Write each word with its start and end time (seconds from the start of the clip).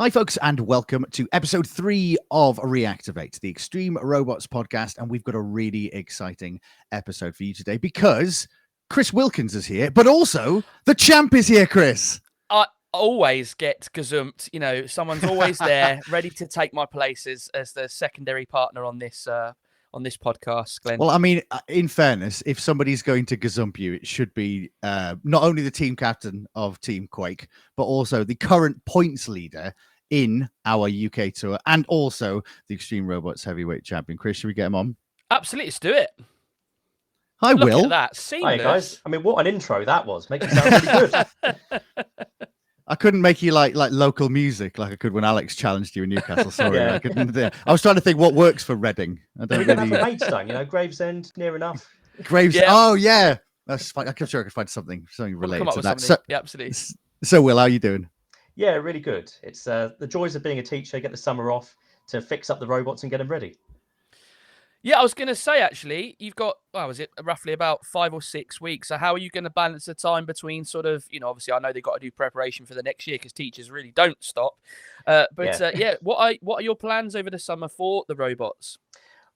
Hi, 0.00 0.10
folks, 0.10 0.38
and 0.42 0.60
welcome 0.60 1.04
to 1.10 1.26
episode 1.32 1.66
three 1.66 2.16
of 2.30 2.58
Reactivate, 2.58 3.40
the 3.40 3.50
Extreme 3.50 3.98
Robots 4.00 4.46
podcast. 4.46 4.96
And 4.96 5.10
we've 5.10 5.24
got 5.24 5.34
a 5.34 5.40
really 5.40 5.86
exciting 5.86 6.60
episode 6.92 7.34
for 7.34 7.42
you 7.42 7.52
today 7.52 7.78
because 7.78 8.46
Chris 8.88 9.12
Wilkins 9.12 9.56
is 9.56 9.66
here, 9.66 9.90
but 9.90 10.06
also 10.06 10.62
the 10.84 10.94
champ 10.94 11.34
is 11.34 11.48
here, 11.48 11.66
Chris. 11.66 12.20
I 12.48 12.66
always 12.92 13.54
get 13.54 13.88
gazumped. 13.92 14.48
You 14.52 14.60
know, 14.60 14.86
someone's 14.86 15.24
always 15.24 15.58
there, 15.58 15.98
ready 16.08 16.30
to 16.30 16.46
take 16.46 16.72
my 16.72 16.86
place 16.86 17.26
as, 17.26 17.50
as 17.52 17.72
the 17.72 17.88
secondary 17.88 18.46
partner 18.46 18.84
on 18.84 19.00
this 19.00 19.26
uh, 19.26 19.52
on 19.94 20.02
this 20.02 20.16
podcast, 20.16 20.80
Glen. 20.82 20.98
Well, 20.98 21.10
I 21.10 21.18
mean, 21.18 21.42
uh, 21.50 21.60
in 21.68 21.88
fairness, 21.88 22.42
if 22.46 22.60
somebody's 22.60 23.02
going 23.02 23.26
to 23.26 23.36
gazump 23.36 23.78
you, 23.78 23.94
it 23.94 24.06
should 24.06 24.32
be 24.34 24.70
uh, 24.82 25.16
not 25.24 25.42
only 25.42 25.62
the 25.62 25.70
team 25.70 25.96
captain 25.96 26.46
of 26.54 26.80
Team 26.80 27.08
Quake, 27.10 27.48
but 27.76 27.84
also 27.84 28.24
the 28.24 28.34
current 28.34 28.82
points 28.84 29.28
leader 29.28 29.72
in 30.10 30.48
our 30.64 30.88
UK 30.88 31.32
tour 31.34 31.58
and 31.66 31.84
also 31.88 32.42
the 32.68 32.74
Extreme 32.74 33.06
Robots 33.06 33.44
heavyweight 33.44 33.84
champion. 33.84 34.18
Chris, 34.18 34.38
should 34.38 34.48
we 34.48 34.54
get 34.54 34.66
him 34.66 34.74
on? 34.74 34.96
Absolutely, 35.30 35.66
let's 35.66 35.78
do 35.78 35.92
it. 35.92 36.10
I 37.40 37.52
Look 37.52 37.64
Will. 37.64 37.92
at 37.92 38.14
that. 38.14 38.40
Hi 38.42 38.56
guys. 38.56 39.00
I 39.06 39.10
mean, 39.10 39.22
what 39.22 39.46
an 39.46 39.52
intro 39.52 39.84
that 39.84 40.06
was. 40.06 40.28
Makes 40.28 40.46
it 40.46 40.50
sound 40.50 40.72
really 40.84 41.08
good. 41.08 41.80
I 42.90 42.94
couldn't 42.94 43.20
make 43.20 43.42
you 43.42 43.52
like 43.52 43.74
like 43.74 43.92
local 43.92 44.28
music 44.30 44.78
like 44.78 44.92
I 44.92 44.96
could 44.96 45.12
when 45.12 45.22
Alex 45.24 45.54
challenged 45.54 45.94
you 45.94 46.04
in 46.04 46.08
Newcastle. 46.08 46.50
Sorry, 46.50 46.78
Yeah. 46.78 46.94
I 46.94 46.98
couldn't. 46.98 47.32
do- 47.32 47.50
I 47.66 47.72
was 47.72 47.82
trying 47.82 47.96
to 47.96 48.00
think 48.00 48.18
what 48.18 48.34
works 48.34 48.64
for 48.64 48.74
Reading. 48.74 49.20
I 49.40 49.44
don't 49.46 49.66
don't 49.66 49.90
really. 49.90 50.02
Maidstone, 50.02 50.48
you 50.48 50.54
know, 50.54 50.64
Gravesend, 50.64 51.30
near 51.36 51.54
enough. 51.54 51.86
Graves. 52.24 52.54
Yeah. 52.54 52.64
Oh 52.68 52.94
yeah, 52.94 53.36
that's 53.66 53.92
fine. 53.92 54.08
I'm 54.08 54.26
sure 54.26 54.40
I 54.40 54.44
could 54.44 54.52
find 54.52 54.68
something 54.68 55.06
something 55.10 55.34
We'll 55.34 55.42
related 55.42 55.58
come 55.60 55.68
up 55.68 55.74
to 55.74 55.78
with 55.78 55.84
that. 55.84 56.00
So, 56.00 56.16
yeah, 56.28 56.38
absolutely. 56.38 56.74
so 57.22 57.42
Will, 57.42 57.56
how 57.58 57.64
are 57.64 57.68
you 57.68 57.78
doing? 57.78 58.08
Yeah, 58.56 58.72
really 58.74 59.00
good. 59.00 59.30
It's 59.42 59.66
uh, 59.68 59.90
the 60.00 60.06
joys 60.06 60.34
of 60.34 60.42
being 60.42 60.58
a 60.58 60.62
teacher. 60.62 60.98
Get 60.98 61.10
the 61.12 61.16
summer 61.16 61.52
off 61.52 61.76
to 62.08 62.20
fix 62.20 62.50
up 62.50 62.58
the 62.58 62.66
robots 62.66 63.02
and 63.04 63.10
get 63.10 63.18
them 63.18 63.28
ready. 63.28 63.56
Yeah, 64.82 65.00
I 65.00 65.02
was 65.02 65.12
going 65.12 65.28
to 65.28 65.34
say 65.34 65.60
actually, 65.60 66.14
you've 66.18 66.36
got 66.36 66.56
well, 66.72 66.86
was 66.86 67.00
it 67.00 67.10
roughly 67.24 67.52
about 67.52 67.84
five 67.84 68.14
or 68.14 68.22
six 68.22 68.60
weeks? 68.60 68.88
So 68.88 68.96
how 68.96 69.12
are 69.12 69.18
you 69.18 69.28
going 69.28 69.44
to 69.44 69.50
balance 69.50 69.86
the 69.86 69.94
time 69.94 70.24
between 70.24 70.64
sort 70.64 70.86
of, 70.86 71.04
you 71.10 71.18
know, 71.18 71.28
obviously 71.28 71.52
I 71.52 71.58
know 71.58 71.72
they've 71.72 71.82
got 71.82 71.94
to 71.94 72.00
do 72.00 72.10
preparation 72.12 72.64
for 72.64 72.74
the 72.74 72.82
next 72.82 73.06
year 73.06 73.16
because 73.16 73.32
teachers 73.32 73.70
really 73.70 73.90
don't 73.90 74.22
stop. 74.22 74.56
Uh, 75.06 75.26
but 75.34 75.58
Yeah. 75.58 75.66
uh, 75.66 75.70
yeah, 75.74 75.94
what 76.00 76.18
are 76.18 76.34
what 76.42 76.60
are 76.60 76.62
your 76.62 76.76
plans 76.76 77.16
over 77.16 77.28
the 77.30 77.38
summer 77.38 77.68
for 77.68 78.04
the 78.06 78.14
robots? 78.14 78.78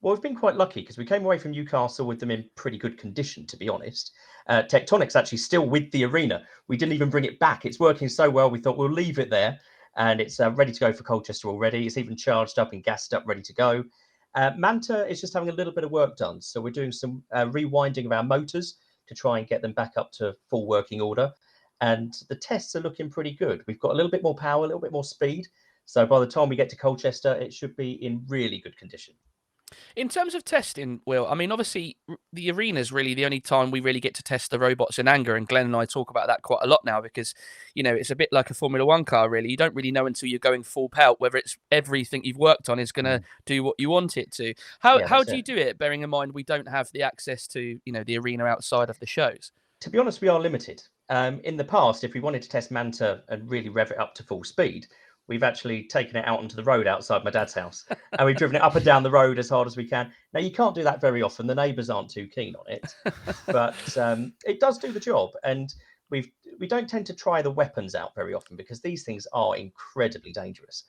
Well, 0.01 0.15
we've 0.15 0.23
been 0.23 0.37
quite 0.37 0.57
lucky 0.57 0.81
because 0.81 0.99
we 0.99 1.05
came 1.05 1.25
away 1.25 1.39
from 1.39 1.53
Newcastle 1.53 2.07
with 2.07 2.19
them 2.19 2.31
in 2.33 2.49
pretty 2.57 2.79
good 2.79 2.99
condition, 2.99 3.47
to 3.47 3.57
be 3.57 3.69
honest. 3.69 4.13
Uh, 4.49 4.63
Tectonic's 4.63 5.15
actually 5.15 5.39
still 5.39 5.69
with 5.69 5.91
the 5.93 6.05
arena. 6.05 6.45
We 6.67 6.77
didn't 6.77 6.95
even 6.95 7.09
bring 7.11 7.25
it 7.25 7.39
back. 7.39 7.65
It's 7.65 7.79
working 7.79 8.09
so 8.09 8.29
well. 8.29 8.51
We 8.51 8.59
thought 8.61 8.77
we'll 8.77 8.91
leave 8.91 9.21
it 9.21 9.31
there, 9.31 9.61
and 9.97 10.21
it's 10.21 10.41
uh, 10.41 10.51
ready 10.53 10.73
to 10.73 10.81
go 10.81 10.93
for 10.93 11.05
Colchester 11.05 11.49
already. 11.49 11.87
It's 11.87 11.99
even 11.99 12.17
charged 12.17 12.59
up 12.59 12.73
and 12.73 12.83
gassed 12.83 13.15
up, 13.15 13.23
ready 13.27 13.43
to 13.43 13.55
go. 13.55 13.85
Uh, 14.35 14.53
Manta 14.57 15.07
is 15.07 15.21
just 15.21 15.35
having 15.35 15.51
a 15.51 15.55
little 15.55 15.73
bit 15.73 15.85
of 15.85 15.91
work 15.91 16.17
done, 16.17 16.41
so 16.41 16.61
we're 16.61 16.71
doing 16.71 16.93
some 16.93 17.23
uh, 17.33 17.47
rewinding 17.47 18.07
of 18.07 18.13
our 18.13 18.23
motors 18.23 18.77
to 19.09 19.15
try 19.15 19.39
and 19.39 19.47
get 19.49 19.61
them 19.61 19.73
back 19.73 19.93
up 19.97 20.11
to 20.13 20.35
full 20.49 20.67
working 20.67 21.01
order. 21.01 21.31
And 21.81 22.15
the 22.29 22.37
tests 22.37 22.77
are 22.77 22.81
looking 22.81 23.11
pretty 23.11 23.33
good. 23.33 23.63
We've 23.67 23.81
got 23.81 23.93
a 23.93 23.95
little 23.95 24.11
bit 24.11 24.23
more 24.23 24.37
power, 24.37 24.65
a 24.65 24.67
little 24.67 24.81
bit 24.81 24.93
more 24.93 25.05
speed. 25.05 25.47
So 25.85 26.07
by 26.07 26.21
the 26.21 26.27
time 26.27 26.49
we 26.49 26.57
get 26.57 26.69
to 26.71 26.77
Colchester, 26.77 27.35
it 27.35 27.53
should 27.53 27.77
be 27.77 27.93
in 28.05 28.25
really 28.29 28.59
good 28.59 28.77
condition. 28.79 29.15
In 29.97 30.09
terms 30.09 30.35
of 30.35 30.45
testing, 30.45 31.01
Will, 31.07 31.27
I 31.27 31.35
mean, 31.35 31.53
obviously 31.53 31.97
the 32.33 32.51
arena 32.51 32.81
is 32.81 32.93
really 32.93 33.15
the 33.15 33.25
only 33.25 33.41
time 33.41 33.71
we 33.71 33.81
really 33.81 34.01
get 34.01 34.15
to 34.15 34.23
test 34.23 34.51
the 34.51 34.59
robots 34.59 34.99
in 34.99 35.09
anger, 35.09 35.37
and 35.37 35.47
Glen 35.47 35.67
and 35.67 35.77
I 35.77 35.85
talk 35.85 36.11
about 36.11 36.27
that 36.27 36.43
quite 36.43 36.61
a 36.63 36.67
lot 36.67 36.85
now 36.85 37.01
because, 37.01 37.35
you 37.75 37.83
know, 37.83 37.95
it's 37.95 38.11
a 38.11 38.17
bit 38.17 38.29
like 38.33 38.51
a 38.51 38.55
Formula 38.55 38.85
One 38.85 39.05
car. 39.05 39.29
Really, 39.29 39.51
you 39.51 39.57
don't 39.57 39.75
really 39.75 39.93
know 39.93 40.07
until 40.07 40.29
you're 40.29 40.39
going 40.39 40.63
full 40.63 40.89
pelt 40.89 41.21
whether 41.21 41.37
it's 41.37 41.57
everything 41.71 42.25
you've 42.25 42.39
worked 42.39 42.69
on 42.69 42.79
is 42.79 42.93
going 42.93 43.07
to 43.07 43.23
do 43.47 43.63
what 43.63 43.75
you 43.79 43.91
want 43.91 44.17
it 44.17 44.31
to. 44.33 44.55
How 44.81 44.99
Yeah, 44.99 45.07
how 45.07 45.25
do 45.25 45.37
you 45.37 45.43
do 45.43 45.57
it? 45.57 45.79
Bearing 45.79 46.03
in 46.03 46.11
mind 46.11 46.33
we 46.33 46.43
don't 46.43 46.69
have 46.69 46.91
the 46.93 47.03
access 47.03 47.47
to 47.49 47.81
you 47.85 47.93
know 47.93 48.05
the 48.05 48.19
arena 48.19 48.45
outside 48.45 48.91
of 48.91 48.99
the 48.99 49.07
shows. 49.07 49.53
to 49.81 49.91
be 49.91 49.99
honest, 49.99 50.21
we 50.21 50.29
are 50.29 50.41
limited. 50.41 50.83
Um, 51.09 51.41
in 51.45 51.57
the 51.57 51.65
past, 51.65 52.05
if 52.05 52.15
we 52.15 52.21
wanted 52.21 52.43
to 52.43 52.49
test 52.49 52.71
Manta 52.71 53.23
and 53.29 53.51
really 53.51 53.69
rev 53.69 53.91
it 53.91 53.99
up 53.99 54.15
to 54.15 54.23
full 54.23 54.45
speed, 54.45 54.87
we've 55.29 55.43
actually 55.43 55.85
taken 55.85 56.17
it 56.17 56.27
out 56.27 56.41
onto 56.41 56.57
the 56.57 56.65
road 56.65 56.87
outside 56.87 57.25
my 57.25 57.31
dad's 57.31 57.55
house 57.55 57.87
and 58.19 58.27
we've 58.27 58.37
driven 58.37 58.57
it 58.57 58.63
up 58.63 58.75
and 58.75 58.85
down 58.85 59.03
the 59.03 59.11
road 59.11 59.39
as 59.39 59.49
hard 59.49 59.67
as 59.67 59.77
we 59.77 59.85
can. 59.85 60.13
Now, 60.33 60.41
you 60.41 60.51
can't 60.51 60.75
do 60.75 60.83
that 60.83 61.01
very 61.01 61.23
often. 61.23 61.47
The 61.47 61.55
neighbours 61.55 61.91
aren't 61.91 62.11
too 62.11 62.27
keen 62.27 62.55
on 62.57 62.65
it, 62.69 62.95
but 63.47 63.97
um, 63.97 64.33
it 64.45 64.61
does 64.61 64.79
do 64.79 64.93
the 64.93 65.01
job. 65.01 65.31
And 65.45 65.73
we've 66.11 66.31
we 66.61 66.67
don't 66.67 66.89
tend 66.89 67.07
to 67.07 67.15
try 67.15 67.43
the 67.43 67.51
weapons 67.51 67.95
out 67.95 68.15
very 68.15 68.35
often 68.35 68.57
because 68.57 68.81
these 68.81 69.05
things 69.05 69.27
are 69.33 69.57
incredibly 69.57 70.33
dangerous. 70.33 70.85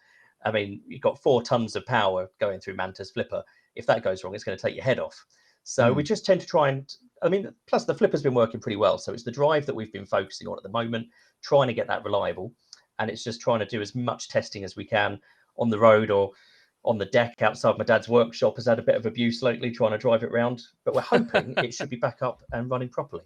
I 0.46 0.52
mean, 0.52 0.82
you've 0.86 1.02
got 1.02 1.22
four 1.22 1.42
tons 1.42 1.76
of 1.76 1.86
power 1.86 2.30
going 2.40 2.60
through 2.60 2.76
Manta's 2.76 3.12
flipper. 3.12 3.44
If 3.76 3.86
that 3.88 4.04
goes 4.04 4.24
wrong, 4.24 4.36
it's 4.36 4.44
going 4.44 4.58
to 4.58 4.62
take 4.62 4.76
your 4.76 4.84
head 4.84 5.00
off. 5.00 5.26
So 5.64 5.94
we 5.94 6.04
just 6.04 6.26
tend 6.26 6.42
to 6.42 6.48
try 6.48 6.70
and, 6.70 6.94
I 7.22 7.30
mean, 7.30 7.50
plus 7.68 7.86
the 7.86 7.96
flipper's 7.96 8.22
been 8.22 8.34
working 8.34 8.60
pretty 8.60 8.76
well. 8.76 8.98
So 8.98 9.14
it's 9.14 9.24
the 9.24 9.32
drive 9.32 9.66
that 9.66 9.76
we've 9.76 9.94
been 9.94 10.06
focusing 10.06 10.48
on 10.48 10.58
at 10.58 10.64
the 10.64 10.70
moment, 10.70 11.08
trying 11.42 11.68
to 11.68 11.74
get 11.74 11.88
that 11.88 12.04
reliable. 12.04 12.54
And 13.00 13.10
it's 13.10 13.24
just 13.24 13.42
trying 13.42 13.60
to 13.60 13.66
do 13.66 13.82
as 13.82 13.96
much 13.96 14.30
testing 14.30 14.64
as 14.64 14.76
we 14.76 14.86
can 14.86 15.20
on 15.58 15.70
the 15.70 15.80
road 15.80 16.10
or 16.10 16.32
on 16.86 16.98
the 16.98 17.06
deck 17.06 17.42
outside 17.42 17.78
my 17.78 17.84
dad's 17.84 18.10
workshop 18.10 18.58
has 18.58 18.66
had 18.66 18.80
a 18.80 18.84
bit 18.84 18.96
of 18.96 19.06
abuse 19.06 19.42
lately 19.42 19.72
trying 19.72 19.92
to 19.92 19.98
drive 19.98 20.24
it 20.24 20.32
round. 20.32 20.62
But 20.86 20.96
we're 20.96 21.02
hoping 21.02 21.54
it 21.58 21.74
should 21.74 21.90
be 21.90 21.96
back 21.96 22.22
up 22.22 22.42
and 22.52 22.70
running 22.70 22.90
properly. 22.90 23.24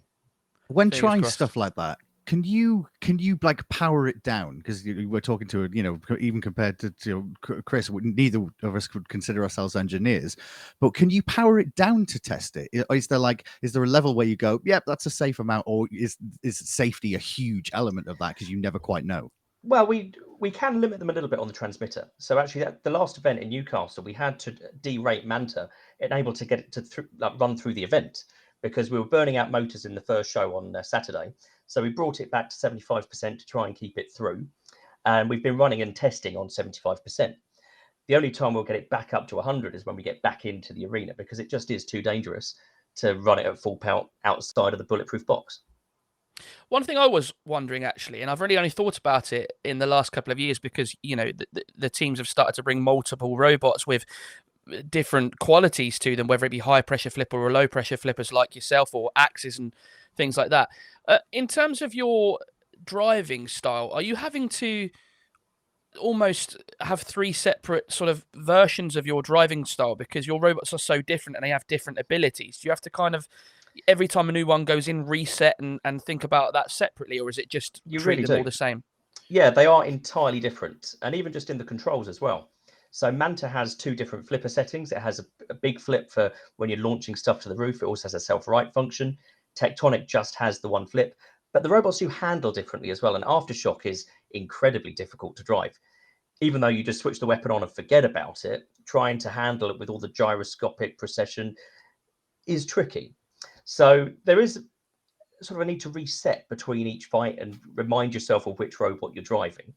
When 0.68 0.90
Fingers 0.90 1.00
trying 1.00 1.20
crossed. 1.22 1.34
stuff 1.34 1.56
like 1.56 1.74
that, 1.76 1.98
can 2.28 2.44
you 2.44 2.86
can 3.00 3.18
you 3.18 3.38
like 3.42 3.66
power 3.70 4.06
it 4.06 4.22
down? 4.22 4.58
Because 4.58 4.84
we're 4.84 5.20
talking 5.20 5.48
to 5.48 5.64
a 5.64 5.68
you 5.72 5.82
know 5.82 5.98
even 6.20 6.42
compared 6.42 6.78
to, 6.80 6.90
to 6.90 7.32
C- 7.46 7.54
Chris, 7.64 7.88
we- 7.88 8.02
neither 8.04 8.44
of 8.62 8.76
us 8.76 8.86
could 8.86 9.08
consider 9.08 9.42
ourselves 9.42 9.74
engineers, 9.74 10.36
but 10.78 10.92
can 10.92 11.08
you 11.08 11.22
power 11.22 11.58
it 11.58 11.74
down 11.74 12.04
to 12.04 12.20
test 12.20 12.56
it? 12.56 12.68
Is 12.90 13.06
there 13.06 13.18
like 13.18 13.48
is 13.62 13.72
there 13.72 13.82
a 13.82 13.86
level 13.86 14.14
where 14.14 14.26
you 14.26 14.36
go, 14.36 14.60
yep, 14.66 14.82
that's 14.86 15.06
a 15.06 15.10
safe 15.10 15.38
amount, 15.38 15.64
or 15.66 15.88
is 15.90 16.18
is 16.42 16.58
safety 16.58 17.14
a 17.14 17.18
huge 17.18 17.70
element 17.72 18.08
of 18.08 18.18
that 18.18 18.34
because 18.34 18.50
you 18.50 18.60
never 18.60 18.78
quite 18.78 19.06
know? 19.06 19.32
Well, 19.62 19.86
we 19.86 20.12
we 20.38 20.50
can 20.50 20.80
limit 20.80 21.00
them 21.00 21.10
a 21.10 21.12
little 21.12 21.28
bit 21.28 21.40
on 21.40 21.48
the 21.48 21.52
transmitter. 21.52 22.08
So 22.18 22.38
actually, 22.38 22.62
at 22.62 22.84
the 22.84 22.90
last 22.90 23.18
event 23.18 23.40
in 23.40 23.48
Newcastle, 23.48 24.04
we 24.04 24.12
had 24.12 24.38
to 24.40 24.52
derate 24.80 25.24
Manta, 25.24 25.68
enable 26.00 26.32
to 26.32 26.44
get 26.44 26.60
it 26.60 26.72
to 26.72 26.82
thr 26.82 27.02
like, 27.18 27.38
run 27.40 27.56
through 27.56 27.74
the 27.74 27.82
event 27.82 28.24
because 28.62 28.90
we 28.90 28.98
were 28.98 29.04
burning 29.04 29.36
out 29.36 29.50
motors 29.50 29.84
in 29.84 29.94
the 29.94 30.00
first 30.00 30.30
show 30.30 30.56
on 30.56 30.74
uh, 30.76 30.82
Saturday. 30.82 31.32
So 31.66 31.82
we 31.82 31.90
brought 31.90 32.20
it 32.20 32.30
back 32.30 32.50
to 32.50 32.56
seventy 32.56 32.82
five 32.82 33.08
percent 33.10 33.40
to 33.40 33.46
try 33.46 33.66
and 33.66 33.74
keep 33.74 33.98
it 33.98 34.12
through, 34.16 34.46
and 35.04 35.28
we've 35.28 35.42
been 35.42 35.58
running 35.58 35.82
and 35.82 35.94
testing 35.94 36.36
on 36.36 36.48
seventy 36.48 36.80
five 36.80 37.02
percent. 37.02 37.36
The 38.06 38.16
only 38.16 38.30
time 38.30 38.54
we'll 38.54 38.64
get 38.64 38.76
it 38.76 38.88
back 38.88 39.12
up 39.12 39.28
to 39.28 39.36
100 39.36 39.74
is 39.74 39.84
when 39.84 39.94
we 39.94 40.02
get 40.02 40.22
back 40.22 40.46
into 40.46 40.72
the 40.72 40.86
arena 40.86 41.12
because 41.18 41.40
it 41.40 41.50
just 41.50 41.70
is 41.70 41.84
too 41.84 42.00
dangerous 42.00 42.54
to 42.96 43.14
run 43.16 43.38
it 43.38 43.44
at 43.44 43.58
full 43.58 43.76
power 43.76 44.06
outside 44.24 44.72
of 44.72 44.78
the 44.78 44.84
bulletproof 44.86 45.26
box. 45.26 45.60
One 46.68 46.84
thing 46.84 46.98
I 46.98 47.06
was 47.06 47.32
wondering 47.44 47.84
actually, 47.84 48.22
and 48.22 48.30
I've 48.30 48.40
really 48.40 48.56
only 48.56 48.70
thought 48.70 48.98
about 48.98 49.32
it 49.32 49.52
in 49.64 49.78
the 49.78 49.86
last 49.86 50.10
couple 50.10 50.32
of 50.32 50.38
years 50.38 50.58
because 50.58 50.94
you 51.02 51.16
know 51.16 51.30
the, 51.52 51.64
the, 51.76 51.90
teams 51.90 52.18
have 52.18 52.28
started 52.28 52.54
to 52.54 52.62
bring 52.62 52.82
multiple 52.82 53.36
robots 53.36 53.86
with 53.86 54.04
uh, 54.72 54.82
different 54.88 55.38
qualities 55.38 55.98
to 56.00 56.14
them, 56.14 56.26
whether 56.26 56.46
it 56.46 56.50
be 56.50 56.58
high 56.58 56.82
pressure 56.82 57.10
flipper 57.10 57.36
or 57.38 57.50
low 57.50 57.66
pressure 57.66 57.96
flippers 57.96 58.32
like 58.32 58.54
yourself, 58.54 58.94
or 58.94 59.10
axes 59.16 59.58
and 59.58 59.74
things 60.16 60.36
like 60.36 60.50
that. 60.50 60.68
Uh, 61.06 61.18
in 61.32 61.46
terms 61.46 61.82
of 61.82 61.94
your 61.94 62.38
driving 62.84 63.48
style, 63.48 63.90
are 63.92 64.02
you 64.02 64.16
having 64.16 64.48
to 64.48 64.90
almost 65.98 66.56
have 66.80 67.00
three 67.00 67.32
separate 67.32 67.90
sort 67.92 68.10
of 68.10 68.26
versions 68.34 68.94
of 68.96 69.06
your 69.06 69.22
driving 69.22 69.64
style 69.64 69.96
because 69.96 70.26
your 70.26 70.40
robots 70.40 70.72
are 70.72 70.78
so 70.78 71.02
different 71.02 71.36
and 71.36 71.44
they 71.44 71.50
have 71.50 71.66
different 71.66 71.98
abilities? 71.98 72.58
Do 72.58 72.68
you 72.68 72.70
have 72.70 72.80
to 72.82 72.90
kind 72.90 73.14
of 73.14 73.28
every 73.86 74.08
time 74.08 74.28
a 74.28 74.32
new 74.32 74.46
one 74.46 74.64
goes 74.64 74.88
in 74.88 75.04
reset 75.06 75.56
and, 75.58 75.78
and 75.84 76.02
think 76.02 76.24
about 76.24 76.52
that 76.52 76.70
separately 76.70 77.18
or 77.18 77.28
is 77.28 77.38
it 77.38 77.48
just 77.50 77.80
You 77.84 77.98
treat 77.98 78.16
really 78.16 78.24
them 78.24 78.38
all 78.38 78.44
the 78.44 78.52
same 78.52 78.82
Yeah, 79.28 79.50
they 79.50 79.66
are 79.66 79.84
entirely 79.84 80.40
different, 80.40 80.94
and 81.02 81.14
even 81.14 81.32
just 81.32 81.50
in 81.50 81.58
the 81.58 81.64
controls 81.64 82.08
as 82.08 82.20
well. 82.20 82.50
So 82.90 83.12
Manta 83.12 83.46
has 83.48 83.74
two 83.74 83.94
different 83.94 84.26
flipper 84.26 84.48
settings. 84.48 84.92
It 84.92 84.98
has 84.98 85.18
a, 85.18 85.24
a 85.50 85.54
big 85.54 85.78
flip 85.78 86.10
for 86.10 86.32
when 86.56 86.70
you're 86.70 86.78
launching 86.78 87.14
stuff 87.14 87.40
to 87.40 87.48
the 87.48 87.54
roof. 87.54 87.82
It 87.82 87.86
also 87.86 88.04
has 88.04 88.14
a 88.14 88.20
self-right 88.20 88.72
function. 88.72 89.18
Tectonic 89.54 90.06
just 90.06 90.34
has 90.36 90.60
the 90.60 90.68
one 90.68 90.86
flip, 90.86 91.14
but 91.52 91.62
the 91.62 91.68
robots 91.68 91.98
do 91.98 92.08
handle 92.08 92.52
differently 92.52 92.90
as 92.90 93.02
well. 93.02 93.16
And 93.16 93.24
Aftershock 93.24 93.84
is 93.84 94.06
incredibly 94.30 94.92
difficult 94.92 95.36
to 95.36 95.42
drive. 95.42 95.78
Even 96.40 96.60
though 96.60 96.68
you 96.68 96.82
just 96.82 97.00
switch 97.00 97.20
the 97.20 97.26
weapon 97.26 97.50
on 97.50 97.62
and 97.62 97.72
forget 97.72 98.04
about 98.04 98.44
it, 98.44 98.68
trying 98.86 99.18
to 99.18 99.28
handle 99.28 99.70
it 99.70 99.78
with 99.78 99.90
all 99.90 99.98
the 99.98 100.08
gyroscopic 100.08 100.96
precession 100.96 101.54
is 102.46 102.64
tricky. 102.64 103.14
So 103.70 104.08
there 104.24 104.40
is 104.40 104.64
sort 105.42 105.60
of 105.60 105.60
a 105.60 105.70
need 105.70 105.82
to 105.82 105.90
reset 105.90 106.48
between 106.48 106.86
each 106.86 107.04
fight 107.04 107.38
and 107.38 107.60
remind 107.74 108.14
yourself 108.14 108.46
of 108.46 108.58
which 108.58 108.80
robot 108.80 109.12
you're 109.14 109.22
driving. 109.22 109.74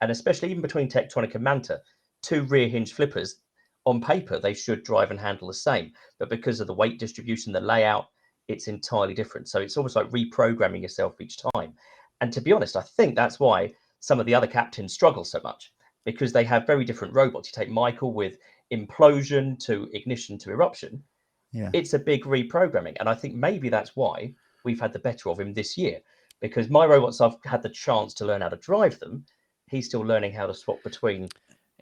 And 0.00 0.10
especially 0.10 0.50
even 0.50 0.62
between 0.62 0.88
Tectonic 0.88 1.34
and 1.34 1.44
Manta, 1.44 1.82
two 2.22 2.44
rear 2.44 2.68
hinge 2.68 2.94
flippers, 2.94 3.42
on 3.84 4.00
paper, 4.00 4.38
they 4.38 4.54
should 4.54 4.82
drive 4.82 5.10
and 5.10 5.20
handle 5.20 5.46
the 5.46 5.52
same. 5.52 5.92
But 6.18 6.30
because 6.30 6.58
of 6.58 6.66
the 6.66 6.72
weight 6.72 6.98
distribution, 6.98 7.52
the 7.52 7.60
layout, 7.60 8.06
it's 8.48 8.66
entirely 8.66 9.12
different. 9.12 9.46
So 9.46 9.60
it's 9.60 9.76
almost 9.76 9.94
like 9.94 10.08
reprogramming 10.08 10.80
yourself 10.80 11.20
each 11.20 11.36
time. 11.54 11.74
And 12.22 12.32
to 12.32 12.40
be 12.40 12.52
honest, 12.52 12.76
I 12.76 12.82
think 12.82 13.14
that's 13.14 13.38
why 13.38 13.74
some 14.00 14.18
of 14.18 14.24
the 14.24 14.34
other 14.34 14.46
captains 14.46 14.94
struggle 14.94 15.22
so 15.22 15.40
much 15.44 15.70
because 16.06 16.32
they 16.32 16.44
have 16.44 16.66
very 16.66 16.86
different 16.86 17.12
robots. 17.12 17.50
You 17.50 17.62
take 17.62 17.70
Michael 17.70 18.14
with 18.14 18.38
implosion 18.72 19.62
to 19.66 19.90
ignition 19.92 20.38
to 20.38 20.50
eruption. 20.50 21.04
Yeah. 21.54 21.70
It's 21.72 21.94
a 21.94 21.98
big 21.98 22.24
reprogramming. 22.24 22.96
And 22.98 23.08
I 23.08 23.14
think 23.14 23.34
maybe 23.34 23.68
that's 23.68 23.94
why 23.94 24.34
we've 24.64 24.80
had 24.80 24.92
the 24.92 24.98
better 24.98 25.30
of 25.30 25.38
him 25.38 25.54
this 25.54 25.78
year. 25.78 26.00
Because 26.40 26.68
my 26.68 26.84
robots, 26.84 27.20
I've 27.20 27.36
had 27.44 27.62
the 27.62 27.68
chance 27.68 28.12
to 28.14 28.26
learn 28.26 28.40
how 28.40 28.48
to 28.48 28.56
drive 28.56 28.98
them. 28.98 29.24
He's 29.70 29.86
still 29.86 30.02
learning 30.02 30.32
how 30.32 30.46
to 30.46 30.52
swap 30.52 30.82
between. 30.82 31.28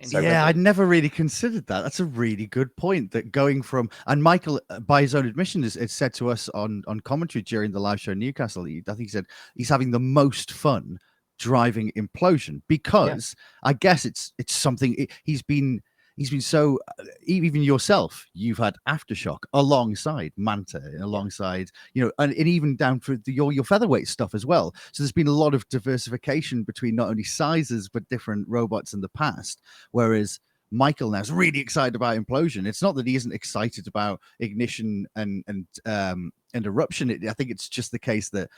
So 0.02 0.19
yeah, 0.19 0.28
whether- 0.28 0.48
I'd 0.48 0.56
never 0.56 0.86
really 0.86 1.08
considered 1.08 1.66
that. 1.69 1.80
That's 1.80 2.00
a 2.00 2.04
really 2.04 2.46
good 2.46 2.74
point. 2.76 3.12
That 3.12 3.32
going 3.32 3.62
from 3.62 3.88
and 4.06 4.22
Michael, 4.22 4.60
uh, 4.69 4.80
by 4.80 5.00
his 5.02 5.14
own 5.14 5.26
admission, 5.26 5.62
has, 5.62 5.75
has 5.75 5.92
said 5.92 6.12
to 6.14 6.28
us 6.28 6.48
on 6.50 6.82
on 6.86 7.00
commentary 7.00 7.42
during 7.42 7.72
the 7.72 7.80
live 7.80 8.00
show 8.00 8.12
in 8.12 8.18
Newcastle. 8.18 8.64
He, 8.64 8.82
I 8.86 8.92
think 8.92 9.08
he 9.08 9.08
said 9.08 9.26
he's 9.54 9.68
having 9.68 9.90
the 9.90 10.00
most 10.00 10.52
fun 10.52 10.98
driving 11.38 11.92
implosion 11.96 12.62
because 12.68 13.34
I 13.62 13.72
guess 13.72 14.04
it's 14.04 14.32
it's 14.38 14.54
something 14.54 14.94
it, 14.96 15.10
he's 15.25 15.42
been 15.42 15.80
he's 16.22 16.30
been 16.30 16.40
so 16.40 16.78
even 17.24 17.64
yourself 17.64 18.28
you've 18.32 18.58
had 18.58 18.76
aftershock 18.88 19.38
alongside 19.54 20.32
manta 20.36 20.80
alongside 21.00 21.69
you 21.94 22.04
know 22.04 22.12
and, 22.20 22.32
and 22.34 22.46
even 22.46 22.76
down 22.76 23.00
for 23.00 23.16
the, 23.16 23.32
your 23.32 23.52
your 23.52 23.64
featherweight 23.64 24.06
stuff 24.06 24.36
as 24.36 24.46
well 24.46 24.72
so 24.92 25.02
there's 25.02 25.10
been 25.10 25.26
a 25.26 25.32
lot 25.32 25.52
of 25.52 25.69
diversification 25.69 26.62
between 26.62 26.94
not 26.94 27.08
only 27.08 27.24
sizes 27.24 27.88
but 27.88 28.08
different 28.08 28.46
robots 28.48 28.92
in 28.92 29.00
the 29.00 29.08
past 29.08 29.62
whereas 29.90 30.38
Michael 30.70 31.10
now 31.10 31.19
is 31.19 31.30
really 31.30 31.60
excited 31.60 31.94
about 31.94 32.16
implosion. 32.16 32.66
It's 32.66 32.80
not 32.80 32.94
that 32.94 33.06
he 33.06 33.14
isn't 33.14 33.34
excited 33.34 33.86
about 33.88 34.22
ignition 34.40 35.06
and 35.16 35.44
and 35.46 35.66
um 35.84 36.32
and 36.54 36.64
eruption. 36.64 37.10
It, 37.10 37.28
I 37.28 37.34
think 37.34 37.50
it's 37.50 37.68
just 37.68 37.92
the 37.92 37.98
case 37.98 38.30
that 38.30 38.48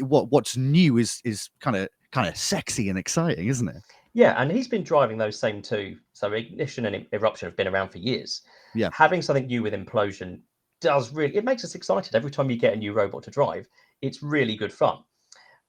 what 0.00 0.30
what's 0.30 0.56
new 0.56 0.96
is 0.96 1.20
is 1.22 1.50
kind 1.60 1.76
of 1.76 1.90
kind 2.12 2.28
of 2.28 2.36
sexy 2.38 2.88
and 2.88 2.98
exciting, 2.98 3.48
isn't 3.48 3.68
it? 3.68 3.82
Yeah, 4.14 4.40
and 4.40 4.50
he's 4.50 4.68
been 4.68 4.84
driving 4.84 5.18
those 5.18 5.38
same 5.38 5.60
two. 5.60 5.98
So 6.14 6.32
ignition 6.32 6.86
and 6.86 7.06
eruption 7.12 7.48
have 7.48 7.56
been 7.56 7.68
around 7.68 7.90
for 7.90 7.98
years. 7.98 8.42
Yeah. 8.74 8.88
Having 8.92 9.22
something 9.22 9.46
new 9.46 9.62
with 9.62 9.74
implosion 9.74 10.40
does 10.80 11.12
really 11.12 11.36
it 11.36 11.44
makes 11.44 11.64
us 11.64 11.74
excited 11.74 12.14
every 12.14 12.30
time 12.30 12.50
you 12.50 12.56
get 12.56 12.72
a 12.72 12.76
new 12.76 12.92
robot 12.92 13.22
to 13.24 13.30
drive. 13.30 13.68
It's 14.00 14.22
really 14.22 14.56
good 14.56 14.72
fun. 14.72 14.98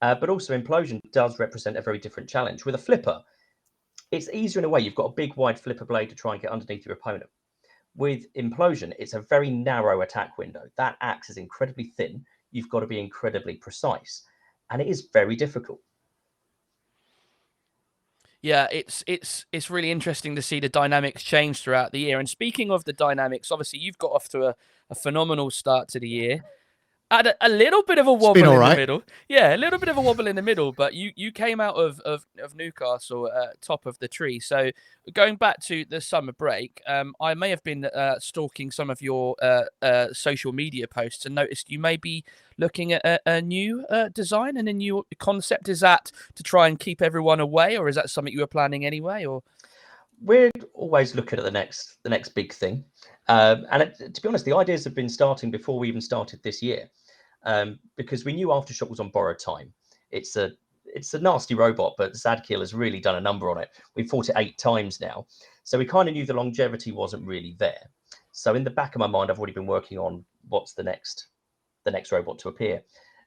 Uh, 0.02 0.14
but 0.14 0.30
also 0.30 0.58
implosion 0.58 1.00
does 1.12 1.40
represent 1.40 1.78
a 1.78 1.82
very 1.82 1.98
different 1.98 2.30
challenge. 2.30 2.66
With 2.66 2.76
a 2.76 2.80
flipper, 2.80 3.22
it's 4.12 4.30
easier 4.30 4.60
in 4.60 4.66
a 4.66 4.70
way. 4.70 4.82
You've 4.82 4.96
got 4.96 5.06
a 5.06 5.14
big 5.14 5.36
wide 5.36 5.60
flipper 5.60 5.86
blade 5.86 6.10
to 6.10 6.16
try 6.16 6.34
and 6.34 6.42
get 6.42 6.52
underneath 6.52 6.86
your 6.86 6.96
opponent. 6.96 7.30
With 7.96 8.32
implosion, 8.34 8.94
it's 9.00 9.14
a 9.14 9.22
very 9.22 9.50
narrow 9.50 10.02
attack 10.02 10.38
window. 10.38 10.64
That 10.78 10.98
axe 11.02 11.30
is 11.30 11.38
incredibly 11.38 11.86
thin. 11.98 12.24
You've 12.52 12.70
got 12.70 12.82
to 12.82 12.88
be 12.88 13.00
incredibly 13.00 13.56
precise. 13.56 14.24
And 14.70 14.82
it 14.82 14.88
is 14.88 15.10
very 15.14 15.36
difficult. 15.36 15.80
Yeah, 18.46 18.68
it's 18.72 19.04
it's 19.08 19.48
it's 19.52 19.72
really 19.72 19.90
interesting 19.90 20.36
to 20.36 20.42
see 20.44 20.60
the 20.60 20.70
dynamics 20.70 21.24
change 21.24 21.64
throughout 21.64 21.92
the 21.92 21.98
year. 21.98 22.20
And 22.20 22.30
speaking 22.30 22.70
of 22.70 22.86
the 22.86 22.94
dynamics, 22.94 23.52
obviously 23.52 23.80
you've 23.80 23.98
got 23.98 24.12
off 24.12 24.30
to 24.30 24.50
a, 24.50 24.56
a 24.88 24.94
phenomenal 24.94 25.50
start 25.50 25.88
to 25.90 26.00
the 26.00 26.08
year. 26.08 26.44
Had 27.12 27.28
a, 27.28 27.36
a 27.46 27.50
little 27.50 27.84
bit 27.84 28.00
of 28.00 28.08
a 28.08 28.14
wobble 28.14 28.42
in 28.42 28.48
all 28.48 28.68
the 28.68 28.76
middle. 28.76 29.04
Yeah, 29.30 29.56
a 29.56 29.58
little 29.58 29.78
bit 29.78 29.90
of 29.90 29.98
a 29.98 30.02
wobble 30.02 30.26
in 30.26 30.36
the 30.36 30.42
middle, 30.42 30.72
but 30.72 30.96
you 30.96 31.12
you 31.16 31.32
came 31.32 31.62
out 31.62 31.76
of 31.76 32.00
of, 32.00 32.26
of 32.40 32.56
Newcastle 32.56 33.30
uh, 33.32 33.50
top 33.62 33.86
of 33.86 34.00
the 34.00 34.08
tree. 34.08 34.40
So 34.40 34.72
going 35.14 35.36
back 35.36 35.62
to 35.66 35.86
the 35.86 36.02
summer 36.02 36.32
break, 36.32 36.82
um, 36.88 37.14
I 37.22 37.36
may 37.36 37.52
have 37.52 37.64
been 37.64 37.86
uh, 37.86 38.18
stalking 38.20 38.72
some 38.72 38.90
of 38.90 39.04
your 39.04 39.36
uh, 39.40 39.66
uh, 39.84 40.08
social 40.14 40.52
media 40.52 40.88
posts 40.88 41.28
and 41.28 41.36
noticed 41.36 41.70
you 41.70 41.78
may 41.78 41.96
be 41.96 42.24
looking 42.58 42.92
at 42.92 43.06
a, 43.06 43.20
a 43.28 43.42
new 43.42 43.86
uh, 43.92 44.10
design 44.10 44.58
and 44.58 44.68
a 44.68 44.74
new 44.74 45.06
concept. 45.20 45.70
Is 45.70 45.82
that 45.82 46.12
to 46.34 46.42
try 46.42 46.68
and 46.68 46.80
keep 46.80 47.04
everyone 47.04 47.40
away, 47.40 47.78
or 47.78 47.88
is 47.88 47.96
that 47.96 48.10
something 48.10 48.34
you 48.34 48.40
were 48.40 48.48
planning 48.48 48.84
anyway? 48.84 49.26
Or 49.26 49.44
we're 50.22 50.52
always 50.74 51.14
looking 51.14 51.38
at 51.38 51.46
the 51.46 51.52
next 51.52 52.02
the 52.02 52.10
next 52.10 52.30
big 52.30 52.52
thing 52.52 52.84
um, 53.28 53.66
and 53.72 53.84
it, 53.84 54.14
to 54.14 54.22
be 54.22 54.28
honest 54.28 54.46
the 54.46 54.56
ideas 54.56 54.84
have 54.84 54.96
been 54.96 55.10
starting 55.10 55.52
before 55.52 55.80
we 55.80 55.88
even 55.88 56.02
started 56.02 56.42
this 56.44 56.62
year 56.62 56.90
um, 57.44 57.80
because 57.96 58.26
we 58.26 58.34
knew 58.34 58.48
aftershock 58.48 58.90
was 58.90 59.00
on 59.00 59.10
borrowed 59.10 59.40
time 59.40 59.72
it's 60.12 60.36
a 60.36 60.52
it's 60.86 61.14
a 61.14 61.20
nasty 61.20 61.56
robot 61.56 61.94
but 61.98 62.14
zadkiel 62.14 62.60
has 62.60 62.74
really 62.74 63.00
done 63.00 63.16
a 63.16 63.22
number 63.22 63.50
on 63.50 63.58
it 63.58 63.70
we've 63.96 64.10
fought 64.10 64.30
it 64.30 64.36
eight 64.38 64.58
times 64.58 65.02
now 65.02 65.26
so 65.64 65.78
we 65.78 65.86
kind 65.86 66.08
of 66.08 66.14
knew 66.14 66.26
the 66.26 66.34
longevity 66.34 66.92
wasn't 66.92 67.26
really 67.26 67.56
there 67.60 67.90
so 68.32 68.56
in 68.56 68.64
the 68.64 68.70
back 68.70 68.96
of 68.96 69.00
my 69.00 69.08
mind 69.08 69.30
i've 69.30 69.40
already 69.40 69.54
been 69.54 69.68
working 69.68 69.98
on 69.98 70.24
what's 70.50 70.74
the 70.74 70.84
next 70.84 71.28
the 71.84 71.92
next 71.92 72.12
robot 72.12 72.40
to 72.40 72.50
appear 72.50 72.82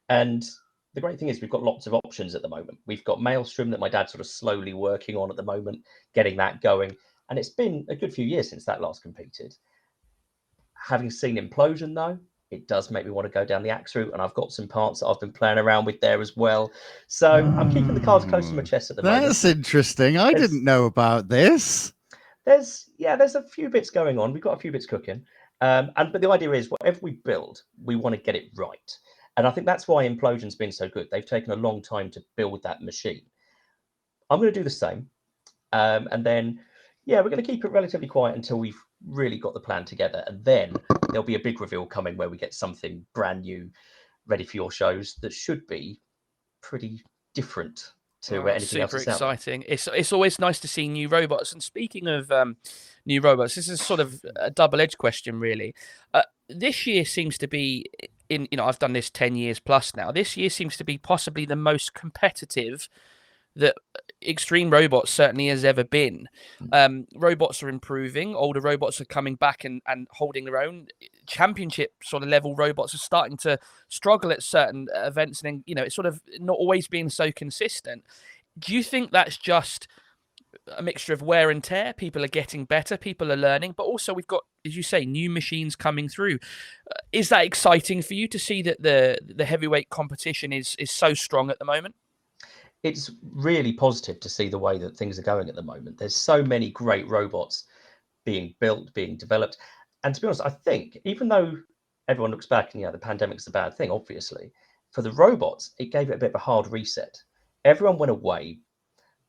and 0.08 0.44
the 0.94 1.00
great 1.00 1.18
thing 1.18 1.28
is 1.28 1.40
we've 1.40 1.50
got 1.50 1.62
lots 1.62 1.86
of 1.86 1.94
options 1.94 2.34
at 2.34 2.42
the 2.42 2.48
moment. 2.48 2.78
We've 2.86 3.04
got 3.04 3.22
Maelstrom 3.22 3.70
that 3.70 3.80
my 3.80 3.88
dad's 3.88 4.10
sort 4.12 4.20
of 4.20 4.26
slowly 4.26 4.74
working 4.74 5.16
on 5.16 5.30
at 5.30 5.36
the 5.36 5.42
moment, 5.42 5.84
getting 6.14 6.36
that 6.38 6.60
going. 6.60 6.96
And 7.30 7.38
it's 7.38 7.50
been 7.50 7.86
a 7.88 7.94
good 7.94 8.12
few 8.12 8.24
years 8.24 8.50
since 8.50 8.64
that 8.64 8.80
last 8.80 9.02
competed. 9.02 9.54
Having 10.86 11.10
seen 11.10 11.36
Implosion 11.36 11.94
though, 11.94 12.18
it 12.50 12.66
does 12.66 12.90
make 12.90 13.04
me 13.04 13.10
want 13.10 13.26
to 13.26 13.30
go 13.32 13.44
down 13.44 13.62
the 13.62 13.70
axe 13.70 13.94
route, 13.94 14.12
and 14.12 14.22
I've 14.22 14.34
got 14.34 14.52
some 14.52 14.66
parts 14.68 15.00
that 15.00 15.06
I've 15.06 15.20
been 15.20 15.32
playing 15.32 15.58
around 15.58 15.84
with 15.84 16.00
there 16.00 16.20
as 16.20 16.36
well. 16.36 16.70
So 17.06 17.30
I'm 17.30 17.68
keeping 17.72 17.94
the 17.94 18.00
cards 18.00 18.24
close 18.24 18.48
to 18.48 18.54
my 18.54 18.62
chest 18.62 18.90
at 18.90 18.96
the 18.96 19.02
moment. 19.02 19.24
That's 19.26 19.44
interesting. 19.44 20.16
I 20.16 20.32
There's- 20.32 20.48
didn't 20.48 20.64
know 20.64 20.86
about 20.86 21.28
this. 21.28 21.92
there's 22.46 22.88
yeah, 22.96 23.16
there's 23.16 23.34
a 23.34 23.42
few 23.48 23.68
bits 23.68 23.90
going 23.90 24.18
on. 24.18 24.32
We've 24.32 24.42
got 24.42 24.56
a 24.56 24.60
few 24.60 24.72
bits 24.72 24.86
cooking. 24.86 25.24
Um, 25.60 25.90
and 25.96 26.12
but 26.12 26.20
the 26.22 26.30
idea 26.30 26.52
is 26.52 26.70
whatever 26.70 27.00
we 27.02 27.12
build, 27.24 27.62
we 27.84 27.96
want 27.96 28.14
to 28.14 28.20
get 28.20 28.36
it 28.36 28.50
right. 28.56 28.98
And 29.36 29.46
I 29.46 29.50
think 29.50 29.66
that's 29.66 29.86
why 29.86 30.08
Implosion's 30.08 30.54
been 30.56 30.72
so 30.72 30.88
good. 30.88 31.08
They've 31.10 31.24
taken 31.26 31.52
a 31.52 31.56
long 31.56 31.82
time 31.82 32.10
to 32.12 32.22
build 32.36 32.62
that 32.62 32.80
machine. 32.82 33.22
I'm 34.30 34.40
going 34.40 34.52
to 34.52 34.58
do 34.58 34.64
the 34.64 34.70
same. 34.70 35.08
Um, 35.72 36.08
and 36.10 36.24
then, 36.24 36.60
yeah, 37.04 37.20
we're 37.20 37.30
going 37.30 37.42
to 37.42 37.48
keep 37.48 37.64
it 37.64 37.70
relatively 37.70 38.08
quiet 38.08 38.36
until 38.36 38.58
we've 38.58 38.82
really 39.06 39.38
got 39.38 39.54
the 39.54 39.60
plan 39.60 39.84
together. 39.84 40.24
And 40.26 40.44
then 40.44 40.74
there'll 41.10 41.22
be 41.22 41.36
a 41.36 41.40
big 41.40 41.60
reveal 41.60 41.86
coming 41.86 42.16
where 42.16 42.28
we 42.28 42.36
get 42.36 42.54
something 42.54 43.04
brand 43.14 43.42
new 43.42 43.70
ready 44.26 44.44
for 44.44 44.56
your 44.56 44.70
shows 44.70 45.16
that 45.22 45.32
should 45.32 45.66
be 45.66 46.00
pretty 46.60 47.02
different 47.34 47.92
to 48.20 48.42
Oh, 48.42 48.46
anything 48.46 48.82
else 48.82 48.90
super 48.90 49.04
that's 49.04 49.22
out 49.22 49.32
exciting. 49.32 49.64
It's 49.68 49.88
it's 49.94 50.12
always 50.12 50.38
nice 50.38 50.58
to 50.60 50.68
see 50.68 50.88
new 50.88 51.08
robots. 51.08 51.52
And 51.52 51.62
speaking 51.62 52.08
of 52.08 52.30
um, 52.32 52.56
new 53.06 53.20
robots, 53.20 53.54
this 53.54 53.68
is 53.68 53.80
sort 53.80 54.00
of 54.00 54.20
a 54.36 54.50
double-edged 54.50 54.98
question, 54.98 55.38
really. 55.38 55.74
Uh, 56.12 56.22
this 56.48 56.86
year 56.86 57.04
seems 57.04 57.38
to 57.38 57.46
be 57.46 57.86
in 58.28 58.48
you 58.50 58.56
know 58.56 58.64
I've 58.64 58.78
done 58.78 58.92
this 58.92 59.10
ten 59.10 59.36
years 59.36 59.60
plus 59.60 59.94
now. 59.94 60.10
This 60.10 60.36
year 60.36 60.50
seems 60.50 60.76
to 60.78 60.84
be 60.84 60.98
possibly 60.98 61.44
the 61.44 61.56
most 61.56 61.94
competitive 61.94 62.88
that 63.58 63.74
Extreme 64.26 64.70
Robots 64.70 65.10
certainly 65.10 65.48
has 65.48 65.64
ever 65.64 65.84
been. 65.84 66.28
Mm. 66.62 66.68
Um, 66.72 67.06
robots 67.14 67.62
are 67.62 67.68
improving. 67.68 68.34
Older 68.34 68.60
robots 68.60 69.00
are 69.00 69.04
coming 69.04 69.36
back 69.36 69.64
and, 69.64 69.82
and 69.86 70.08
holding 70.10 70.44
their 70.44 70.60
own. 70.60 70.88
Championship 71.26 71.92
sort 72.02 72.22
of 72.22 72.28
level 72.28 72.56
robots 72.56 72.94
are 72.94 72.98
starting 72.98 73.36
to 73.38 73.58
struggle 73.88 74.32
at 74.32 74.42
certain 74.42 74.88
events, 74.94 75.42
and 75.42 75.46
then 75.46 75.64
you 75.66 75.74
know 75.74 75.82
it's 75.82 75.94
sort 75.94 76.06
of 76.06 76.20
not 76.38 76.54
always 76.54 76.88
being 76.88 77.08
so 77.10 77.30
consistent. 77.30 78.04
Do 78.58 78.74
you 78.74 78.82
think 78.82 79.12
that's 79.12 79.36
just 79.36 79.86
a 80.76 80.82
mixture 80.82 81.12
of 81.12 81.22
wear 81.22 81.50
and 81.50 81.62
tear? 81.62 81.92
People 81.92 82.24
are 82.24 82.28
getting 82.28 82.64
better, 82.64 82.96
people 82.96 83.30
are 83.30 83.36
learning, 83.36 83.74
but 83.76 83.84
also 83.84 84.14
we've 84.14 84.26
got, 84.26 84.42
as 84.64 84.76
you 84.76 84.82
say, 84.82 85.04
new 85.04 85.30
machines 85.30 85.76
coming 85.76 86.08
through. 86.08 86.38
Uh, 86.90 86.94
is 87.12 87.28
that 87.28 87.44
exciting 87.44 88.02
for 88.02 88.14
you 88.14 88.26
to 88.28 88.38
see 88.38 88.62
that 88.62 88.82
the 88.82 89.18
the 89.24 89.44
heavyweight 89.44 89.90
competition 89.90 90.52
is 90.52 90.74
is 90.78 90.90
so 90.90 91.14
strong 91.14 91.50
at 91.50 91.58
the 91.60 91.64
moment? 91.64 91.94
It's 92.82 93.10
really 93.22 93.72
positive 93.72 94.20
to 94.20 94.28
see 94.28 94.48
the 94.48 94.58
way 94.58 94.78
that 94.78 94.96
things 94.96 95.18
are 95.18 95.22
going 95.22 95.48
at 95.48 95.54
the 95.54 95.62
moment. 95.62 95.98
There's 95.98 96.16
so 96.16 96.42
many 96.42 96.70
great 96.70 97.08
robots 97.08 97.64
being 98.24 98.54
built, 98.60 98.92
being 98.94 99.16
developed. 99.16 99.58
And 100.04 100.14
to 100.14 100.20
be 100.20 100.26
honest, 100.26 100.42
I 100.44 100.50
think 100.50 100.98
even 101.04 101.28
though 101.28 101.56
everyone 102.06 102.30
looks 102.30 102.46
back 102.46 102.74
and 102.74 102.80
yeah, 102.82 102.90
the 102.90 102.98
pandemic's 102.98 103.46
a 103.48 103.50
bad 103.50 103.76
thing, 103.76 103.90
obviously, 103.90 104.52
for 104.92 105.02
the 105.02 105.12
robots, 105.12 105.74
it 105.78 105.92
gave 105.92 106.10
it 106.10 106.14
a 106.14 106.18
bit 106.18 106.30
of 106.30 106.36
a 106.36 106.38
hard 106.38 106.66
reset. 106.68 107.20
Everyone 107.64 107.98
went 107.98 108.10
away, 108.10 108.58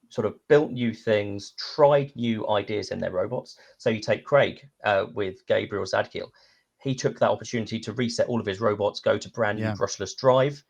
sort 0.09 0.27
of 0.27 0.35
built 0.47 0.71
new 0.71 0.93
things, 0.93 1.53
tried 1.57 2.15
new 2.15 2.47
ideas 2.49 2.91
in 2.91 2.99
their 2.99 3.11
robots. 3.11 3.57
So 3.77 3.89
you 3.89 3.99
take 3.99 4.25
Craig 4.25 4.61
uh, 4.83 5.07
with 5.13 5.45
Gabriel 5.47 5.85
Zadkiel. 5.85 6.29
He 6.81 6.95
took 6.95 7.19
that 7.19 7.29
opportunity 7.29 7.79
to 7.79 7.93
reset 7.93 8.27
all 8.27 8.39
of 8.39 8.45
his 8.45 8.61
robots, 8.61 9.01
go 9.01 9.17
to 9.17 9.29
brand 9.31 9.57
new 9.57 9.65
Yeah. 9.65 9.73
brushless 9.73 10.15
drive, 10.15 10.63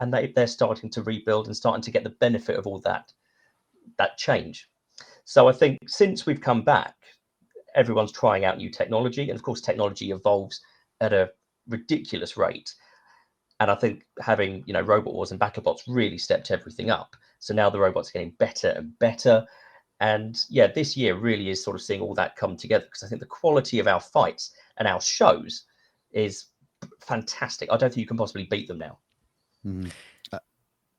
and 0.00 0.12
they, 0.12 0.32
they're 0.34 0.46
starting 0.46 0.90
to 0.90 1.02
rebuild 1.02 1.46
and 1.46 1.56
starting 1.56 1.82
to 1.82 1.90
get 1.90 2.04
the 2.04 2.10
benefit 2.10 2.56
of 2.56 2.66
all 2.66 2.80
that 2.80 3.12
that 3.98 4.18
change. 4.18 4.68
So 5.24 5.48
I 5.48 5.52
think 5.52 5.78
since 5.86 6.26
we've 6.26 6.40
come 6.40 6.62
back, 6.62 6.94
everyone's 7.74 8.12
trying 8.12 8.44
out 8.44 8.58
new 8.58 8.70
technology, 8.70 9.22
and 9.22 9.36
of 9.36 9.42
course, 9.42 9.60
technology 9.60 10.10
evolves 10.10 10.60
at 11.00 11.12
a 11.12 11.30
ridiculous 11.68 12.36
rate. 12.36 12.74
And 13.60 13.70
I 13.70 13.74
think 13.74 14.06
having 14.20 14.62
you 14.66 14.72
know 14.72 14.82
Robot 14.82 15.14
Wars 15.14 15.30
and 15.32 15.40
BattleBots 15.40 15.82
really 15.86 16.18
stepped 16.18 16.50
everything 16.50 16.90
up. 16.90 17.16
So 17.38 17.54
now 17.54 17.70
the 17.70 17.78
robots 17.78 18.10
are 18.10 18.12
getting 18.12 18.34
better 18.38 18.70
and 18.70 18.98
better. 18.98 19.46
And 20.00 20.38
yeah, 20.50 20.66
this 20.66 20.96
year 20.96 21.16
really 21.16 21.48
is 21.48 21.64
sort 21.64 21.74
of 21.74 21.82
seeing 21.82 22.02
all 22.02 22.14
that 22.14 22.36
come 22.36 22.56
together 22.56 22.84
because 22.84 23.02
I 23.02 23.08
think 23.08 23.20
the 23.20 23.26
quality 23.26 23.78
of 23.78 23.88
our 23.88 24.00
fights 24.00 24.52
and 24.76 24.86
our 24.86 25.00
shows 25.00 25.64
is 26.12 26.46
fantastic. 27.00 27.70
I 27.72 27.76
don't 27.76 27.90
think 27.90 28.02
you 28.02 28.06
can 28.06 28.18
possibly 28.18 28.44
beat 28.44 28.68
them 28.68 28.78
now. 28.78 28.98
Mhm. 29.66 29.90
Uh, 30.32 30.38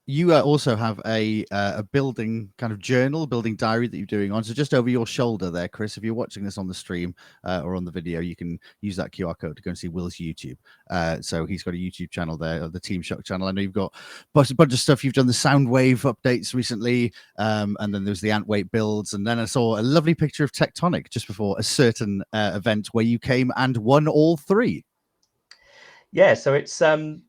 you 0.10 0.34
uh, 0.34 0.42
also 0.42 0.76
have 0.76 1.02
a 1.06 1.46
uh, 1.52 1.74
a 1.78 1.84
building 1.84 2.52
kind 2.58 2.72
of 2.72 2.80
journal, 2.80 3.28
building 3.28 3.56
diary 3.56 3.88
that 3.88 3.98
you're 3.98 4.06
doing 4.06 4.32
on. 4.32 4.44
So 4.44 4.54
just 4.54 4.74
over 4.74 4.90
your 4.90 5.06
shoulder 5.06 5.50
there, 5.50 5.68
Chris. 5.68 5.98
If 5.98 6.04
you're 6.04 6.14
watching 6.14 6.44
this 6.44 6.58
on 6.58 6.68
the 6.68 6.74
stream 6.74 7.14
uh, 7.44 7.62
or 7.64 7.76
on 7.76 7.84
the 7.84 7.92
video, 7.92 8.20
you 8.20 8.36
can 8.36 8.60
use 8.82 8.96
that 8.98 9.12
QR 9.12 9.38
code 9.38 9.58
to 9.58 9.62
go 9.62 9.70
and 9.70 9.78
see 9.78 9.90
Will's 9.90 10.16
YouTube. 10.16 10.58
So 11.24 11.46
he's 11.46 11.64
got 11.64 11.74
a 11.74 11.78
YouTube 11.78 12.10
channel 12.10 12.38
there, 12.38 12.68
the 12.70 12.80
Team 12.80 13.02
Shock 13.02 13.24
channel. 13.24 13.48
I 13.48 13.52
know 13.52 13.62
you've 13.62 13.74
got 13.74 13.94
a 14.34 14.54
bunch 14.56 14.74
of 14.74 14.80
stuff. 14.80 15.04
You've 15.04 15.14
done 15.14 15.28
the 15.28 15.34
Soundwave 15.34 16.14
updates 16.14 16.54
recently, 16.54 17.14
um, 17.38 17.76
and 17.80 17.94
then 17.94 18.06
there's 18.06 18.22
the 18.22 18.32
Antweight 18.32 18.72
builds, 18.72 19.14
and 19.14 19.28
then 19.28 19.40
I 19.40 19.46
saw 19.46 19.78
a 19.78 19.82
lovely 19.82 20.16
picture 20.16 20.44
of 20.44 20.52
Tectonic 20.52 21.10
just 21.10 21.28
before 21.28 21.56
a 21.60 21.64
certain 21.64 22.24
event 22.34 22.88
where 22.94 23.06
you 23.06 23.20
came 23.20 23.52
and 23.58 23.76
won 23.78 24.08
all 24.08 24.38
three. 24.38 24.86
Yeah, 26.14 26.34
so 26.34 26.54
it's 26.54 26.82
um 26.82 27.24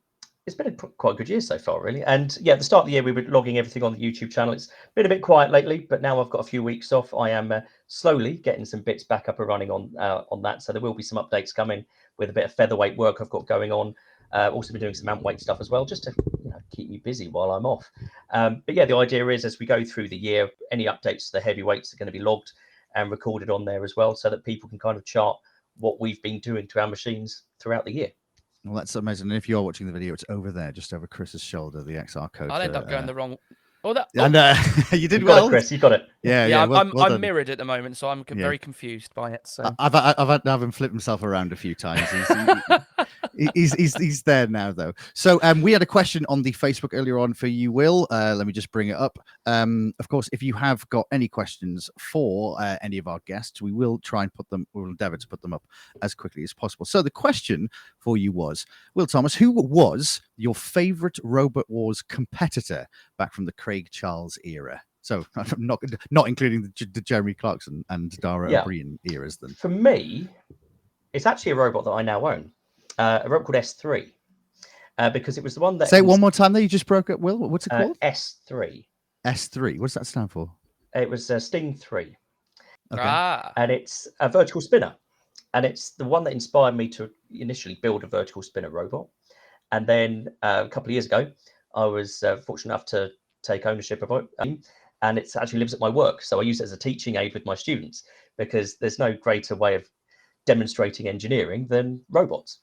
it's 0.49 0.57
been 0.57 0.67
a 0.67 0.73
quite 0.73 1.13
a 1.13 1.17
good 1.17 1.29
year 1.29 1.41
so 1.41 1.59
far, 1.59 1.83
really. 1.83 2.03
And 2.05 2.37
yeah, 2.41 2.55
at 2.55 2.59
the 2.59 2.65
start 2.65 2.83
of 2.83 2.87
the 2.87 2.93
year, 2.93 3.03
we 3.03 3.13
were 3.13 3.23
logging 3.23 3.59
everything 3.59 3.83
on 3.83 3.93
the 3.93 3.99
YouTube 3.99 4.33
channel. 4.33 4.55
It's 4.55 4.71
been 4.95 5.07
a 5.07 5.09
bit 5.09 5.23
quiet 5.23 5.51
lately, 5.51 5.87
but 5.91 6.01
now 6.01 6.21
I've 6.21 6.31
got 6.31 6.41
a 6.41 6.45
few 6.45 6.63
weeks 6.63 6.91
off. 6.91 7.13
I 7.15 7.31
am 7.31 7.53
uh, 7.53 7.61
slowly 7.87 8.35
getting 8.35 8.65
some 8.65 8.81
bits 8.81 9.05
back 9.05 9.29
up 9.29 9.39
and 9.39 9.47
running 9.47 9.71
on 9.71 9.93
uh, 9.99 10.23
on 10.31 10.43
that. 10.43 10.63
So 10.63 10.73
there 10.73 10.81
will 10.81 10.95
be 10.95 11.03
some 11.03 11.19
updates 11.19 11.55
coming 11.55 11.85
with 12.17 12.31
a 12.31 12.33
bit 12.33 12.47
of 12.47 12.55
featherweight 12.55 12.97
work 12.97 13.21
I've 13.21 13.31
got 13.31 13.47
going 13.47 13.73
on. 13.73 13.95
Uh, 14.33 14.51
also 14.51 14.73
been 14.73 14.81
doing 14.81 14.95
some 14.95 15.09
antweight 15.09 15.41
stuff 15.41 15.59
as 15.61 15.71
well, 15.71 15.85
just 15.85 16.05
to 16.05 16.13
you 16.43 16.51
know, 16.51 16.61
keep 16.75 16.91
me 16.91 16.99
busy 16.99 17.29
while 17.29 17.53
I'm 17.53 17.67
off. 17.67 17.91
Um, 18.31 18.63
but 18.67 18.75
yeah, 18.75 18.85
the 18.85 18.97
idea 18.97 19.27
is 19.29 19.45
as 19.45 19.59
we 19.59 19.67
go 19.67 19.85
through 19.85 20.09
the 20.09 20.17
year, 20.17 20.51
any 20.73 20.87
updates 20.87 21.27
to 21.27 21.33
the 21.33 21.41
heavyweights 21.41 21.93
are 21.93 21.97
going 21.97 22.13
to 22.13 22.19
be 22.19 22.25
logged 22.25 22.53
and 22.95 23.11
recorded 23.11 23.51
on 23.51 23.65
there 23.65 23.85
as 23.85 23.97
well, 23.97 24.15
so 24.15 24.31
that 24.31 24.45
people 24.45 24.69
can 24.69 24.79
kind 24.79 24.97
of 24.97 25.05
chart 25.05 25.39
what 25.79 26.01
we've 26.01 26.23
been 26.23 26.41
doing 26.41 26.67
to 26.69 26.81
our 26.81 26.89
machines 26.89 27.45
throughout 27.61 27.85
the 27.85 27.93
year. 27.93 28.11
Well, 28.65 28.75
that's 28.75 28.95
amazing. 28.97 29.29
And 29.29 29.37
if 29.37 29.49
you're 29.49 29.63
watching 29.63 29.87
the 29.87 29.93
video, 29.93 30.13
it's 30.15 30.25
over 30.29 30.51
there, 30.51 30.73
just 30.73 30.93
over 30.93 31.07
Chris's 31.07 31.43
shoulder, 31.43 31.83
the 31.83 31.93
XR 31.93 32.33
code. 32.33 32.51
I'll 32.51 32.61
end 32.61 32.77
up 32.77 32.89
going 32.89 33.05
uh, 33.05 33.07
the 33.07 33.15
wrong. 33.15 33.37
Oh, 33.85 33.95
that. 33.95 34.09
Oh, 34.19 34.25
And 34.25 34.35
uh, 34.37 34.55
you 34.93 35.07
did 35.07 35.21
You 35.21 35.27
well. 35.29 35.47
it, 35.47 35.51
Chris. 35.51 35.71
You 35.71 35.79
got 35.79 35.93
it. 35.93 36.07
Yeah, 36.25 36.43
yeah, 36.43 36.47
yeah. 36.49 36.63
I'm, 36.65 36.69
well- 36.71 36.81
I'm, 36.81 36.91
well 36.93 37.13
I'm 37.13 37.21
mirrored 37.21 37.49
at 37.49 37.59
the 37.59 37.65
moment, 37.65 37.97
so 37.97 38.09
I'm 38.09 38.21
c- 38.29 38.35
Yeah. 38.37 38.43
very 38.43 38.59
confused 38.59 39.15
by 39.15 39.31
it. 39.33 39.47
So 39.47 39.63
I- 39.65 39.75
I've, 39.87 39.95
I've, 39.95 40.15
I've 40.19 40.29
had 40.29 40.43
to 40.45 40.51
have 40.51 40.63
him 40.63 40.73
flip 40.73 40.91
himself 40.91 41.23
around 41.23 41.53
a 41.53 41.57
few 41.57 41.75
times. 41.77 42.09
He's, 43.55 43.73
he's, 43.75 43.97
he's, 43.97 44.23
there 44.23 44.47
now, 44.47 44.73
though. 44.73 44.93
So 45.15 45.39
um, 45.43 45.63
we 45.63 45.73
had 45.73 45.83
a 45.83 45.87
question 45.87 46.25
on 46.29 46.43
the 46.43 46.53
Facebook 46.53 46.91
earlier 46.93 47.19
on 47.19 47.35
for 47.35 47.47
you, 47.47 47.73
Will. 47.73 48.07
Uh, 48.11 48.35
let 48.37 48.47
me 48.47 48.53
just 48.53 48.71
bring 48.71 48.89
it 48.89 48.97
up. 48.97 49.19
Um, 49.47 49.93
of 49.99 50.09
course, 50.09 50.29
if 50.33 50.43
you 50.43 50.55
have 50.55 50.89
got 50.91 51.07
any 51.13 51.29
questions 51.29 51.91
for 51.99 52.61
uh, 52.61 52.77
any 52.83 52.99
of 52.99 53.07
our 53.07 53.21
guests, 53.27 53.63
we 53.63 53.73
will 53.73 53.99
try 53.99 54.23
and 54.23 54.33
put 54.35 54.49
them, 54.51 54.67
we'll 54.73 54.87
endeavor 54.87 55.17
to 55.17 55.29
put 55.29 55.43
them 55.43 55.53
up 55.53 55.65
as 56.03 56.15
quickly 56.15 56.43
as 56.43 56.53
possible. 56.53 56.85
So 56.85 57.03
the 57.03 57.11
question 57.11 57.69
for 57.99 58.17
you 58.17 58.33
was, 58.33 58.67
Will 58.95 59.07
Thomas, 59.07 59.35
who 59.35 59.51
was 59.51 60.21
your 60.37 60.55
favorite 60.55 61.19
Robot 61.23 61.69
Wars 61.69 62.03
competitor 62.03 62.87
back 63.17 63.33
from 63.33 63.45
the 63.45 63.53
Craig 63.53 63.89
Charles 63.91 64.39
era? 64.45 64.83
So 65.09 65.25
not 65.57 65.83
not 66.11 66.29
including 66.29 66.63
the, 66.63 66.87
the 66.93 67.01
Jeremy 67.01 67.35
Clarkson 67.35 67.85
and 67.89 68.11
Dara 68.19 68.51
Yeah. 68.51 68.61
O'Brien 68.61 68.99
eras 69.05 69.39
then. 69.39 69.51
For 69.55 69.69
me, 69.69 70.29
it's 71.13 71.27
actually 71.27 71.53
a 71.53 71.57
robot 71.57 71.85
that 71.85 71.93
I 71.93 72.03
now 72.03 72.27
own, 72.27 72.53
uh, 72.99 73.21
a 73.25 73.29
robot 73.29 73.47
called 73.47 73.57
S3, 73.57 74.11
uh, 74.99 75.11
because 75.11 75.39
it 75.39 75.45
was 75.45 75.55
the 75.55 75.61
one 75.61 75.79
that 75.79 75.89
Say 75.89 75.99
it 75.99 76.05
one 76.05 76.21
more 76.21 76.31
time 76.31 76.53
there. 76.53 76.63
You 76.63 76.69
just 76.69 76.87
broke 76.87 77.11
it, 77.11 77.19
Will. 77.19 77.39
What's 77.39 77.67
it 77.67 77.73
uh, 77.73 77.83
called? 77.85 78.01
S3. 78.01 78.85
S3. 79.27 79.79
What 79.79 79.87
does 79.87 79.95
that 79.95 80.07
stand 80.07 80.31
for? 80.31 80.51
It 80.95 81.09
was 81.09 81.31
uh, 81.31 81.39
Sting 81.39 81.75
3, 81.75 82.17
Okay. 82.93 83.03
ah, 83.03 83.53
and 83.57 83.71
it's 83.71 84.09
a 84.21 84.29
vertical 84.29 84.61
spinner, 84.61 84.95
and 85.55 85.67
it's 85.67 85.91
the 85.91 86.05
one 86.05 86.25
that 86.25 86.33
inspired 86.33 86.77
me 86.77 86.89
to 86.89 87.11
initially 87.31 87.79
build 87.83 88.05
a 88.05 88.07
vertical 88.07 88.43
spinner 88.43 88.71
robot. 88.71 89.07
And 89.71 89.87
then 89.87 90.29
uh, 90.43 90.65
a 90.67 90.69
couple 90.69 90.89
of 90.89 90.93
years 90.93 91.07
ago, 91.07 91.31
I 91.75 91.85
was 91.85 92.23
uh, 92.23 92.39
fortunate 92.39 92.73
enough 92.73 92.87
to 92.87 93.11
take 93.43 93.67
ownership 93.67 94.03
of 94.03 94.11
it, 94.13 94.27
um, 94.39 94.61
and 95.03 95.19
it 95.19 95.31
actually 95.37 95.59
lives 95.59 95.75
at 95.75 95.81
my 95.81 95.91
work. 95.91 96.23
So 96.23 96.41
I 96.41 96.43
use 96.43 96.61
it 96.61 96.65
as 96.65 96.73
a 96.73 96.79
teaching 96.79 97.17
aid 97.17 97.35
with 97.35 97.45
my 97.45 97.55
students 97.55 98.05
because 98.39 98.79
there's 98.79 98.99
no 98.99 99.13
greater 99.13 99.55
way 99.55 99.75
of 99.75 99.87
demonstrating 100.47 101.07
engineering 101.07 101.67
than 101.69 102.03
robots. 102.11 102.61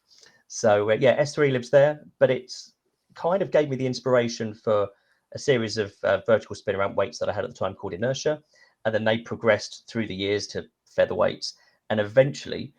So 0.48 0.92
uh, 0.92 0.98
yeah, 1.00 1.22
S3 1.22 1.52
lives 1.52 1.70
there, 1.70 2.02
but 2.20 2.30
it's 2.30 2.74
kind 3.16 3.42
of 3.42 3.52
gave 3.52 3.70
me 3.70 3.76
the 3.76 3.88
inspiration 3.88 4.54
for 4.54 4.88
a 5.34 5.40
series 5.40 5.78
of 5.78 5.94
uh, 6.04 6.22
vertical 6.26 6.56
spin 6.56 6.76
around 6.76 6.96
weights 6.96 7.18
that 7.20 7.30
I 7.30 7.34
had 7.34 7.44
at 7.44 7.50
the 7.50 7.58
time 7.58 7.74
called 7.74 7.94
Inertia, 7.94 8.42
and 8.86 8.94
then 8.94 9.04
they 9.04 9.18
progressed 9.18 9.86
through 9.90 10.08
the 10.08 10.16
years 10.16 10.48
to 10.48 10.66
featherweights, 10.98 11.54
and 11.90 12.00
eventually 12.00 12.74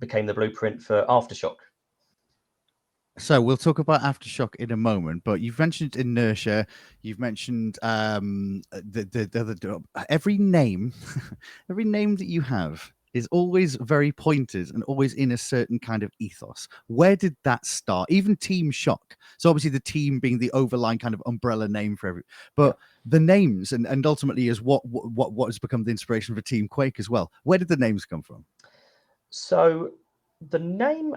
became 0.00 0.26
the 0.26 0.34
blueprint 0.34 0.82
for 0.82 1.04
Aftershock. 1.08 1.56
So 3.18 3.40
we'll 3.42 3.58
talk 3.58 3.78
about 3.78 4.00
aftershock 4.00 4.54
in 4.56 4.70
a 4.70 4.76
moment, 4.76 5.24
but 5.24 5.42
you've 5.42 5.58
mentioned 5.58 5.96
inertia. 5.96 6.66
You've 7.02 7.18
mentioned 7.18 7.78
um, 7.82 8.62
the, 8.72 9.04
the 9.04 9.26
the 9.26 9.40
other 9.40 10.04
every 10.08 10.38
name, 10.38 10.94
every 11.70 11.84
name 11.84 12.16
that 12.16 12.26
you 12.26 12.40
have 12.40 12.90
is 13.14 13.28
always 13.30 13.76
very 13.76 14.12
pointed 14.12 14.72
and 14.72 14.82
always 14.84 15.14
in 15.14 15.32
a 15.32 15.38
certain 15.38 15.78
kind 15.78 16.02
of 16.02 16.12
ethos. 16.18 16.68
Where 16.86 17.16
did 17.16 17.36
that 17.44 17.66
start? 17.66 18.10
Even 18.10 18.36
Team 18.36 18.70
Shock. 18.70 19.16
So 19.38 19.50
obviously 19.50 19.70
the 19.70 19.80
team 19.80 20.20
being 20.20 20.38
the 20.38 20.50
overlying 20.52 20.98
kind 20.98 21.14
of 21.14 21.22
umbrella 21.26 21.68
name 21.68 21.96
for 21.96 22.08
every, 22.08 22.22
but 22.56 22.78
the 23.06 23.20
names 23.20 23.72
and, 23.72 23.86
and 23.86 24.06
ultimately 24.06 24.48
is 24.48 24.60
what 24.60 24.84
what 24.86 25.32
what 25.32 25.46
has 25.46 25.58
become 25.58 25.84
the 25.84 25.90
inspiration 25.90 26.34
for 26.34 26.42
Team 26.42 26.68
Quake 26.68 26.98
as 26.98 27.10
well. 27.10 27.32
Where 27.44 27.58
did 27.58 27.68
the 27.68 27.76
names 27.76 28.04
come 28.04 28.22
from? 28.22 28.44
So 29.30 29.92
the 30.50 30.58
name 30.58 31.16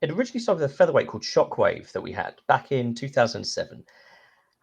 it 0.00 0.10
originally 0.10 0.40
started 0.40 0.62
with 0.62 0.70
a 0.70 0.74
featherweight 0.74 1.08
called 1.08 1.22
Shockwave 1.22 1.92
that 1.92 2.00
we 2.00 2.12
had 2.12 2.34
back 2.46 2.72
in 2.72 2.94
2007. 2.94 3.84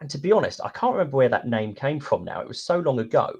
And 0.00 0.10
to 0.10 0.18
be 0.18 0.32
honest, 0.32 0.60
I 0.64 0.68
can't 0.70 0.92
remember 0.92 1.16
where 1.16 1.28
that 1.28 1.46
name 1.46 1.74
came 1.74 2.00
from 2.00 2.24
now. 2.24 2.40
It 2.40 2.48
was 2.48 2.62
so 2.62 2.78
long 2.78 2.98
ago. 3.00 3.38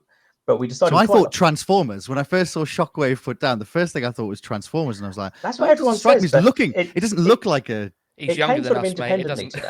But 0.49 0.57
we 0.57 0.67
decided 0.67 0.93
So 0.95 0.97
I 0.97 1.05
quite- 1.05 1.14
thought 1.25 1.31
Transformers. 1.33 2.09
When 2.09 2.17
I 2.17 2.23
first 2.23 2.55
saw 2.55 2.64
Shockwave 2.64 3.23
put 3.23 3.38
down, 3.38 3.59
the 3.59 3.67
first 3.67 3.93
thing 3.93 4.07
I 4.07 4.11
thought 4.11 4.25
was 4.28 4.40
Transformers, 4.40 4.97
and 4.97 5.05
I 5.05 5.09
was 5.09 5.19
like, 5.19 5.35
that's 5.43 5.59
"That 5.59 5.64
what 5.64 5.71
everyone 5.73 5.93
doesn't 5.93 6.00
strike 6.00 6.21
says. 6.21 6.33
me 6.33 6.40
looking. 6.40 6.73
it- 6.73 6.90
It, 6.95 7.00
doesn't 7.00 7.19
it- 7.19 7.23
look 7.23 7.45
like 7.45 7.69
a. 7.69 7.93
he's 8.17 8.31
it 8.31 8.38
younger 8.38 8.55
came 8.55 8.62
than 8.62 8.73
sort 8.73 8.78
of 8.78 8.93
us, 8.93 8.99
mate. 8.99 9.21
It 9.21 9.28
doesn't. 9.28 9.50
to 9.50 9.61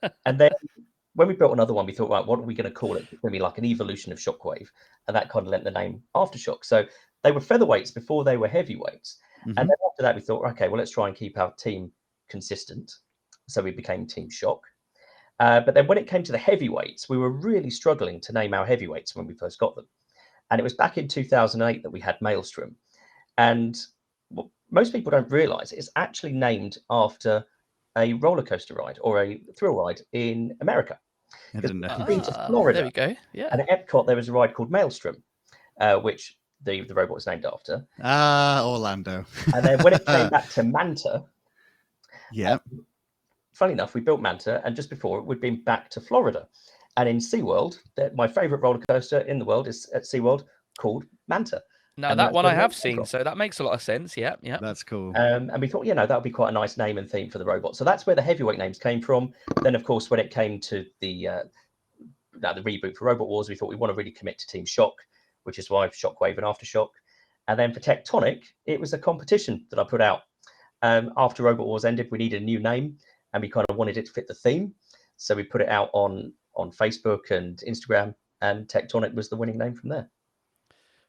that. 0.00 0.14
And 0.26 0.38
then 0.38 0.52
when 1.14 1.26
we 1.26 1.34
built 1.34 1.52
another 1.52 1.74
one, 1.74 1.86
we 1.86 1.92
thought, 1.92 2.08
right, 2.08 2.24
what 2.24 2.38
are 2.38 2.42
we 2.42 2.54
going 2.54 2.70
to 2.70 2.70
call 2.70 2.94
it? 2.94 3.00
It's 3.10 3.20
going 3.20 3.32
to 3.32 3.36
be 3.36 3.40
like 3.42 3.58
an 3.58 3.64
evolution 3.64 4.12
of 4.12 4.18
Shockwave. 4.20 4.68
And 5.08 5.16
that 5.16 5.28
kind 5.28 5.44
of 5.44 5.50
lent 5.50 5.64
the 5.64 5.72
name 5.72 6.04
Aftershock. 6.14 6.64
So 6.64 6.84
they 7.24 7.32
were 7.32 7.40
featherweights 7.40 7.92
before 7.92 8.22
they 8.22 8.36
were 8.36 8.46
heavyweights. 8.46 9.18
Mhm. 9.44 9.54
And 9.56 9.68
then 9.68 9.76
after 9.90 10.02
that, 10.02 10.14
we 10.14 10.20
thought, 10.20 10.46
okay, 10.52 10.68
well, 10.68 10.78
let's 10.78 10.92
try 10.92 11.08
and 11.08 11.16
keep 11.16 11.36
our 11.36 11.50
team 11.54 11.90
consistent. 12.28 12.92
So 13.48 13.60
we 13.60 13.72
became 13.72 14.06
Team 14.06 14.30
Shock. 14.30 14.62
Uh, 15.38 15.60
but 15.60 15.74
then 15.74 15.86
when 15.86 15.98
it 15.98 16.06
came 16.06 16.22
to 16.22 16.32
the 16.32 16.38
heavyweights, 16.38 17.08
we 17.08 17.18
were 17.18 17.30
really 17.30 17.70
struggling 17.70 18.20
to 18.22 18.32
name 18.32 18.54
our 18.54 18.64
heavyweights 18.64 19.14
when 19.14 19.26
we 19.26 19.34
first 19.34 19.58
got 19.58 19.74
them. 19.76 19.86
And 20.50 20.58
it 20.60 20.64
was 20.64 20.74
back 20.74 20.96
in 20.96 21.08
2008 21.08 21.82
that 21.82 21.90
we 21.90 22.00
had 22.00 22.20
Maelstrom. 22.22 22.74
And 23.36 23.76
what 24.28 24.46
most 24.70 24.92
people 24.92 25.10
don't 25.10 25.30
realize 25.30 25.72
it's 25.72 25.90
actually 25.96 26.32
named 26.32 26.78
after 26.90 27.44
a 27.98 28.14
roller 28.14 28.42
coaster 28.42 28.74
ride 28.74 28.98
or 29.02 29.22
a 29.22 29.40
thrill 29.58 29.74
ride 29.76 30.00
in 30.12 30.56
America. 30.60 30.98
I 31.54 31.60
didn't 31.60 31.80
know. 31.80 31.88
I've 31.98 32.06
been 32.06 32.20
to 32.22 32.40
Ah, 32.40 32.46
Florida. 32.46 32.78
There 32.78 32.86
we 32.86 33.14
go. 33.14 33.16
Yeah. 33.32 33.48
And 33.52 33.60
at 33.62 33.88
Epcot, 33.88 34.06
there 34.06 34.16
was 34.16 34.28
a 34.28 34.32
ride 34.32 34.54
called 34.54 34.70
Maelstrom, 34.70 35.22
uh, 35.80 35.96
which 35.96 36.36
the, 36.62 36.82
the 36.84 36.94
robot 36.94 37.14
was 37.14 37.26
named 37.26 37.44
after. 37.44 37.86
Ah, 38.02 38.64
Orlando. 38.64 39.24
And 39.54 39.64
then 39.64 39.82
when 39.82 39.92
it 39.94 40.06
came 40.06 40.28
back 40.30 40.48
to 40.50 40.62
Manta, 40.62 41.24
Yeah. 42.32 42.58
Funny 43.56 43.72
enough, 43.72 43.94
we 43.94 44.00
built 44.00 44.20
Manta, 44.20 44.60
and 44.64 44.76
just 44.76 44.90
before 44.90 45.18
it, 45.18 45.24
we'd 45.24 45.40
been 45.40 45.62
back 45.62 45.88
to 45.90 46.00
Florida. 46.00 46.46
And 46.98 47.08
in 47.08 47.18
SeaWorld, 47.18 47.78
that 47.96 48.14
my 48.14 48.28
favorite 48.28 48.62
roller 48.62 48.80
coaster 48.88 49.20
in 49.20 49.38
the 49.38 49.44
world 49.44 49.66
is 49.66 49.88
at 49.94 50.02
SeaWorld 50.02 50.44
called 50.78 51.04
Manta. 51.28 51.62
Now 51.98 52.10
and 52.10 52.20
that 52.20 52.32
one 52.32 52.44
I 52.44 52.52
have 52.52 52.74
seen, 52.74 52.96
from. 52.96 53.06
so 53.06 53.24
that 53.24 53.38
makes 53.38 53.58
a 53.58 53.64
lot 53.64 53.72
of 53.72 53.80
sense. 53.80 54.16
Yeah, 54.16 54.36
yeah. 54.42 54.58
That's 54.60 54.82
cool. 54.82 55.16
Um, 55.16 55.48
and 55.48 55.60
we 55.62 55.68
thought, 55.68 55.86
you 55.86 55.94
know, 55.94 56.06
that 56.06 56.14
would 56.14 56.24
be 56.24 56.30
quite 56.30 56.50
a 56.50 56.52
nice 56.52 56.76
name 56.76 56.98
and 56.98 57.10
theme 57.10 57.30
for 57.30 57.38
the 57.38 57.44
robot. 57.46 57.74
So 57.74 57.84
that's 57.84 58.06
where 58.06 58.14
the 58.14 58.20
heavyweight 58.20 58.58
names 58.58 58.78
came 58.78 59.00
from. 59.00 59.32
Then, 59.62 59.74
of 59.74 59.84
course, 59.84 60.10
when 60.10 60.20
it 60.20 60.30
came 60.30 60.60
to 60.60 60.84
the 61.00 61.28
uh, 61.28 61.42
now 62.40 62.52
the 62.52 62.60
reboot 62.60 62.96
for 62.96 63.06
Robot 63.06 63.28
Wars, 63.28 63.48
we 63.48 63.54
thought 63.54 63.70
we 63.70 63.76
want 63.76 63.90
to 63.90 63.94
really 63.94 64.10
commit 64.10 64.38
to 64.38 64.46
Team 64.46 64.66
Shock, 64.66 64.92
which 65.44 65.58
is 65.58 65.70
why 65.70 65.88
Shockwave 65.88 66.36
and 66.36 66.44
Aftershock. 66.44 66.88
And 67.48 67.58
then 67.58 67.72
for 67.72 67.80
Tectonic, 67.80 68.42
it 68.66 68.78
was 68.78 68.92
a 68.92 68.98
competition 68.98 69.66
that 69.70 69.78
I 69.78 69.84
put 69.84 70.02
out. 70.02 70.22
Um, 70.82 71.12
after 71.16 71.42
Robot 71.42 71.66
Wars 71.66 71.86
ended, 71.86 72.08
we 72.10 72.18
needed 72.18 72.42
a 72.42 72.44
new 72.44 72.58
name, 72.58 72.98
and 73.32 73.42
we 73.42 73.48
kind 73.48 73.66
of 73.68 73.76
wanted 73.76 73.96
it 73.96 74.06
to 74.06 74.12
fit 74.12 74.28
the 74.28 74.34
theme. 74.34 74.74
So 75.16 75.34
we 75.34 75.42
put 75.42 75.60
it 75.60 75.68
out 75.68 75.90
on 75.92 76.32
on 76.54 76.70
Facebook 76.70 77.30
and 77.30 77.58
Instagram, 77.68 78.14
and 78.40 78.66
Tectonic 78.66 79.14
was 79.14 79.28
the 79.28 79.36
winning 79.36 79.58
name 79.58 79.74
from 79.74 79.90
there. 79.90 80.10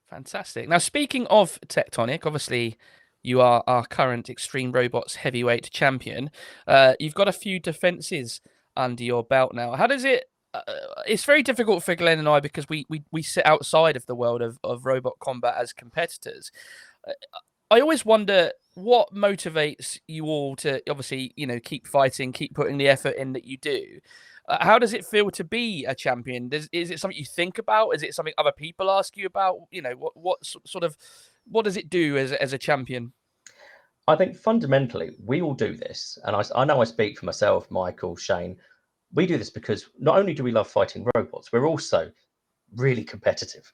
Fantastic. 0.09 0.69
Now, 0.69 0.77
speaking 0.77 1.27
of 1.27 1.59
Tectonic, 1.67 2.25
obviously 2.25 2.77
you 3.23 3.41
are 3.41 3.63
our 3.67 3.85
current 3.85 4.29
Extreme 4.29 4.71
Robots 4.71 5.15
heavyweight 5.15 5.69
champion. 5.71 6.31
Uh, 6.65 6.93
you've 6.99 7.13
got 7.13 7.27
a 7.27 7.33
few 7.33 7.59
defenses 7.59 8.41
under 8.77 9.03
your 9.03 9.23
belt 9.23 9.53
now. 9.53 9.75
How 9.75 9.87
does 9.87 10.05
it? 10.05 10.25
Uh, 10.53 10.61
it's 11.05 11.25
very 11.25 11.43
difficult 11.43 11.83
for 11.83 11.93
Glen 11.93 12.19
and 12.19 12.29
I 12.29 12.39
because 12.39 12.69
we 12.69 12.85
we, 12.89 13.03
we 13.11 13.21
sit 13.21 13.45
outside 13.45 13.97
of 13.97 14.05
the 14.05 14.15
world 14.15 14.41
of, 14.41 14.59
of 14.63 14.85
robot 14.85 15.13
combat 15.19 15.55
as 15.57 15.73
competitors. 15.73 16.51
Uh, 17.05 17.13
I 17.69 17.81
always 17.81 18.05
wonder 18.05 18.51
what 18.77 19.11
motivates 19.11 19.99
you 20.07 20.25
all 20.25 20.55
to 20.55 20.81
obviously 20.87 21.33
you 21.35 21.47
know 21.47 21.59
keep 21.59 21.87
fighting, 21.87 22.31
keep 22.31 22.53
putting 22.53 22.77
the 22.77 22.87
effort 22.87 23.15
in 23.15 23.33
that 23.33 23.43
you 23.43 23.57
do. 23.57 23.99
Uh, 24.47 24.63
how 24.63 24.77
does 24.77 24.93
it 24.93 25.03
feel 25.03 25.29
to 25.31 25.43
be 25.43 25.83
a 25.85 25.95
champion? 25.95 26.47
Does, 26.47 26.69
is 26.71 26.91
it 26.91 26.99
something 26.99 27.17
you 27.17 27.25
think 27.25 27.57
about? 27.57 27.89
Is 27.89 28.03
it 28.03 28.13
something 28.13 28.35
other 28.37 28.51
people 28.51 28.89
ask 28.91 29.17
you 29.17 29.25
about? 29.25 29.57
You 29.71 29.81
know, 29.81 29.93
what 29.93 30.15
what 30.15 30.45
sort 30.45 30.83
of 30.83 30.95
what 31.45 31.65
does 31.65 31.75
it 31.75 31.89
do 31.89 32.17
as 32.17 32.31
as 32.33 32.53
a 32.53 32.57
champion? 32.57 33.13
I 34.07 34.15
think 34.15 34.37
fundamentally 34.37 35.11
we 35.25 35.41
all 35.41 35.55
do 35.55 35.75
this, 35.75 36.19
and 36.23 36.35
I, 36.35 36.43
I 36.55 36.63
know 36.63 36.79
I 36.79 36.85
speak 36.85 37.19
for 37.19 37.25
myself, 37.25 37.69
Michael, 37.71 38.15
Shane. 38.15 38.57
We 39.13 39.25
do 39.25 39.37
this 39.37 39.49
because 39.49 39.89
not 39.97 40.17
only 40.17 40.33
do 40.33 40.43
we 40.43 40.51
love 40.51 40.69
fighting 40.69 41.05
robots, 41.15 41.51
we're 41.51 41.65
also 41.65 42.11
really 42.75 43.03
competitive, 43.03 43.71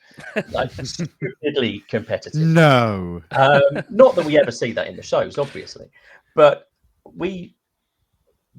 like 0.51 0.71
stupidly 0.83 1.83
competitive. 1.87 2.41
No, 2.41 3.21
um, 3.31 3.83
not 3.89 4.15
that 4.15 4.25
we 4.25 4.37
ever 4.37 4.51
see 4.51 4.71
that 4.73 4.87
in 4.87 4.95
the 4.95 5.03
shows, 5.03 5.37
obviously, 5.37 5.87
but 6.35 6.69
we 7.03 7.55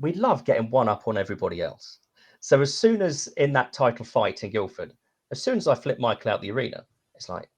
we 0.01 0.13
love 0.15 0.45
getting 0.45 0.71
one 0.71 0.89
up 0.89 1.07
on 1.07 1.17
everybody 1.17 1.61
else. 1.61 1.99
So 2.41 2.61
as 2.61 2.77
soon 2.77 3.01
as 3.01 3.29
in 3.37 3.53
that 3.55 3.73
title 3.73 4.05
fight 4.05 4.45
in 4.45 4.51
Guildford, 4.51 4.93
as 5.31 5.43
soon 5.43 5.57
as 5.57 5.69
I 5.69 5.75
flip 5.75 5.99
Michael 5.99 6.31
out 6.31 6.43
the 6.43 6.51
arena, 6.51 6.85
it's 7.15 7.29
like, 7.29 7.49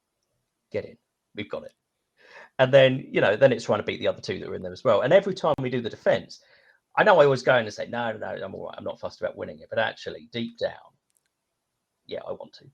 get 0.70 0.84
in, 0.84 0.96
we've 1.34 1.50
got 1.50 1.64
it. 1.64 1.72
And 2.58 2.72
then, 2.72 3.06
you 3.10 3.20
know, 3.20 3.36
then 3.36 3.52
it's 3.52 3.64
trying 3.64 3.80
to 3.80 3.84
beat 3.84 4.00
the 4.00 4.08
other 4.08 4.20
two 4.20 4.38
that 4.38 4.48
are 4.48 4.54
in 4.54 4.62
there 4.62 4.72
as 4.72 4.84
well. 4.84 5.02
And 5.02 5.12
every 5.12 5.34
time 5.34 5.54
we 5.60 5.70
do 5.70 5.80
the 5.80 5.90
defense, 5.90 6.40
I 6.96 7.04
know 7.04 7.20
I 7.20 7.24
always 7.24 7.42
go 7.42 7.56
in 7.56 7.64
and 7.64 7.74
say, 7.74 7.86
no, 7.88 8.12
no, 8.12 8.36
no, 8.36 8.44
I'm 8.44 8.54
all 8.54 8.66
right. 8.66 8.74
I'm 8.78 8.84
not 8.84 9.00
fussed 9.00 9.20
about 9.20 9.36
winning 9.36 9.58
it. 9.58 9.68
But 9.68 9.78
actually, 9.78 10.28
deep 10.32 10.58
down, 10.58 10.72
yeah, 12.06 12.20
I 12.26 12.32
want 12.32 12.52
to. 12.54 12.64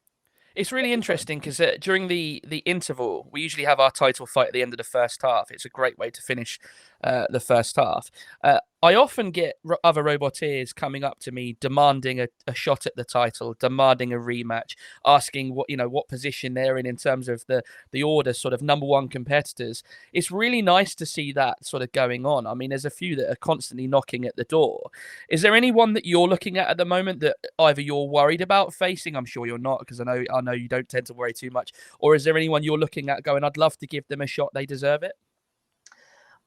It's 0.54 0.70
really 0.70 0.92
interesting 0.92 1.38
because 1.38 1.60
uh, 1.60 1.76
during 1.80 2.08
the 2.08 2.42
the 2.46 2.58
interval, 2.58 3.28
we 3.32 3.40
usually 3.40 3.64
have 3.64 3.80
our 3.80 3.90
title 3.90 4.26
fight 4.26 4.48
at 4.48 4.52
the 4.52 4.62
end 4.62 4.74
of 4.74 4.78
the 4.78 4.84
first 4.84 5.22
half. 5.22 5.50
It's 5.50 5.64
a 5.64 5.70
great 5.70 5.98
way 5.98 6.10
to 6.10 6.20
finish 6.20 6.60
uh, 7.02 7.26
the 7.30 7.40
first 7.40 7.76
half. 7.76 8.10
Uh, 8.44 8.60
I 8.84 8.96
often 8.96 9.30
get 9.30 9.60
other 9.84 10.02
Roboteers 10.02 10.74
coming 10.74 11.04
up 11.04 11.20
to 11.20 11.30
me 11.30 11.56
demanding 11.60 12.18
a, 12.20 12.26
a, 12.48 12.54
shot 12.54 12.84
at 12.84 12.96
the 12.96 13.04
title, 13.04 13.54
demanding 13.56 14.12
a 14.12 14.16
rematch, 14.16 14.74
asking 15.06 15.54
what 15.54 15.70
you 15.70 15.76
know 15.76 15.88
what 15.88 16.08
position 16.08 16.54
they're 16.54 16.76
in 16.76 16.84
in 16.84 16.96
terms 16.96 17.28
of 17.28 17.46
the 17.46 17.62
the 17.92 18.02
order, 18.02 18.32
sort 18.32 18.52
of 18.52 18.60
number 18.60 18.84
one 18.84 19.06
competitors. 19.06 19.84
It's 20.12 20.32
really 20.32 20.62
nice 20.62 20.96
to 20.96 21.06
see 21.06 21.30
that 21.32 21.64
sort 21.64 21.84
of 21.84 21.92
going 21.92 22.26
on. 22.26 22.44
I 22.44 22.54
mean, 22.54 22.70
there's 22.70 22.84
a 22.84 22.90
few 22.90 23.14
that 23.16 23.30
are 23.30 23.36
constantly 23.36 23.86
knocking 23.86 24.24
at 24.24 24.34
the 24.34 24.44
door. 24.44 24.90
Is 25.28 25.42
there 25.42 25.54
anyone 25.54 25.92
that 25.92 26.04
you're 26.04 26.26
looking 26.26 26.58
at 26.58 26.68
at 26.68 26.76
the 26.76 26.84
moment 26.84 27.20
that 27.20 27.36
either 27.60 27.80
you're 27.80 28.08
worried 28.08 28.40
about 28.40 28.74
facing? 28.74 29.14
I'm 29.14 29.26
sure 29.26 29.46
you're 29.46 29.58
not 29.58 29.78
because 29.78 30.00
I 30.00 30.04
know 30.04 30.24
I 30.34 30.40
know 30.40 30.52
you 30.52 30.68
don't 30.68 30.88
tend 30.88 31.06
to 31.06 31.14
worry 31.14 31.32
too 31.32 31.50
much. 31.50 31.72
Or 32.00 32.16
is 32.16 32.24
there 32.24 32.36
anyone 32.36 32.64
you're 32.64 32.78
looking 32.78 33.10
at 33.10 33.22
going? 33.22 33.44
I'd 33.44 33.56
love 33.56 33.78
to 33.78 33.86
give 33.86 34.08
them 34.08 34.22
a 34.22 34.26
shot. 34.26 34.50
They 34.52 34.66
deserve 34.66 35.04
it. 35.04 35.12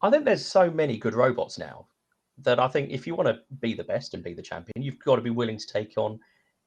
I 0.02 0.10
think 0.10 0.26
there's 0.26 0.46
so 0.46 0.70
many 0.70 0.98
good 0.98 1.14
robots 1.14 1.58
now 1.58 1.88
that 2.40 2.60
I 2.60 2.68
think 2.68 2.90
if 2.92 3.08
you 3.08 3.16
want 3.16 3.30
to 3.30 3.40
be 3.60 3.74
the 3.74 3.84
best 3.84 4.14
and 4.14 4.24
be 4.24 4.34
the 4.34 4.42
champion, 4.42 4.84
you've 4.84 5.00
got 5.00 5.16
to 5.16 5.22
be 5.22 5.30
willing 5.30 5.58
to 5.58 5.68
take 5.68 5.94
on 5.98 6.20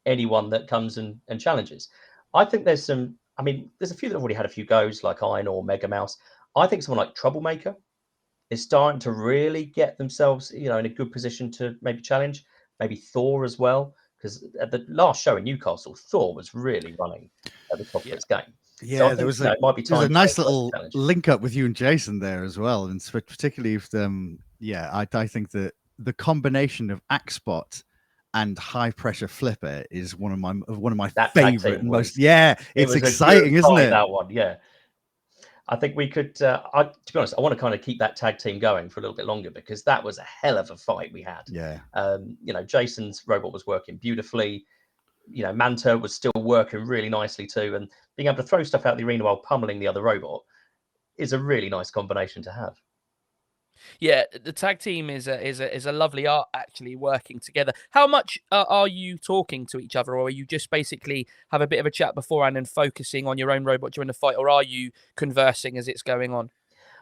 anyone 0.06 0.50
that 0.50 0.68
comes 0.68 0.98
and, 0.98 1.20
and 1.28 1.40
challenges. 1.40 1.88
I 2.34 2.44
think 2.44 2.64
there's 2.64 2.84
some, 2.84 3.16
I 3.38 3.42
mean, 3.42 3.70
there's 3.78 3.90
a 3.90 3.94
few 3.94 4.08
that 4.08 4.14
have 4.14 4.22
already 4.22 4.34
had 4.34 4.46
a 4.46 4.50
few 4.50 4.64
goes, 4.64 5.04
like 5.04 5.22
Iron 5.22 5.46
or 5.46 5.64
Mega 5.64 5.88
Mouse. 5.88 6.16
I 6.56 6.66
think 6.66 6.82
someone 6.82 7.04
like 7.04 7.14
Troublemaker 7.14 7.76
is 8.50 8.62
starting 8.62 8.98
to 9.00 9.12
really 9.12 9.66
get 9.66 9.98
themselves, 9.98 10.52
you 10.54 10.68
know, 10.68 10.78
in 10.78 10.86
a 10.86 10.90
good 10.90 11.12
position 11.12 11.50
to 11.52 11.76
maybe 11.82 12.00
challenge. 12.00 12.44
Maybe 12.80 12.96
Thor 12.96 13.44
as 13.44 13.58
well, 13.58 13.94
because 14.16 14.44
at 14.60 14.70
the 14.70 14.86
last 14.88 15.22
show 15.22 15.36
in 15.36 15.44
Newcastle, 15.44 15.96
Thor 15.96 16.34
was 16.34 16.54
really 16.54 16.94
running 16.98 17.28
at 17.72 17.78
the 17.78 17.84
top 17.84 18.04
yeah. 18.04 18.12
of 18.12 18.16
its 18.16 18.24
game. 18.24 18.52
Yeah, 18.82 19.10
so 19.10 19.14
there 19.14 19.26
was 19.26 19.40
a, 19.40 19.56
might 19.60 19.76
be 19.76 19.82
there 19.82 19.98
was 19.98 20.06
a 20.06 20.10
nice 20.10 20.38
little 20.38 20.72
link 20.94 21.28
up 21.28 21.40
with 21.40 21.54
you 21.54 21.66
and 21.66 21.74
Jason 21.74 22.18
there 22.18 22.44
as 22.44 22.58
well, 22.58 22.86
and 22.86 23.02
particularly 23.12 23.74
if 23.74 23.92
um, 23.94 24.38
yeah, 24.60 24.90
I, 24.92 25.06
I 25.12 25.26
think 25.26 25.50
that 25.50 25.74
the 25.98 26.12
combination 26.12 26.90
of 26.90 27.00
Axbot 27.10 27.82
and 28.34 28.58
high 28.58 28.90
pressure 28.90 29.28
flipper 29.28 29.84
is 29.90 30.16
one 30.16 30.32
of 30.32 30.38
my 30.38 30.52
one 30.52 30.92
of 30.92 30.98
my 30.98 31.08
that 31.16 31.32
favorite 31.32 31.82
most 31.82 32.18
yeah 32.18 32.54
it's 32.74 32.94
it 32.94 32.98
exciting 32.98 33.54
isn't 33.54 33.78
it? 33.78 33.90
that 33.90 34.08
one 34.08 34.28
yeah. 34.30 34.56
I 35.70 35.76
think 35.76 35.96
we 35.96 36.08
could 36.08 36.40
uh, 36.40 36.62
I, 36.72 36.84
to 36.84 37.12
be 37.12 37.18
honest 37.18 37.34
i 37.36 37.40
want 37.40 37.54
to 37.54 37.60
kind 37.60 37.74
of 37.74 37.82
keep 37.82 37.98
that 37.98 38.16
tag 38.16 38.38
team 38.38 38.58
going 38.58 38.88
for 38.88 39.00
a 39.00 39.02
little 39.02 39.16
bit 39.16 39.26
longer 39.26 39.50
because 39.50 39.82
that 39.84 40.02
was 40.02 40.18
a 40.18 40.22
hell 40.22 40.56
of 40.56 40.70
a 40.70 40.76
fight 40.76 41.12
we 41.12 41.22
had. 41.22 41.42
Yeah. 41.48 41.80
Um 41.94 42.36
you 42.44 42.52
know 42.52 42.62
jason's 42.62 43.22
robot 43.26 43.52
was 43.52 43.66
working 43.66 43.96
beautifully 43.96 44.66
you 45.30 45.42
know 45.42 45.52
manta 45.52 45.96
was 45.96 46.14
still 46.14 46.32
working 46.36 46.84
really 46.84 47.08
nicely 47.08 47.46
too 47.46 47.74
and 47.74 47.88
being 48.16 48.26
able 48.26 48.36
to 48.36 48.42
throw 48.42 48.62
stuff 48.62 48.86
out 48.86 48.96
the 48.96 49.04
arena 49.04 49.24
while 49.24 49.36
pummeling 49.38 49.78
the 49.78 49.86
other 49.86 50.02
robot 50.02 50.42
is 51.16 51.32
a 51.32 51.38
really 51.38 51.68
nice 51.68 51.90
combination 51.90 52.42
to 52.42 52.50
have 52.50 52.74
yeah, 54.00 54.24
the 54.44 54.52
tag 54.52 54.78
team 54.78 55.10
is 55.10 55.28
a 55.28 55.46
is 55.46 55.60
a 55.60 55.74
is 55.74 55.86
a 55.86 55.92
lovely 55.92 56.26
art 56.26 56.48
actually 56.54 56.96
working 56.96 57.40
together. 57.40 57.72
How 57.90 58.06
much 58.06 58.38
uh, 58.50 58.64
are 58.68 58.88
you 58.88 59.18
talking 59.18 59.66
to 59.66 59.78
each 59.78 59.96
other, 59.96 60.16
or 60.16 60.26
are 60.26 60.30
you 60.30 60.46
just 60.46 60.70
basically 60.70 61.26
have 61.50 61.60
a 61.60 61.66
bit 61.66 61.78
of 61.78 61.86
a 61.86 61.90
chat 61.90 62.14
beforehand 62.14 62.56
and 62.56 62.68
focusing 62.68 63.26
on 63.26 63.38
your 63.38 63.50
own 63.50 63.64
robot 63.64 63.92
during 63.92 64.08
the 64.08 64.14
fight, 64.14 64.36
or 64.36 64.48
are 64.48 64.62
you 64.62 64.90
conversing 65.16 65.78
as 65.78 65.88
it's 65.88 66.02
going 66.02 66.32
on? 66.32 66.50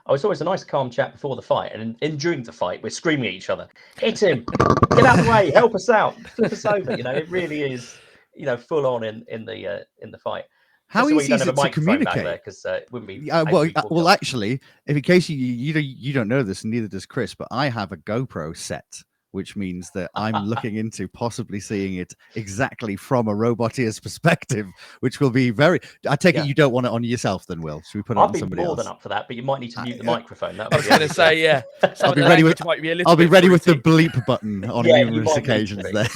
Oh, 0.07 0.15
it's 0.15 0.25
always 0.25 0.41
a 0.41 0.45
nice 0.45 0.63
calm 0.63 0.89
chat 0.89 1.13
before 1.13 1.35
the 1.35 1.43
fight, 1.43 1.73
and 1.73 1.83
in, 1.83 1.97
in 2.01 2.17
during 2.17 2.43
the 2.43 2.53
fight, 2.53 2.83
we're 2.83 2.91
screaming 2.91 3.27
at 3.27 3.35
each 3.35 3.51
other, 3.51 3.69
"Hit 3.99 4.23
him! 4.23 4.45
Get 4.91 5.05
out 5.05 5.19
of 5.19 5.25
the 5.25 5.31
way! 5.31 5.51
Help 5.51 5.75
us 5.75 5.89
out! 5.89 6.15
Flip 6.31 6.53
us 6.53 6.65
over!" 6.65 6.97
You 6.97 7.03
know, 7.03 7.13
it 7.13 7.29
really 7.29 7.63
is, 7.63 7.99
you 8.37 8.47
know, 8.47 8.57
full 8.57 8.87
on 8.87 9.05
in 9.05 9.25
in 9.29 9.45
the 9.45 9.67
uh, 9.67 9.79
in 10.01 10.11
the 10.11 10.19
fight. 10.19 10.45
How 10.89 11.09
easy 11.09 11.33
is 11.33 11.47
it 11.47 11.57
to 11.57 11.71
communicate? 11.71 12.25
Because 12.25 12.65
uh, 12.65 12.75
it 12.75 12.89
wouldn't 12.93 13.09
be. 13.09 13.15
Yeah, 13.15 13.43
well, 13.43 13.69
uh, 13.75 13.83
well, 13.91 14.09
actually, 14.09 14.61
if 14.87 14.97
in 14.97 15.03
case 15.03 15.29
you 15.29 15.37
you 15.37 15.73
don't, 15.73 15.85
you 15.85 16.13
don't 16.13 16.29
know 16.29 16.43
this, 16.43 16.63
and 16.63 16.73
neither 16.73 16.89
does 16.89 17.07
Chris, 17.07 17.35
but 17.35 17.49
I 17.51 17.69
have 17.69 17.91
a 17.91 17.97
GoPro 17.97 18.57
set, 18.57 19.03
which 19.37 19.55
means 19.55 19.91
that 19.91 20.11
I'm 20.15 20.35
looking 20.47 20.77
into 20.77 21.07
possibly 21.07 21.61
seeing 21.61 21.97
it 21.97 22.15
exactly 22.37 22.97
from 22.97 23.29
a 23.29 23.35
roboteer's 23.35 24.01
perspective, 24.01 24.67
which 25.01 25.21
will 25.21 25.31
be 25.31 25.51
very. 25.51 25.79
I 26.09 26.17
take 26.17 26.37
yeah. 26.37 26.43
it 26.43 26.47
you 26.47 26.55
don't 26.55 26.73
want 26.73 26.87
it 26.87 26.93
on 26.93 27.05
yourself, 27.05 27.47
then, 27.47 27.61
Will? 27.61 27.83
Should 27.83 27.99
we 27.99 28.03
put 28.03 28.17
it 28.17 28.21
I'll 28.21 28.29
on 28.29 28.35
somebody 28.35 28.63
else? 28.63 28.71
I'll 28.71 28.75
be 28.75 28.77
more 28.79 28.85
than 28.85 28.93
up 28.93 29.03
for 29.03 29.11
that, 29.11 29.27
but 29.29 29.37
you 29.37 29.43
might 29.43 29.61
need 29.61 29.73
to 29.73 29.83
mute 29.83 29.99
the 29.99 30.05
microphone. 30.05 30.57
That 30.57 30.73
I 30.73 30.77
was 30.79 30.89
going 30.89 31.03
to 31.03 31.09
say, 31.11 31.43
yeah. 31.43 31.63
I'll 32.03 32.15
be 32.15 32.23
ready 32.23 32.43
with. 32.45 32.57
Be 32.59 33.05
I'll 33.05 33.15
be 33.15 33.27
ready 33.27 33.51
with 33.51 33.65
the 33.65 33.75
bleep 33.75 34.25
button 34.25 34.65
on 34.71 34.87
yeah, 34.87 35.03
numerous 35.03 35.37
occasions. 35.37 35.85
There. 35.93 36.09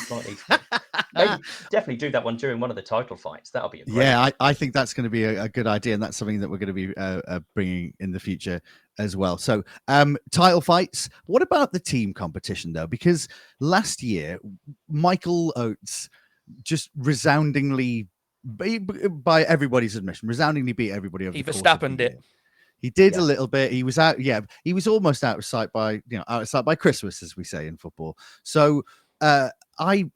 Maybe 1.13 1.43
definitely 1.71 1.97
do 1.97 2.11
that 2.13 2.25
one 2.25 2.37
during 2.37 2.59
one 2.59 2.71
of 2.71 2.77
the 2.77 2.83
title 2.83 3.17
fights. 3.19 3.51
That'll 3.51 3.69
be 3.69 3.83
yeah. 3.87 4.21
I, 4.21 4.33
I 4.41 4.53
think 4.55 4.73
that's 4.73 4.95
going 4.95 5.05
to 5.05 5.11
be 5.11 5.25
a, 5.25 5.45
a, 5.45 5.49
good 5.49 5.67
idea, 5.67 5.93
and 5.93 6.03
that's 6.03 6.17
something 6.17 6.41
that 6.41 6.49
we're 6.49 6.59
going 6.59 6.69
to 6.69 6.73
be 6.73 6.97
uh, 6.97 7.21
uh, 7.29 7.41
bringing 7.55 7.93
in 8.01 8.13
the 8.13 8.21
future 8.21 8.63
as 9.01 9.17
well. 9.17 9.39
So, 9.39 9.65
um, 9.89 10.17
title 10.31 10.61
fights. 10.61 11.09
What 11.27 11.43
about 11.43 11.73
the 11.73 11.81
team 11.81 12.13
competition 12.13 12.73
though? 12.73 12.87
Because 12.87 13.29
last 13.59 14.03
year, 14.03 14.39
Michael 14.89 15.53
Oates 15.57 16.09
just 16.63 16.91
resoundingly, 16.97 18.09
by 18.45 19.43
everybody's 19.45 19.97
admission, 19.97 20.29
resoundingly 20.29 20.73
beat 20.73 20.93
everybody 20.93 21.27
over. 21.27 21.37
He 21.37 21.43
Verstappened 21.43 22.01
it. 22.01 22.21
He 22.81 22.91
did 22.91 23.15
yeah. 23.15 23.21
a 23.21 23.23
little 23.23 23.47
bit. 23.47 23.73
He 23.73 23.83
was 23.83 23.99
out. 23.99 24.21
Yeah, 24.21 24.41
he 24.65 24.73
was 24.73 24.87
almost 24.87 25.25
out 25.25 25.39
of 25.39 25.45
sight 25.45 25.71
by 25.73 25.95
you 26.09 26.19
know 26.19 26.25
out 26.29 26.43
of 26.43 26.49
sight 26.49 26.65
by 26.65 26.75
Christmas, 26.75 27.23
as 27.23 27.37
we 27.37 27.45
say 27.45 27.67
in 27.67 27.77
football. 27.77 28.17
So 28.43 28.83
uh, 29.21 29.51
I 29.79 30.11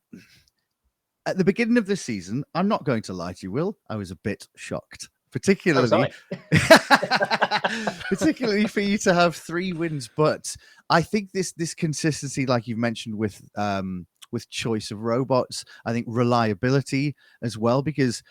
at 1.27 1.38
the 1.38 1.44
beginning 1.44 1.79
of 1.79 1.87
this 1.87 2.03
season, 2.03 2.44
I'm 2.55 2.68
not 2.68 2.85
going 2.85 3.03
to 3.03 3.12
lie 3.12 3.33
to 3.33 3.38
you, 3.42 3.51
Will, 3.51 3.79
I 3.88 3.97
was 3.97 4.11
a 4.11 4.16
bit 4.16 4.47
shocked. 4.57 5.09
Particularly, 5.35 6.12
particularly 8.09 8.66
for 8.66 8.81
you 8.81 8.97
to 8.99 9.12
have 9.12 9.37
three 9.37 9.73
wins, 9.73 10.09
but 10.16 10.57
I 10.88 11.03
think 11.03 11.33
this 11.33 11.53
this 11.53 11.75
consistency, 11.75 12.47
like 12.47 12.66
you've 12.66 12.79
mentioned 12.79 13.16
with 13.16 13.42
um, 13.57 14.07
with 14.33 14.49
choice 14.49 14.90
of 14.90 15.03
robots, 15.03 15.64
I 15.85 15.92
think 15.92 16.07
reliability 16.09 17.16
as 17.42 17.59
well, 17.59 17.83
because 17.83 18.23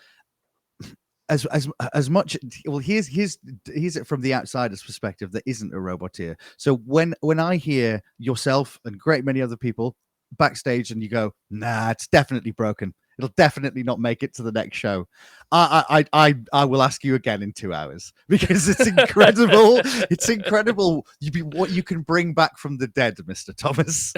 as 1.30 1.46
as 1.48 1.70
as 1.94 2.10
much 2.10 2.38
well 2.66 2.80
here's 2.80 3.08
here's 3.08 3.38
here's 3.66 3.98
it 3.98 4.08
from 4.08 4.22
the 4.22 4.34
outsider's 4.34 4.84
perspective 4.84 5.32
that 5.32 5.44
isn't 5.46 5.74
a 5.74 5.80
robot 5.80 6.18
here 6.18 6.36
so 6.58 6.76
when 6.76 7.16
when 7.22 7.39
i 7.39 7.56
hear 7.56 8.02
yourself 8.20 8.78
and 8.84 9.00
great 9.00 9.24
many 9.24 9.42
other 9.42 9.56
people 9.56 9.96
backstage 10.38 10.92
and 10.92 11.02
you 11.02 11.10
go, 11.10 11.34
nah, 11.50 11.92
it's 11.92 12.08
definitely 12.08 12.52
broken. 12.52 12.94
It'll 13.17 13.34
definitely 13.38 13.84
not 13.84 13.99
make 13.99 14.23
it 14.23 14.34
to 14.36 14.43
the 14.43 14.52
next 14.52 14.78
show. 14.78 15.08
I 15.52 16.06
I 16.13 16.28
I 16.28 16.36
I 16.52 16.65
will 16.65 16.82
ask 16.82 17.04
you 17.04 17.15
again 17.15 17.43
in 17.43 17.54
two 17.54 17.73
hours 17.73 18.13
because 18.28 18.67
it's 18.67 18.88
incredible. 18.88 19.82
it's 20.10 20.30
incredible. 20.30 21.06
You 21.19 21.32
be 21.32 21.41
what 21.41 21.71
you 21.71 21.84
can 21.84 22.02
bring 22.02 22.34
back 22.34 22.58
from 22.58 22.78
the 22.78 22.88
dead, 22.88 23.17
Mister 23.26 23.54
Thomas. 23.54 24.13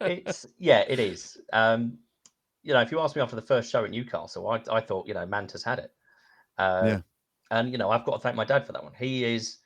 it's 0.00 0.46
yeah, 0.58 0.84
it 0.88 0.98
is. 0.98 1.38
Um, 1.52 1.98
you 2.62 2.74
know, 2.74 2.80
if 2.80 2.90
you 2.90 3.00
asked 3.00 3.16
me 3.16 3.22
after 3.22 3.36
the 3.36 3.42
first 3.42 3.70
show 3.70 3.84
at 3.84 3.90
Newcastle, 3.90 4.48
I 4.48 4.62
I 4.70 4.80
thought 4.80 5.06
you 5.06 5.14
know 5.14 5.26
Manta's 5.26 5.64
had 5.64 5.78
it. 5.78 5.92
Uh, 6.58 6.82
yeah. 6.84 7.00
And 7.50 7.72
you 7.72 7.78
know, 7.78 7.90
I've 7.90 8.04
got 8.04 8.14
to 8.14 8.18
thank 8.18 8.36
my 8.36 8.44
dad 8.44 8.66
for 8.66 8.72
that 8.72 8.82
one. 8.82 8.92
He 8.98 9.24
is 9.24 9.58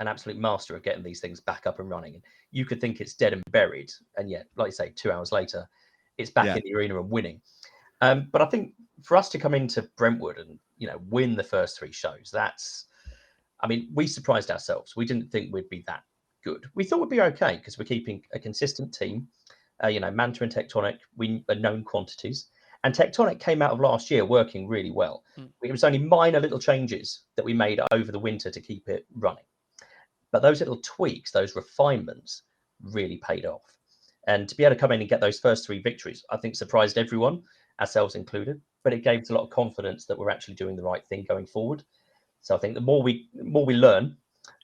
an 0.00 0.08
absolute 0.08 0.38
master 0.38 0.76
of 0.76 0.82
getting 0.82 1.02
these 1.02 1.20
things 1.20 1.40
back 1.40 1.66
up 1.66 1.80
and 1.80 1.90
running. 1.90 2.14
And 2.14 2.22
you 2.50 2.64
could 2.64 2.80
think 2.80 3.00
it's 3.00 3.14
dead 3.14 3.32
and 3.32 3.42
buried, 3.50 3.92
and 4.16 4.30
yet, 4.30 4.46
like 4.56 4.68
you 4.68 4.72
say, 4.72 4.92
two 4.94 5.12
hours 5.12 5.32
later, 5.32 5.68
it's 6.16 6.30
back 6.30 6.46
yeah. 6.46 6.56
in 6.56 6.62
the 6.64 6.74
arena 6.74 7.00
and 7.00 7.10
winning. 7.10 7.40
Um, 8.00 8.28
but 8.30 8.42
I 8.42 8.46
think 8.46 8.74
for 9.02 9.16
us 9.16 9.28
to 9.30 9.38
come 9.38 9.54
into 9.54 9.82
Brentwood 9.96 10.38
and 10.38 10.58
you 10.76 10.86
know 10.86 11.00
win 11.08 11.34
the 11.34 11.44
first 11.44 11.78
three 11.78 11.92
shows, 11.92 12.30
that's, 12.32 12.86
I 13.60 13.66
mean, 13.66 13.88
we 13.94 14.06
surprised 14.06 14.50
ourselves. 14.50 14.96
We 14.96 15.04
didn't 15.04 15.30
think 15.30 15.52
we'd 15.52 15.68
be 15.68 15.84
that 15.86 16.02
good. 16.44 16.66
We 16.74 16.84
thought 16.84 17.00
we'd 17.00 17.10
be 17.10 17.20
okay 17.22 17.56
because 17.56 17.78
we're 17.78 17.84
keeping 17.84 18.22
a 18.32 18.38
consistent 18.38 18.94
team. 18.94 19.28
Uh, 19.82 19.88
you 19.88 20.00
know, 20.00 20.10
Manta 20.10 20.42
and 20.42 20.52
Tectonic, 20.52 20.98
we 21.16 21.44
are 21.48 21.54
known 21.54 21.84
quantities. 21.84 22.48
And 22.84 22.94
Tectonic 22.94 23.40
came 23.40 23.60
out 23.60 23.72
of 23.72 23.80
last 23.80 24.10
year 24.10 24.24
working 24.24 24.68
really 24.68 24.90
well. 24.90 25.24
Mm. 25.36 25.48
It 25.62 25.72
was 25.72 25.84
only 25.84 25.98
minor 25.98 26.40
little 26.40 26.58
changes 26.58 27.22
that 27.36 27.44
we 27.44 27.52
made 27.52 27.80
over 27.90 28.12
the 28.12 28.18
winter 28.18 28.50
to 28.50 28.60
keep 28.60 28.88
it 28.88 29.06
running. 29.14 29.44
But 30.30 30.42
those 30.42 30.60
little 30.60 30.80
tweaks, 30.82 31.32
those 31.32 31.56
refinements 31.56 32.42
really 32.82 33.16
paid 33.16 33.46
off. 33.46 33.76
And 34.26 34.48
to 34.48 34.54
be 34.54 34.64
able 34.64 34.76
to 34.76 34.80
come 34.80 34.92
in 34.92 35.00
and 35.00 35.08
get 35.08 35.20
those 35.20 35.40
first 35.40 35.66
three 35.66 35.80
victories, 35.80 36.24
I 36.30 36.36
think 36.36 36.54
surprised 36.54 36.98
everyone, 36.98 37.42
ourselves 37.80 38.14
included. 38.14 38.60
But 38.84 38.92
it 38.92 39.02
gave 39.02 39.22
us 39.22 39.30
a 39.30 39.34
lot 39.34 39.42
of 39.42 39.50
confidence 39.50 40.06
that 40.06 40.18
we're 40.18 40.30
actually 40.30 40.54
doing 40.54 40.76
the 40.76 40.82
right 40.82 41.04
thing 41.08 41.24
going 41.28 41.46
forward. 41.46 41.82
So 42.40 42.54
I 42.54 42.58
think 42.58 42.74
the 42.74 42.80
more 42.80 43.02
we 43.02 43.28
the 43.34 43.44
more 43.44 43.66
we 43.66 43.74
learn 43.74 44.16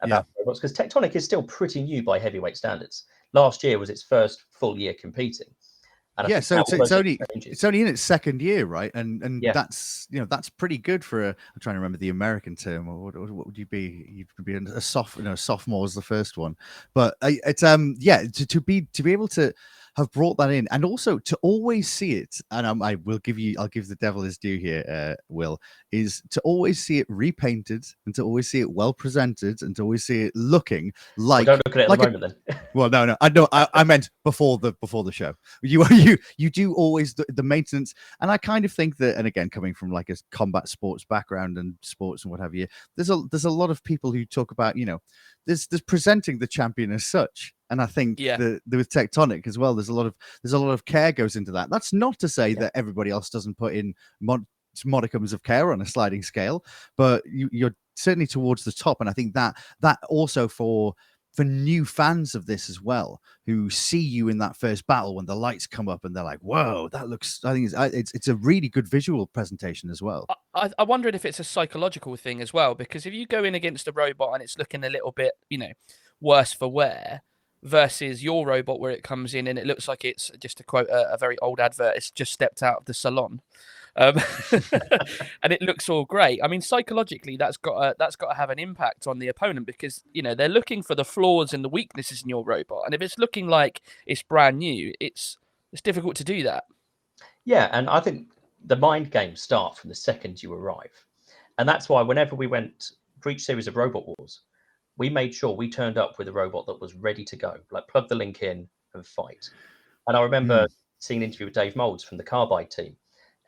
about 0.03 0.27
robots, 0.39 0.61
because 0.61 0.73
Tectonic 0.73 1.15
is 1.17 1.25
still 1.25 1.43
pretty 1.43 1.83
new 1.83 2.03
by 2.03 2.19
heavyweight 2.19 2.57
standards. 2.57 3.05
Last 3.33 3.65
year 3.65 3.79
was 3.79 3.91
its 3.91 4.03
first 4.03 4.45
full 4.51 4.79
year 4.79 4.95
competing. 4.99 5.49
And 6.17 6.29
Yeah, 6.29 6.39
so 6.39 6.61
it's, 6.61 6.73
it's 6.73 6.93
only 6.93 7.19
changes- 7.33 7.53
it's 7.53 7.65
only 7.65 7.81
in 7.81 7.89
its 7.89 8.01
second 8.01 8.41
year, 8.41 8.67
right? 8.67 8.93
And 8.95 9.21
and 9.25 9.43
Yeah. 9.43 9.53
that's 9.53 10.07
you 10.11 10.21
know 10.21 10.27
that's 10.27 10.49
pretty 10.49 10.79
good 10.79 11.05
for 11.05 11.25
a. 11.25 11.29
I'm 11.31 11.61
trying 11.61 11.75
to 11.75 11.81
remember 11.81 11.99
the 11.99 12.11
American 12.11 12.55
term. 12.55 12.89
Or 12.89 12.99
what, 13.01 13.19
what 13.19 13.47
would 13.47 13.59
you 13.59 13.67
be? 13.67 14.07
You'd 14.09 14.45
be 14.45 14.55
a 14.55 14.81
soft, 14.81 15.17
you 15.17 15.25
know, 15.25 15.35
sophomore 15.35 15.85
is 15.85 15.95
the 15.95 16.03
first 16.03 16.37
one, 16.39 16.57
but 16.95 17.17
uh, 17.21 17.33
it's 17.45 17.65
um 17.65 17.97
yeah 17.99 18.23
to, 18.33 18.47
to 18.47 18.61
be 18.61 18.83
to 18.93 19.03
be 19.03 19.11
able 19.13 19.29
to 19.29 19.53
have 19.97 20.11
brought 20.13 20.37
that 20.37 20.51
in 20.51 20.67
and 20.71 20.85
also 20.85 21.19
to 21.19 21.37
always 21.43 21.89
see 21.89 22.13
it 22.13 22.37
and 22.51 22.67
um, 22.67 22.83
i 22.83 22.95
will 23.05 23.19
give 23.19 23.39
you 23.39 23.55
i'll 23.59 23.69
give 23.69 23.89
the 23.89 23.95
devil 23.97 24.23
his 24.23 24.37
due 24.39 24.59
here 24.59 24.85
uh, 24.89 25.15
will 25.29 25.61
is 25.93 26.23
to 26.31 26.41
always 26.41 26.85
see 26.85 26.99
it 26.99 27.07
repainted 27.09 27.85
and 28.07 28.15
to 28.15 28.23
always 28.23 28.51
see 28.51 28.61
it 28.61 28.71
well 28.71 28.93
presented 28.93 29.63
and 29.63 29.77
to 29.77 29.83
always 29.83 30.05
see 30.05 30.23
it 30.23 30.33
looking 30.35 30.93
Well, 31.17 31.27
like 31.29 31.47
don't 31.47 31.63
look 31.67 31.77
at 31.77 31.81
it 31.81 31.85
at 31.85 31.89
like 31.91 32.01
the 32.01 32.09
a- 32.09 32.11
moment 32.11 32.35
then. 32.47 32.61
well, 32.75 32.91
no, 32.91 33.05
no, 33.05 33.17
I 33.21 33.29
know. 33.29 33.49
I, 33.53 33.69
I 33.73 33.85
meant 33.85 34.11
before 34.25 34.59
the 34.59 34.73
before 34.81 35.05
the 35.05 35.13
show. 35.13 35.35
You 35.63 35.87
you 35.91 36.19
you 36.37 36.51
do 36.51 36.75
always 36.75 37.15
the, 37.15 37.25
the 37.29 37.43
maintenance, 37.43 37.95
and 38.21 38.31
I 38.31 38.39
kind 38.39 38.65
of 38.65 38.73
think 38.73 38.97
that. 38.99 39.17
And 39.17 39.27
again, 39.27 39.51
coming 39.51 39.75
from 39.75 39.93
like 39.93 40.09
a 40.09 40.17
combat 40.31 40.69
sports 40.69 41.05
background 41.05 41.59
and 41.59 41.75
sports 41.81 42.25
and 42.25 42.31
what 42.31 42.41
have 42.41 42.55
you, 42.55 42.67
there's 42.97 43.11
a 43.11 43.23
there's 43.31 43.45
a 43.45 43.51
lot 43.51 43.71
of 43.71 43.83
people 43.85 44.13
who 44.13 44.25
talk 44.25 44.51
about 44.51 44.77
you 44.77 44.87
know, 44.87 45.01
there's 45.47 45.67
there's 45.69 45.83
presenting 45.83 46.39
the 46.39 46.47
champion 46.47 46.91
as 46.93 47.07
such, 47.07 47.55
and 47.71 47.81
I 47.81 47.87
think 47.87 48.21
Yeah. 48.21 48.37
that 48.37 48.61
that 48.67 48.77
with 48.77 48.91
tectonic 48.91 49.47
as 49.47 49.59
well, 49.59 49.75
there's 49.75 49.89
a 49.89 49.95
lot 49.95 50.07
of 50.07 50.15
there's 50.43 50.53
a 50.53 50.59
lot 50.59 50.73
of 50.73 50.85
care 50.85 51.13
goes 51.13 51.37
into 51.37 51.53
that. 51.53 51.71
That's 51.71 51.93
not 51.93 52.19
to 52.21 52.29
say 52.29 52.51
Yeah. 52.51 52.61
that 52.61 52.73
everybody 52.75 53.11
else 53.11 53.31
doesn't 53.31 53.57
put 53.59 53.75
in 53.75 53.95
mod, 54.21 54.45
modicums 54.85 55.33
of 55.33 55.43
care 55.43 55.73
on 55.73 55.81
a 55.81 55.87
sliding 55.87 56.23
scale, 56.23 56.65
but 56.97 57.23
you, 57.27 57.49
you're 57.53 57.75
certainly 57.97 58.27
towards 58.27 58.65
the 58.65 58.73
top, 58.73 59.01
and 59.01 59.09
I 59.09 59.13
think 59.13 59.35
that 59.35 59.57
that 59.81 59.99
also 60.09 60.49
for 60.49 60.95
for 61.33 61.43
new 61.45 61.85
fans 61.85 62.37
of 62.37 62.47
this 62.47 62.71
as 62.71 62.81
well 62.81 63.21
who 63.45 63.69
see 63.69 63.99
you 63.99 64.29
in 64.29 64.39
that 64.39 64.55
first 64.57 64.87
battle 64.87 65.17
when 65.17 65.27
the 65.27 65.35
lights 65.35 65.67
come 65.67 65.89
up 65.89 66.05
and 66.05 66.15
they're 66.15 66.23
like 66.23 66.39
whoa 66.39 66.89
that 66.93 67.09
looks 67.09 67.41
i 67.45 67.53
think 67.53 67.65
it's 67.67 67.75
it's, 67.93 68.15
it's 68.15 68.29
a 68.29 68.37
really 68.37 68.69
good 68.69 68.87
visual 68.89 69.27
presentation 69.27 69.91
as 69.91 70.01
well 70.01 70.27
I, 70.55 70.71
I 70.79 70.85
wondered 70.85 71.17
if 71.17 71.25
it's 71.25 71.41
a 71.41 71.45
psychological 71.45 72.15
thing 72.15 72.41
as 72.41 72.53
well, 72.53 72.77
because 72.77 73.05
if 73.07 73.13
you 73.13 73.27
go 73.27 73.43
in 73.43 73.57
against 73.57 73.89
a 73.89 73.93
robot 73.93 74.35
and 74.35 74.43
it's 74.45 74.57
looking 74.57 74.85
a 74.85 74.89
little 74.89 75.11
bit, 75.11 75.33
you 75.51 75.59
know, 75.59 75.73
worse 76.21 76.53
for 76.53 76.69
wear, 76.71 77.23
versus 77.65 78.23
your 78.23 78.47
robot 78.47 78.79
where 78.79 78.93
it 78.93 79.03
comes 79.03 79.35
in 79.35 79.47
and 79.49 79.59
it 79.59 79.67
looks 79.67 79.89
like 79.89 80.05
it's 80.05 80.31
just 80.39 80.59
to 80.59 80.63
quote 80.63 80.89
a, 80.89 81.15
a 81.15 81.19
very 81.19 81.39
old 81.41 81.59
advert, 81.59 81.97
it's 81.97 82.11
just 82.11 82.33
stepped 82.33 82.63
out 82.63 82.79
of 82.79 82.85
the 82.85 82.95
salon, 82.95 83.41
um, 83.97 84.21
and 85.43 85.53
it 85.53 85.63
looks 85.63 85.89
all 85.89 86.05
great. 86.05 86.41
I 86.43 86.49
mean, 86.49 86.61
psychologically, 86.61 87.37
that's 87.37 87.57
got 87.57 87.81
to, 87.81 87.97
that's 87.99 88.17
got 88.17 88.29
to 88.29 88.37
have 88.37 88.51
an 88.51 88.59
impact 88.59 89.07
on 89.07 89.19
the 89.19 89.29
opponent 89.29 89.67
because 89.67 90.05
you 90.13 90.23
know 90.23 90.35
they're 90.35 90.49
looking 90.49 90.83
for 90.83 90.95
the 90.95 91.05
flaws 91.05 91.53
and 91.53 91.65
the 91.65 91.69
weaknesses 91.69 92.23
in 92.23 92.29
your 92.29 92.45
robot, 92.45 92.83
and 92.85 92.95
if 92.95 93.03
it's 93.03 93.19
looking 93.19 93.49
like 93.49 93.81
it's 94.07 94.23
brand 94.23 94.59
new, 94.59 94.93
it's 95.01 95.39
it's 95.73 95.83
difficult 95.83 96.17
to 96.17 96.25
do 96.25 96.43
that. 96.43 96.65
Yeah, 97.45 97.69
and 97.73 97.89
I 97.89 98.01
think 98.01 98.29
the 98.65 98.77
mind 98.77 99.11
games 99.11 99.43
start 99.43 99.77
from 99.77 99.89
the 99.89 99.95
second 99.95 100.43
you 100.43 100.53
arrive. 100.53 101.05
And 101.59 101.69
that's 101.69 101.89
why 101.89 102.03
whenever 102.03 102.35
we 102.35 102.47
went 102.47 102.93
for 103.21 103.31
each 103.31 103.43
series 103.43 103.69
of 103.69 103.77
Robot 103.77 104.05
Wars, 104.07 104.41
we 104.97 105.11
made 105.11 105.35
sure 105.35 105.55
we 105.55 105.71
turned 105.71 105.99
up 105.99 106.19
with 106.19 106.29
a 106.29 106.33
robot 106.33 106.67
that 106.67 106.81
was 106.81 106.95
ready 106.95 107.25
to 107.25 107.37
go, 107.37 107.57
like 107.71 107.89
plug 107.89 108.09
the 108.09 108.15
link 108.15 108.43
in 108.43 108.69
and 108.95 109.07
fight. 109.07 109.49
And 110.07 110.17
I 110.17 110.23
remember 110.23 110.63
hmm. 110.63 110.73
seeing 110.99 111.23
an 111.23 111.29
interview 111.29 111.47
with 111.47 111.55
Dave 111.55 111.77
Molds 111.77 112.05
from 112.05 112.19
the 112.19 112.25
Carbide 112.25 112.71
team, 112.71 112.97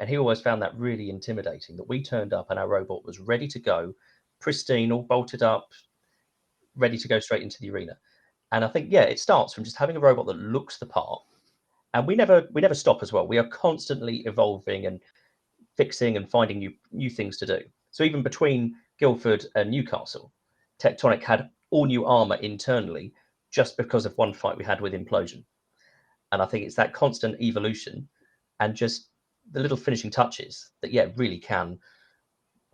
and 0.00 0.08
he 0.08 0.18
always 0.18 0.40
found 0.40 0.60
that 0.62 0.76
really 0.76 1.10
intimidating 1.10 1.76
that 1.76 1.88
we 1.88 2.02
turned 2.02 2.32
up 2.32 2.50
and 2.50 2.58
our 2.58 2.68
robot 2.68 3.04
was 3.04 3.20
ready 3.20 3.48
to 3.48 3.58
go, 3.58 3.92
pristine, 4.40 4.92
all 4.92 5.02
bolted 5.02 5.42
up, 5.42 5.68
ready 6.76 6.98
to 6.98 7.08
go 7.08 7.20
straight 7.20 7.42
into 7.42 7.60
the 7.60 7.70
arena. 7.70 7.96
And 8.52 8.64
I 8.64 8.68
think, 8.68 8.88
yeah, 8.90 9.02
it 9.02 9.18
starts 9.18 9.54
from 9.54 9.64
just 9.64 9.76
having 9.76 9.96
a 9.96 10.00
robot 10.00 10.26
that 10.26 10.36
looks 10.36 10.78
the 10.78 10.86
part 10.86 11.20
and 11.96 12.06
we 12.06 12.14
never 12.14 12.46
we 12.52 12.60
never 12.60 12.74
stop 12.74 13.02
as 13.02 13.12
well 13.12 13.26
we 13.26 13.38
are 13.38 13.48
constantly 13.48 14.18
evolving 14.26 14.86
and 14.86 15.00
fixing 15.76 16.16
and 16.16 16.30
finding 16.30 16.58
new 16.58 16.72
new 16.92 17.08
things 17.08 17.38
to 17.38 17.46
do 17.46 17.60
so 17.90 18.04
even 18.04 18.22
between 18.22 18.74
guildford 18.98 19.46
and 19.54 19.70
newcastle 19.70 20.32
tectonic 20.80 21.22
had 21.22 21.50
all 21.70 21.86
new 21.86 22.04
armor 22.04 22.36
internally 22.36 23.12
just 23.50 23.76
because 23.76 24.06
of 24.06 24.16
one 24.16 24.32
fight 24.32 24.56
we 24.56 24.64
had 24.64 24.80
with 24.80 24.92
implosion. 24.92 25.44
And 26.32 26.42
i 26.42 26.46
think 26.46 26.64
it's 26.64 26.74
that 26.76 26.92
constant 26.92 27.40
evolution 27.40 28.08
and 28.60 28.74
just 28.74 29.10
the 29.52 29.60
little 29.60 29.76
finishing 29.76 30.10
touches 30.10 30.70
that 30.82 30.92
yeah 30.92 31.06
really 31.16 31.38
can 31.38 31.78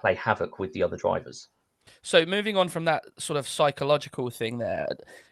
play 0.01 0.15
havoc 0.15 0.59
with 0.59 0.73
the 0.73 0.83
other 0.83 0.97
drivers. 0.97 1.49
So 2.03 2.27
moving 2.27 2.57
on 2.57 2.69
from 2.69 2.85
that 2.87 3.05
sort 3.19 3.39
of 3.39 3.49
psychological 3.49 4.31
thing 4.31 4.59
there, 4.59 4.87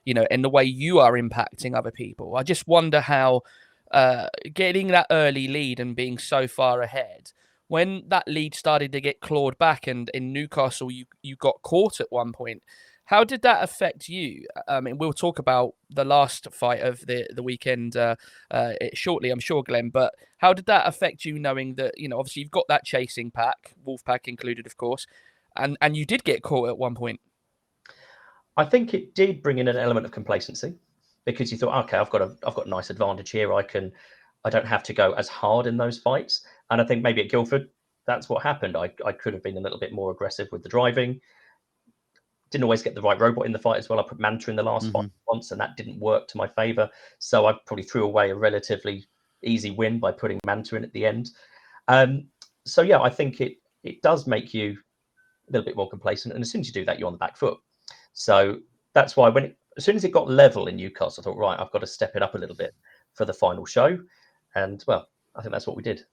you 0.04 0.14
know, 0.14 0.26
in 0.30 0.42
the 0.42 0.48
way 0.48 0.64
you 0.64 1.00
are 1.00 1.12
impacting 1.12 1.76
other 1.76 1.90
people, 1.90 2.36
I 2.36 2.42
just 2.42 2.66
wonder 2.66 3.00
how 3.00 3.42
uh, 3.90 4.28
getting 4.52 4.88
that 4.88 5.06
early 5.10 5.48
lead 5.48 5.80
and 5.80 5.96
being 5.96 6.18
so 6.18 6.46
far 6.46 6.82
ahead, 6.82 7.32
when 7.70 8.02
that 8.08 8.26
lead 8.26 8.52
started 8.52 8.90
to 8.90 9.00
get 9.00 9.20
clawed 9.20 9.56
back, 9.56 9.86
and 9.86 10.10
in 10.12 10.32
Newcastle 10.32 10.90
you 10.90 11.04
you 11.22 11.36
got 11.36 11.62
caught 11.62 12.00
at 12.00 12.10
one 12.10 12.32
point. 12.32 12.64
How 13.04 13.22
did 13.22 13.42
that 13.42 13.62
affect 13.62 14.08
you? 14.08 14.46
I 14.68 14.80
mean, 14.80 14.98
we'll 14.98 15.12
talk 15.12 15.38
about 15.38 15.74
the 15.88 16.04
last 16.04 16.48
fight 16.52 16.80
of 16.80 17.06
the 17.06 17.28
the 17.32 17.44
weekend 17.44 17.96
uh, 17.96 18.16
uh, 18.50 18.72
shortly, 18.92 19.30
I'm 19.30 19.38
sure, 19.38 19.62
Glen. 19.62 19.90
But 19.90 20.12
how 20.38 20.52
did 20.52 20.66
that 20.66 20.88
affect 20.88 21.24
you, 21.24 21.38
knowing 21.38 21.76
that 21.76 21.94
you 21.96 22.08
know, 22.08 22.18
obviously 22.18 22.42
you've 22.42 22.50
got 22.50 22.66
that 22.66 22.84
chasing 22.84 23.30
pack, 23.30 23.74
Wolf 23.84 24.04
pack 24.04 24.26
included, 24.26 24.66
of 24.66 24.76
course, 24.76 25.06
and 25.56 25.78
and 25.80 25.96
you 25.96 26.04
did 26.04 26.24
get 26.24 26.42
caught 26.42 26.68
at 26.68 26.76
one 26.76 26.96
point. 26.96 27.20
I 28.56 28.64
think 28.64 28.94
it 28.94 29.14
did 29.14 29.44
bring 29.44 29.58
in 29.58 29.68
an 29.68 29.76
element 29.76 30.06
of 30.06 30.12
complacency 30.12 30.74
because 31.24 31.52
you 31.52 31.58
thought, 31.58 31.84
okay, 31.84 31.98
I've 31.98 32.10
got 32.10 32.22
a 32.22 32.34
I've 32.44 32.56
got 32.56 32.66
a 32.66 32.70
nice 32.70 32.90
advantage 32.90 33.30
here. 33.30 33.54
I 33.54 33.62
can 33.62 33.92
I 34.44 34.50
don't 34.50 34.66
have 34.66 34.82
to 34.84 34.92
go 34.92 35.12
as 35.12 35.28
hard 35.28 35.66
in 35.66 35.76
those 35.76 35.98
fights. 35.98 36.42
And 36.70 36.80
I 36.80 36.84
think 36.84 37.02
maybe 37.02 37.22
at 37.22 37.30
Guildford, 37.30 37.68
that's 38.06 38.28
what 38.28 38.42
happened. 38.42 38.76
I, 38.76 38.92
I 39.04 39.12
could 39.12 39.34
have 39.34 39.42
been 39.42 39.56
a 39.56 39.60
little 39.60 39.78
bit 39.78 39.92
more 39.92 40.10
aggressive 40.10 40.48
with 40.52 40.62
the 40.62 40.68
driving. 40.68 41.20
Didn't 42.50 42.64
always 42.64 42.82
get 42.82 42.94
the 42.94 43.02
right 43.02 43.20
robot 43.20 43.46
in 43.46 43.52
the 43.52 43.58
fight 43.58 43.78
as 43.78 43.88
well. 43.88 44.00
I 44.00 44.02
put 44.02 44.18
Manta 44.18 44.50
in 44.50 44.56
the 44.56 44.62
last 44.62 44.90
fight 44.90 45.10
once, 45.28 45.52
and 45.52 45.60
that 45.60 45.76
didn't 45.76 46.00
work 46.00 46.26
to 46.28 46.36
my 46.36 46.48
favor. 46.48 46.88
So 47.18 47.46
I 47.46 47.54
probably 47.66 47.84
threw 47.84 48.04
away 48.04 48.30
a 48.30 48.34
relatively 48.34 49.06
easy 49.44 49.70
win 49.70 50.00
by 50.00 50.12
putting 50.12 50.40
Manta 50.44 50.76
in 50.76 50.84
at 50.84 50.92
the 50.92 51.06
end. 51.06 51.30
Um, 51.88 52.26
so 52.64 52.82
yeah, 52.82 53.00
I 53.00 53.10
think 53.10 53.40
it 53.40 53.58
it 53.84 54.02
does 54.02 54.26
make 54.26 54.52
you 54.52 54.76
a 55.48 55.52
little 55.52 55.64
bit 55.64 55.76
more 55.76 55.88
complacent. 55.88 56.34
And 56.34 56.42
as 56.42 56.50
soon 56.50 56.60
as 56.60 56.66
you 56.66 56.72
do 56.72 56.84
that, 56.84 56.98
you're 56.98 57.06
on 57.06 57.12
the 57.12 57.18
back 57.18 57.36
foot. 57.36 57.58
So 58.12 58.58
that's 58.94 59.16
why 59.16 59.28
when 59.28 59.44
it, 59.44 59.56
as 59.76 59.84
soon 59.84 59.96
as 59.96 60.04
it 60.04 60.10
got 60.12 60.28
level 60.28 60.66
in 60.66 60.76
Newcastle, 60.76 61.22
I 61.22 61.24
thought, 61.24 61.38
right, 61.38 61.58
I've 61.58 61.72
got 61.72 61.78
to 61.78 61.86
step 61.86 62.12
it 62.16 62.22
up 62.22 62.34
a 62.34 62.38
little 62.38 62.56
bit 62.56 62.74
for 63.14 63.24
the 63.24 63.32
final 63.32 63.64
show. 63.64 63.98
And 64.54 64.84
well, 64.86 65.08
I 65.34 65.42
think 65.42 65.52
that's 65.52 65.66
what 65.66 65.76
we 65.76 65.82
did. 65.82 66.04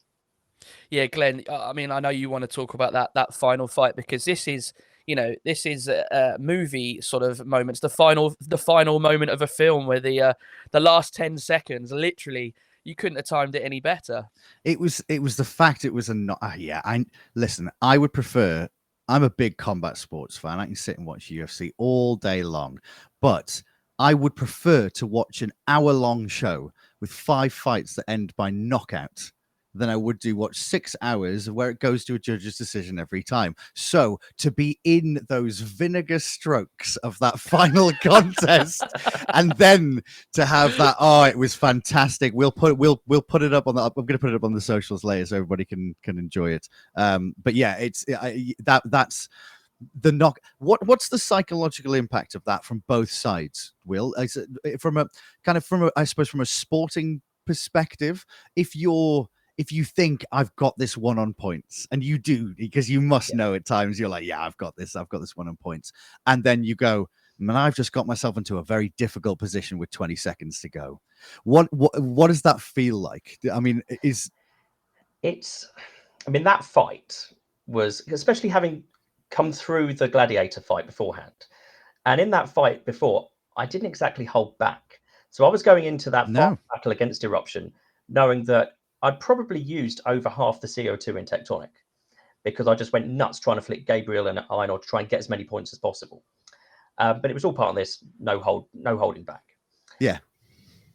Yeah, 0.89 1.06
Glen. 1.08 1.43
uh, 1.50 1.70
I 1.70 1.74
mean, 1.74 1.91
I 1.91 2.00
know 2.00 2.10
you 2.10 2.30
want 2.30 2.43
to 2.43 2.48
talk 2.48 2.74
about 2.74 2.93
that 2.93 3.12
that 3.15 3.34
final 3.34 3.67
fight 3.67 3.96
because 3.96 4.26
this 4.26 4.48
is, 4.48 4.74
you 5.06 5.15
know, 5.15 5.34
this 5.46 5.65
is 5.65 5.88
a, 5.88 6.06
a 6.12 6.39
movie 6.39 7.02
sort 7.02 7.24
of 7.24 7.46
moments. 7.46 7.80
The 7.80 7.89
final, 7.89 8.36
the 8.41 8.58
final 8.58 9.00
moment 9.00 9.32
of 9.32 9.41
a 9.41 9.48
film 9.48 9.86
where 9.88 10.00
the 10.00 10.22
uh, 10.22 10.34
the 10.72 10.80
last 10.80 11.13
ten 11.13 11.38
seconds, 11.38 11.91
literally, 11.91 12.56
you 12.84 12.96
couldn't 12.96 13.17
have 13.17 13.26
timed 13.26 13.54
it 13.56 13.63
any 13.63 13.80
better. 13.82 14.30
it 14.63 14.80
was 14.80 15.04
it 15.10 15.22
was 15.22 15.36
the 15.36 15.43
fact 15.43 15.86
it 15.86 15.93
was 15.93 16.10
a 16.10 16.13
not 16.13 16.38
uh, 16.41 16.54
yeah 16.58 16.82
i 16.86 17.06
listen 17.36 17.70
i 17.82 17.98
would 17.98 18.13
prefer 18.13 18.67
i'm 19.10 19.24
a 19.24 19.30
big 19.30 19.58
combat 19.58 19.98
sports 19.98 20.38
fan 20.38 20.60
i 20.60 20.65
can 20.65 20.74
sit 20.76 20.98
and 20.98 21.06
watch 21.06 21.30
ufc 21.30 21.70
all 21.78 22.15
day 22.15 22.43
long 22.43 22.80
but 23.22 23.62
i 24.00 24.13
would 24.13 24.36
prefer 24.36 24.88
to 24.88 25.06
watch 25.06 25.41
an 25.41 25.52
hour 25.67 25.91
long 25.91 26.28
show 26.30 26.72
with 27.02 27.12
five 27.12 27.52
fights 27.52 27.93
that 27.96 28.10
end 28.10 28.34
by 28.38 28.50
knockout 28.50 29.32
than 29.73 29.89
i 29.89 29.95
would 29.95 30.19
do 30.19 30.36
watch 30.36 30.58
six 30.58 30.95
hours 31.01 31.49
where 31.49 31.69
it 31.69 31.80
goes 31.80 32.03
to 32.06 32.15
a 32.15 32.19
judge's 32.19 32.58
decision 32.58 32.99
every 32.99 33.23
time. 33.23 33.56
So 33.75 34.19
to 34.38 34.51
be 34.51 34.80
in 34.84 35.19
those 35.30 35.60
vinegar 35.60 36.19
strokes 36.19 36.95
of 36.97 37.17
that 37.19 37.39
final 37.39 37.91
contest 38.01 38.84
and 39.34 39.51
then 39.53 40.01
to 40.34 40.45
have 40.45 40.77
that 40.77 40.95
oh 40.99 41.23
it 41.23 41.38
was 41.38 41.56
fantastic. 41.56 42.34
We'll 42.34 42.51
put 42.51 42.77
we'll 42.77 43.01
we'll 43.08 43.21
put 43.21 43.43
it 43.43 43.53
up 43.53 43.67
on 43.67 43.75
the 43.75 43.84
i'm 43.84 43.91
going 43.93 44.08
to 44.08 44.19
put 44.19 44.32
it 44.32 44.36
up 44.36 44.43
on 44.43 44.53
the 44.53 44.62
socials 44.62 45.03
later 45.03 45.25
so 45.25 45.36
everybody 45.38 45.65
can 45.65 45.95
can 46.03 46.17
enjoy 46.17 46.51
it. 46.51 46.67
Um 46.95 47.34
but 47.43 47.53
yeah 47.53 47.77
it's 47.77 48.06
I, 48.10 48.53
that 48.65 48.84
that's 48.86 49.30
the 50.01 50.12
knock 50.12 50.39
what 50.58 50.84
what's 50.88 51.08
the 51.10 51.19
psychological 51.19 51.93
impact 51.93 52.34
of 52.34 52.43
that 52.45 52.65
from 52.65 52.84
both 52.88 53.12
sides 53.12 53.73
will? 53.86 54.13
From 54.80 54.97
a 54.97 55.06
kind 55.43 55.58
of 55.58 55.65
from 55.65 55.84
a 55.84 55.91
i 55.95 56.03
suppose 56.03 56.30
from 56.30 56.41
a 56.41 56.45
sporting 56.45 57.21
perspective, 57.47 58.25
if 58.56 58.75
you're 58.75 59.27
if 59.58 59.72
you 59.72 59.84
think 59.84 60.24
I've 60.32 60.56
got 60.56 60.78
this 60.78 60.96
one 60.98 61.17
on 61.20 61.34
points, 61.34 61.88
and 61.91 62.04
you 62.04 62.17
do 62.17 62.54
because 62.56 62.89
you 62.89 63.02
must 63.02 63.32
Yeah. 63.32 63.38
know 63.38 63.54
at 63.56 63.65
times 63.65 64.00
you're 64.00 64.10
like, 64.10 64.26
yeah, 64.26 64.41
I've 64.41 64.58
got 64.58 64.76
this, 64.76 64.96
I've 64.96 65.10
got 65.10 65.20
this 65.22 65.36
one 65.36 65.48
on 65.48 65.58
points, 65.58 65.91
and 66.26 66.43
then 66.43 66.63
you 66.63 66.76
go, 66.76 67.10
man, 67.39 67.56
I've 67.56 67.76
just 67.76 67.91
got 67.91 68.08
myself 68.08 68.38
into 68.38 68.58
a 68.58 68.63
very 68.63 68.93
difficult 68.98 69.39
position 69.39 69.78
with 69.78 69.91
20 69.91 70.15
seconds 70.15 70.60
to 70.62 70.70
go. 70.70 71.02
What 71.43 71.72
what 71.74 72.00
what 72.02 72.28
does 72.28 72.43
that 72.43 72.62
feel 72.62 72.98
like? 72.98 73.39
I 73.52 73.60
mean, 73.60 73.82
is 74.04 74.32
it's 75.24 75.72
i 76.28 76.30
mean 76.30 76.43
that 76.43 76.63
fight 76.63 77.28
was 77.65 78.04
especially 78.12 78.50
having 78.50 78.84
come 79.30 79.52
through 79.52 79.93
the 79.93 80.08
gladiator 80.08 80.62
fight 80.62 80.86
beforehand 80.86 81.48
and 82.06 82.22
in 82.22 82.30
that 82.30 82.48
fight 82.48 82.86
before 82.86 83.28
i 83.58 83.65
didn't 83.65 83.88
exactly 83.88 84.24
hold 84.24 84.58
back 84.60 85.00
so 85.32 85.43
i 85.46 85.50
was 85.50 85.63
going 85.63 85.86
into 85.86 86.10
that 86.10 86.30
No. 86.30 86.58
battle 86.74 86.91
against 86.91 87.24
eruption 87.24 87.74
knowing 88.10 88.43
that 88.46 88.78
i'd 89.03 89.19
probably 89.19 89.60
used 89.60 90.01
over 90.05 90.29
half 90.29 90.60
the 90.62 90.67
co2 90.67 91.17
in 91.19 91.25
tectonic 91.25 91.69
because 92.43 92.67
i 92.67 92.75
just 92.75 92.93
went 92.93 93.07
nuts 93.07 93.39
trying 93.39 93.57
to 93.57 93.62
flick 93.62 93.86
gabriel 93.86 94.27
and 94.27 94.39
Einor 94.49 94.81
to 94.81 94.88
try 94.88 94.99
and 95.01 95.10
get 95.10 95.19
as 95.19 95.29
many 95.29 95.43
points 95.43 95.73
as 95.73 95.79
possible 95.79 96.23
uh, 96.97 97.13
but 97.13 97.29
it 97.29 97.33
was 97.33 97.45
all 97.45 97.53
part 97.53 97.69
of 97.69 97.75
this 97.75 98.03
no 98.19 98.39
hold 98.39 98.67
no 98.73 98.97
holding 98.97 99.23
back 99.23 99.43
Yeah. 99.99 100.17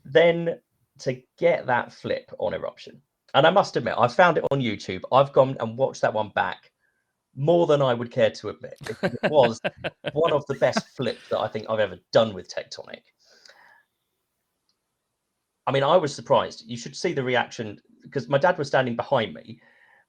then 0.04 0.58
to 1.00 1.22
get 1.38 1.66
that 1.66 1.92
flip 1.92 2.30
on 2.38 2.54
eruption 2.54 3.00
and 3.34 3.46
I 3.46 3.50
must 3.50 3.76
admit, 3.78 3.94
I 3.96 4.08
found 4.08 4.36
it 4.36 4.44
on 4.50 4.60
YouTube. 4.60 5.00
I've 5.10 5.32
gone 5.32 5.56
and 5.58 5.78
watched 5.78 6.02
that 6.02 6.12
one 6.12 6.28
back 6.34 6.70
more 7.34 7.66
than 7.66 7.80
I 7.80 7.94
would 7.94 8.10
care 8.10 8.28
to 8.30 8.50
admit. 8.50 8.74
It 9.02 9.30
was 9.30 9.58
one 10.12 10.34
of 10.34 10.44
the 10.48 10.54
best 10.56 10.86
flips 10.94 11.30
that 11.30 11.38
I 11.38 11.48
think 11.48 11.64
I've 11.70 11.80
ever 11.80 11.96
done 12.12 12.34
with 12.34 12.52
Tectonic. 12.54 13.00
I 15.66 15.72
mean, 15.72 15.83
I 15.83 15.96
was 15.96 16.14
surprised. 16.14 16.64
You 16.66 16.77
should 16.77 16.96
see 16.96 17.12
the 17.12 17.22
reaction 17.22 17.81
because 18.03 18.29
my 18.29 18.38
dad 18.38 18.59
was 18.59 18.68
standing 18.68 18.96
behind 18.96 19.33
me 19.35 19.61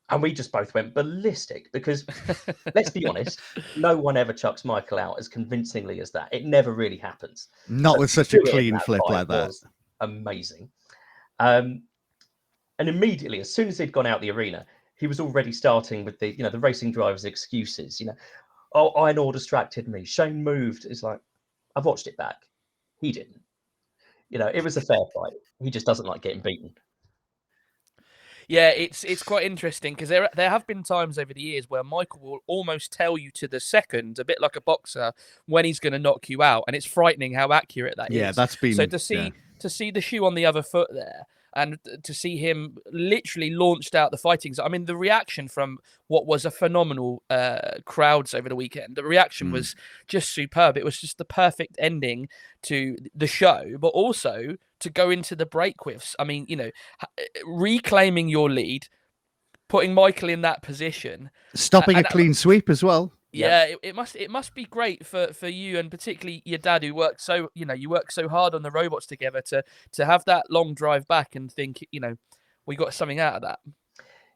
and 0.10 0.22
we 0.22 0.34
just 0.34 0.52
both 0.52 0.74
went 0.74 0.94
ballistic 0.94 1.72
because 1.72 2.06
let's 2.76 2.90
be 2.90 3.06
honest, 3.06 3.40
no 3.78 3.98
one 3.98 4.18
ever 4.18 4.34
chucks 4.34 4.66
Michael 4.66 5.00
out 5.00 5.20
as 5.20 5.28
convincingly 5.28 6.02
as 6.02 6.12
that. 6.12 6.30
It 6.32 6.46
never 6.46 6.74
really 6.74 6.98
happens 6.98 7.50
not 7.68 7.94
but 7.94 8.02
with 8.02 8.12
such 8.12 8.34
a 8.34 8.38
do 8.38 8.44
it 8.44 8.48
in 8.48 8.52
clean 8.52 8.80
flip 8.80 9.02
like 9.08 9.28
that. 9.28 9.54
amazing. 10.02 10.70
Um, 11.40 11.84
and 12.80 12.90
immediately, 12.90 13.40
as 13.40 13.54
soon 13.54 13.68
as 13.68 13.78
he'd 13.78 13.92
gone 13.92 14.08
out 14.08 14.22
the 14.22 14.32
arena, 14.32 14.66
he 14.96 15.08
was 15.08 15.20
already 15.20 15.52
starting 15.52 16.04
with 16.06 16.20
the 16.20 16.36
you 16.36 16.44
know 16.44 16.50
the 16.50 16.60
racing 16.60 16.92
drivers' 16.92 17.26
excuses. 17.26 18.00
You 18.00 18.08
know, 18.08 18.16
oh, 18.74 18.92
Einor 18.96 19.32
distracted 19.32 19.88
me. 19.88 20.04
Shane 20.04 20.44
moved. 20.44 20.86
It's 20.86 21.04
like 21.04 21.20
I've 21.76 21.86
watched 21.86 22.08
it 22.08 22.18
back. 22.18 22.38
He 23.00 23.12
didn't. 23.12 23.40
You 24.34 24.40
know, 24.40 24.50
it 24.52 24.64
was 24.64 24.78
a 24.78 24.82
fair 24.82 24.98
fight. 25.14 25.34
He 25.62 25.70
just 25.70 25.86
doesn't 25.86 26.08
like 26.08 26.24
getting 26.24 26.42
beaten. 26.42 26.74
Yeah, 28.48 28.70
it's 28.70 29.04
it's 29.04 29.22
quite 29.22 29.46
interesting 29.46 29.94
because 29.94 30.10
there 30.10 30.28
there 30.36 30.50
have 30.50 30.66
been 30.66 30.82
times 30.82 31.20
over 31.20 31.36
the 31.36 31.42
years 31.42 31.70
where 31.70 31.84
Michael 31.84 32.20
will 32.20 32.40
almost 32.48 32.92
tell 32.92 33.16
you 33.16 33.30
to 33.36 33.48
the 33.48 33.60
second, 33.60 34.18
a 34.18 34.26
bit 34.26 34.42
like 34.42 34.56
a 34.56 34.62
boxer, 34.62 35.14
when 35.46 35.66
he's 35.66 35.80
going 35.80 35.94
to 35.94 36.00
knock 36.00 36.30
you 36.30 36.42
out, 36.42 36.64
and 36.66 36.76
it's 36.76 36.86
frightening 36.86 37.32
how 37.32 37.52
accurate 37.52 37.94
that 37.98 38.10
is. 38.10 38.18
Yeah, 38.18 38.32
that's 38.32 38.56
been 38.56 38.74
so 38.74 38.88
to 38.88 38.98
see 38.98 39.16
yeah. 39.16 39.30
to 39.60 39.70
see 39.70 39.92
the 39.92 40.02
shoe 40.02 40.26
on 40.26 40.34
the 40.34 40.48
other 40.48 40.64
foot 40.64 40.90
there 40.92 41.28
and 41.56 41.78
to 42.04 42.14
see 42.14 42.38
him 42.38 42.76
literally 42.92 43.52
launched 43.52 43.94
out 43.96 44.12
the 44.12 44.18
fighting 44.18 44.54
i 44.64 44.68
mean 44.68 44.86
the 44.86 44.98
reaction 44.98 45.48
from 45.48 45.78
what 46.08 46.26
was 46.26 46.46
a 46.46 46.52
phenomenal 46.52 47.24
uh 47.30 47.60
crowds 47.86 48.34
over 48.34 48.50
the 48.50 48.56
weekend 48.56 48.96
the 48.96 49.04
reaction 49.04 49.50
Mm. 49.50 49.54
was 49.54 49.76
just 50.08 50.30
superb 50.34 50.78
it 50.78 50.86
was 50.86 51.00
just 51.00 51.18
the 51.18 51.26
perfect 51.26 51.76
ending 51.80 52.28
to 52.64 52.96
the 53.16 53.28
show 53.28 53.76
but 53.80 53.90
also 53.90 54.56
to 54.80 54.90
go 54.90 55.10
into 55.10 55.36
the 55.36 55.46
break 55.46 55.86
with 55.86 56.16
i 56.20 56.24
mean 56.24 56.46
you 56.48 56.56
know 56.56 56.72
eh, 57.18 57.24
reclaiming 57.46 58.28
your 58.30 58.50
lead 58.50 58.88
putting 59.70 59.94
michael 59.94 60.30
in 60.30 60.42
that 60.42 60.62
position 60.62 61.30
stopping 61.56 61.96
a 61.96 62.00
and- 62.00 62.08
clean 62.08 62.34
sweep 62.34 62.70
as 62.70 62.84
well. 62.84 63.14
Yep. 63.34 63.50
yeah, 63.50 63.64
it, 63.64 63.80
it 63.82 63.96
must 63.96 64.16
it 64.16 64.30
must 64.30 64.54
be 64.54 64.66
great 64.66 65.06
for 65.06 65.34
for 65.34 65.48
you 65.48 65.80
and 65.80 65.90
particularly 65.90 66.44
your 66.46 66.60
dad 66.60 66.84
who 66.84 66.94
worked 66.94 67.20
so 67.20 67.50
you 67.56 67.66
know 67.66 67.74
you 67.74 67.90
work 67.90 68.12
so 68.12 68.30
hard 68.30 68.54
on 68.54 68.62
the 68.62 68.70
robots 68.70 69.08
together 69.08 69.42
to 69.48 69.64
to 69.94 70.06
have 70.06 70.24
that 70.26 70.46
long 70.52 70.76
drive 70.76 71.08
back 71.08 71.36
and 71.36 71.52
think 71.52 71.84
you 71.90 72.00
know 72.00 72.16
we 72.66 72.76
got 72.76 72.94
something 72.94 73.20
out 73.20 73.36
of 73.36 73.42
that. 73.42 73.60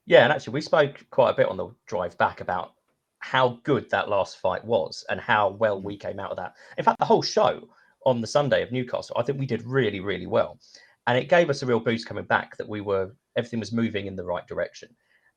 Yeah, 0.06 0.24
and 0.24 0.32
actually, 0.32 0.54
we 0.54 0.62
spoke 0.62 1.06
quite 1.10 1.32
a 1.32 1.36
bit 1.36 1.50
on 1.50 1.58
the 1.58 1.70
drive 1.86 2.18
back 2.18 2.42
about 2.42 2.74
how 3.20 3.60
good 3.64 3.90
that 3.90 4.10
last 4.10 4.40
fight 4.40 4.64
was 4.64 5.04
and 5.10 5.20
how 5.20 5.50
well 5.50 5.82
we 5.82 5.98
mm. 5.98 6.00
came 6.00 6.20
out 6.20 6.32
of 6.32 6.38
that. 6.38 6.54
In 6.78 6.84
fact, 6.84 7.00
the 7.00 7.06
whole 7.06 7.22
show 7.22 7.68
on 8.06 8.22
the 8.22 8.28
Sunday 8.28 8.64
of 8.64 8.72
Newcastle, 8.72 9.18
I 9.20 9.24
think 9.24 9.40
we 9.40 9.46
did 9.46 9.66
really, 9.66 10.00
really 10.00 10.28
well, 10.28 10.60
and 11.08 11.18
it 11.18 11.30
gave 11.30 11.50
us 11.50 11.62
a 11.62 11.66
real 11.66 11.80
boost 11.80 12.08
coming 12.08 12.26
back 12.26 12.56
that 12.58 12.68
we 12.68 12.82
were 12.82 13.14
everything 13.36 13.60
was 13.60 13.72
moving 13.72 14.08
in 14.08 14.16
the 14.16 14.24
right 14.24 14.48
direction, 14.48 14.90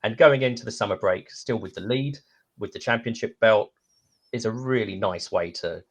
and 0.03 0.17
going 0.17 0.41
into 0.41 0.65
the 0.65 0.71
summer 0.71 0.97
break 0.97 1.29
still 1.29 1.59
with 1.59 1.73
the 1.73 1.81
lead 1.81 2.17
with 2.61 2.71
the 2.71 2.79
championship 2.79 3.37
belt 3.41 3.71
is 4.31 4.45
a 4.45 4.51
really 4.51 4.95
nice 4.95 5.31
way 5.31 5.51
to 5.51 5.83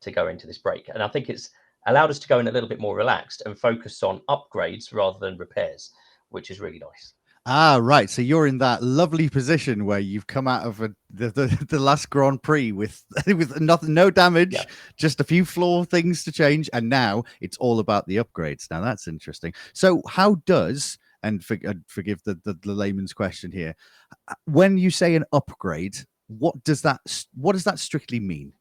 to 0.00 0.10
go 0.12 0.28
into 0.28 0.46
this 0.46 0.58
break, 0.58 0.88
and 0.88 1.02
I 1.02 1.08
think 1.08 1.28
it's 1.28 1.50
allowed 1.88 2.10
us 2.10 2.20
to 2.20 2.28
go 2.28 2.38
in 2.38 2.46
a 2.46 2.52
little 2.52 2.68
bit 2.68 2.78
more 2.78 2.94
relaxed 2.96 3.42
and 3.46 3.58
focus 3.58 4.02
on 4.04 4.20
upgrades 4.28 4.92
rather 4.94 5.18
than 5.18 5.36
repairs, 5.38 5.90
which 6.28 6.50
is 6.52 6.60
really 6.60 6.78
nice. 6.78 7.14
Ah, 7.46 7.78
right. 7.80 8.10
So 8.10 8.20
you're 8.20 8.46
in 8.46 8.58
that 8.58 8.82
lovely 8.82 9.28
position 9.30 9.86
where 9.86 9.98
you've 10.00 10.26
come 10.26 10.46
out 10.46 10.66
of 10.66 10.82
a, 10.82 10.90
the, 11.10 11.30
the 11.30 11.66
the 11.68 11.78
last 11.80 12.10
Grand 12.10 12.42
Prix 12.42 12.72
with 12.72 13.02
with 13.26 13.60
nothing, 13.60 13.94
no 13.94 14.10
damage, 14.10 14.52
Yeah. 14.52 14.64
just 14.96 15.20
a 15.20 15.24
few 15.24 15.44
floor 15.44 15.84
things 15.84 16.22
to 16.24 16.32
change, 16.32 16.68
and 16.72 16.88
now 16.88 17.24
it's 17.40 17.56
all 17.56 17.78
about 17.80 18.06
the 18.06 18.16
upgrades. 18.16 18.70
Now 18.70 18.82
that's 18.82 19.08
interesting. 19.08 19.52
So 19.72 20.02
how 20.06 20.36
does 20.46 20.98
and 21.22 21.44
for, 21.44 21.58
forgive 21.86 22.22
the, 22.22 22.34
the 22.44 22.54
the 22.62 22.72
layman's 22.72 23.14
question 23.14 23.50
here, 23.50 23.74
uh, 24.28 24.34
when 24.44 24.76
you 24.78 24.90
say 24.90 25.14
an 25.14 25.24
upgrade, 25.32 25.96
what 26.28 26.62
does 26.64 26.82
that 26.82 27.00
what 27.34 27.52
does 27.52 27.64
that 27.64 27.78
strictly 27.78 28.20
mean? 28.20 28.52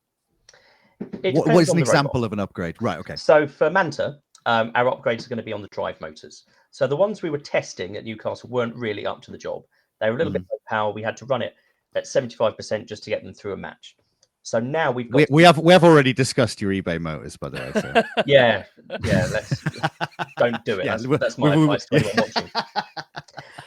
What, 0.99 1.47
what 1.47 1.62
is 1.62 1.69
an 1.69 1.75
the 1.75 1.82
robot. 1.82 1.93
example 1.93 2.23
of 2.23 2.34
an 2.34 2.39
upgrade? 2.39 2.82
Right. 2.82 2.97
Okay. 2.99 3.15
So 3.15 3.47
for 3.47 3.69
Manta, 3.69 4.17
um, 4.45 4.71
our 4.73 4.86
upgrades 4.86 5.25
are 5.25 5.30
going 5.30 5.38
to 5.38 5.43
be 5.43 5.53
on 5.53 5.62
the 5.62 5.67
drive 5.67 5.99
motors. 6.01 6.45
So 6.71 6.88
the 6.88 6.95
ones 6.95 7.21
we 7.21 7.30
were 7.30 7.38
testing 7.38 7.97
at 7.97 8.06
Newcastle 8.06 8.49
weren't 8.49 8.75
really 8.75 9.06
up 9.06 9.21
to 9.23 9.32
the 9.32 9.38
job. 9.38 9.63
They 9.99 10.10
were 10.10 10.15
a 10.15 10.17
little 10.17 10.34
bit 10.34 10.43
low 10.51 10.58
power. 10.67 10.91
We 10.91 11.03
had 11.03 11.17
to 11.17 11.25
run 11.25 11.41
it 11.41 11.56
at 11.95 12.06
75% 12.06 12.86
just 12.86 13.03
to 13.03 13.10
get 13.10 13.23
them 13.23 13.34
through 13.34 13.53
a 13.53 13.58
match. 13.58 13.95
So 14.43 14.60
now 14.60 14.91
we've 14.91 15.12
got 15.12 15.17
We, 15.17 15.25
we 15.30 15.43
have 15.43 15.58
we 15.58 15.73
have 15.73 15.84
already 15.84 16.13
discussed 16.13 16.62
your 16.62 16.71
eBay 16.71 17.01
motors, 17.01 17.36
by 17.36 17.49
the 17.49 17.58
way. 17.58 17.71
So. 17.82 18.03
yeah, 18.25 18.63
yeah, 19.03 19.27
let's 19.32 19.62
don't 20.38 20.63
do 20.63 20.80
it. 20.80 20.86
Yeah, 20.86 20.95
that's, 20.97 21.19
that's 21.19 21.38
my 21.38 21.49
we- 21.49 21.58
we- 21.58 21.63
advice 21.63 21.86
to 21.88 21.95
anyone 21.97 22.15
watching. 22.34 22.51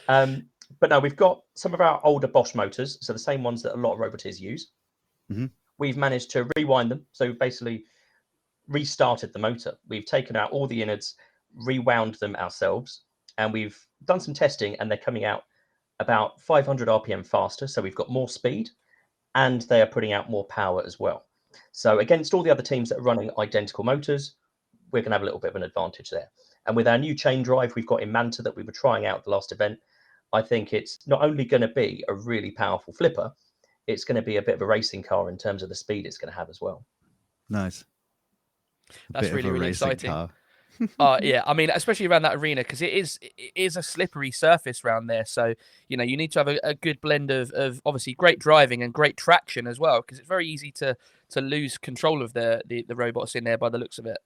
Um, 0.07 0.47
but 0.81 0.89
now 0.89 0.99
we've 0.99 1.15
got 1.15 1.41
some 1.53 1.73
of 1.73 1.79
our 1.79 2.01
older 2.03 2.27
Bosch 2.27 2.55
motors, 2.55 2.97
so 3.01 3.13
the 3.13 3.19
same 3.19 3.43
ones 3.43 3.61
that 3.61 3.75
a 3.75 3.77
lot 3.77 3.93
of 3.93 3.99
roboteers 3.99 4.39
use. 4.39 4.71
Mhm. 5.31 5.51
We've 5.77 5.95
managed 5.95 6.31
to 6.31 6.49
rewind 6.57 6.91
them, 6.91 7.05
so 7.11 7.27
we've 7.27 7.39
basically 7.39 7.85
restarted 8.67 9.31
the 9.31 9.39
motor. 9.39 9.77
We've 9.87 10.05
taken 10.05 10.35
out 10.35 10.51
all 10.51 10.67
the 10.67 10.81
innards, 10.81 11.15
rewound 11.53 12.15
them 12.15 12.35
ourselves, 12.35 13.03
and 13.37 13.53
we've 13.53 13.79
done 14.05 14.19
some 14.19 14.33
testing, 14.33 14.75
and 14.77 14.89
they're 14.89 14.97
coming 14.97 15.23
out 15.23 15.43
about 15.99 16.41
500 16.41 16.89
RPM 16.89 17.23
faster. 17.23 17.67
So 17.67 17.81
we've 17.81 17.95
got 17.95 18.09
more 18.09 18.27
speed, 18.27 18.71
and 19.35 19.61
they 19.63 19.81
are 19.81 19.87
putting 19.87 20.13
out 20.13 20.31
more 20.31 20.45
power 20.45 20.83
as 20.83 20.99
well. 20.99 21.27
So 21.71 21.99
against 21.99 22.33
all 22.33 22.41
the 22.43 22.49
other 22.49 22.63
teams 22.63 22.89
that 22.89 22.97
are 22.97 23.03
running 23.03 23.29
identical 23.37 23.83
motors, 23.83 24.35
we're 24.91 25.01
going 25.01 25.11
to 25.11 25.15
have 25.15 25.21
a 25.21 25.25
little 25.25 25.39
bit 25.39 25.49
of 25.51 25.55
an 25.57 25.63
advantage 25.63 26.09
there. 26.09 26.31
And 26.65 26.75
with 26.75 26.87
our 26.87 26.97
new 26.97 27.13
chain 27.13 27.43
drive 27.43 27.75
we've 27.75 27.85
got 27.85 28.01
in 28.01 28.11
Manta 28.11 28.41
that 28.41 28.55
we 28.55 28.63
were 28.63 28.71
trying 28.71 29.05
out 29.05 29.19
at 29.19 29.23
the 29.25 29.31
last 29.31 29.51
event, 29.51 29.79
I 30.33 30.41
think 30.41 30.73
it's 30.73 30.99
not 31.07 31.23
only 31.23 31.45
going 31.45 31.61
to 31.61 31.67
be 31.67 32.03
a 32.07 32.13
really 32.13 32.51
powerful 32.51 32.93
flipper, 32.93 33.31
it's 33.87 34.03
going 34.03 34.15
to 34.15 34.21
be 34.21 34.37
a 34.37 34.41
bit 34.41 34.55
of 34.55 34.61
a 34.61 34.65
racing 34.65 35.03
car 35.03 35.29
in 35.29 35.37
terms 35.37 35.63
of 35.63 35.69
the 35.69 35.75
speed 35.75 36.05
it's 36.05 36.17
going 36.17 36.31
to 36.31 36.37
have 36.37 36.49
as 36.49 36.61
well. 36.61 36.85
Nice. 37.49 37.83
A 38.91 38.93
That's 39.13 39.29
really, 39.31 39.49
really 39.49 39.69
exciting. 39.69 40.09
car. 40.09 40.29
uh 40.99 41.19
yeah 41.21 41.43
i 41.45 41.53
mean 41.53 41.69
especially 41.69 42.07
around 42.07 42.21
that 42.21 42.33
arena 42.33 42.61
because 42.61 42.81
it 42.81 42.93
is 42.93 43.19
it 43.21 43.51
is 43.55 43.75
a 43.75 43.83
slippery 43.83 44.31
surface 44.31 44.85
around 44.85 45.05
there 45.07 45.25
so 45.25 45.53
you 45.89 45.97
know 45.97 46.03
you 46.03 46.15
need 46.15 46.31
to 46.31 46.39
have 46.39 46.47
a, 46.47 46.57
a 46.63 46.73
good 46.73 46.99
blend 47.01 47.29
of, 47.29 47.51
of 47.51 47.81
obviously 47.85 48.13
great 48.13 48.39
driving 48.39 48.81
and 48.81 48.93
great 48.93 49.17
traction 49.17 49.67
as 49.67 49.81
well 49.81 49.99
because 50.01 50.17
it's 50.17 50.27
very 50.27 50.47
easy 50.47 50.71
to 50.71 50.95
to 51.29 51.41
lose 51.41 51.77
control 51.77 52.21
of 52.21 52.31
the, 52.31 52.61
the 52.67 52.85
the 52.87 52.95
robots 52.95 53.35
in 53.35 53.43
there 53.43 53.57
by 53.57 53.67
the 53.67 53.77
looks 53.77 53.99
of 53.99 54.05
it 54.05 54.17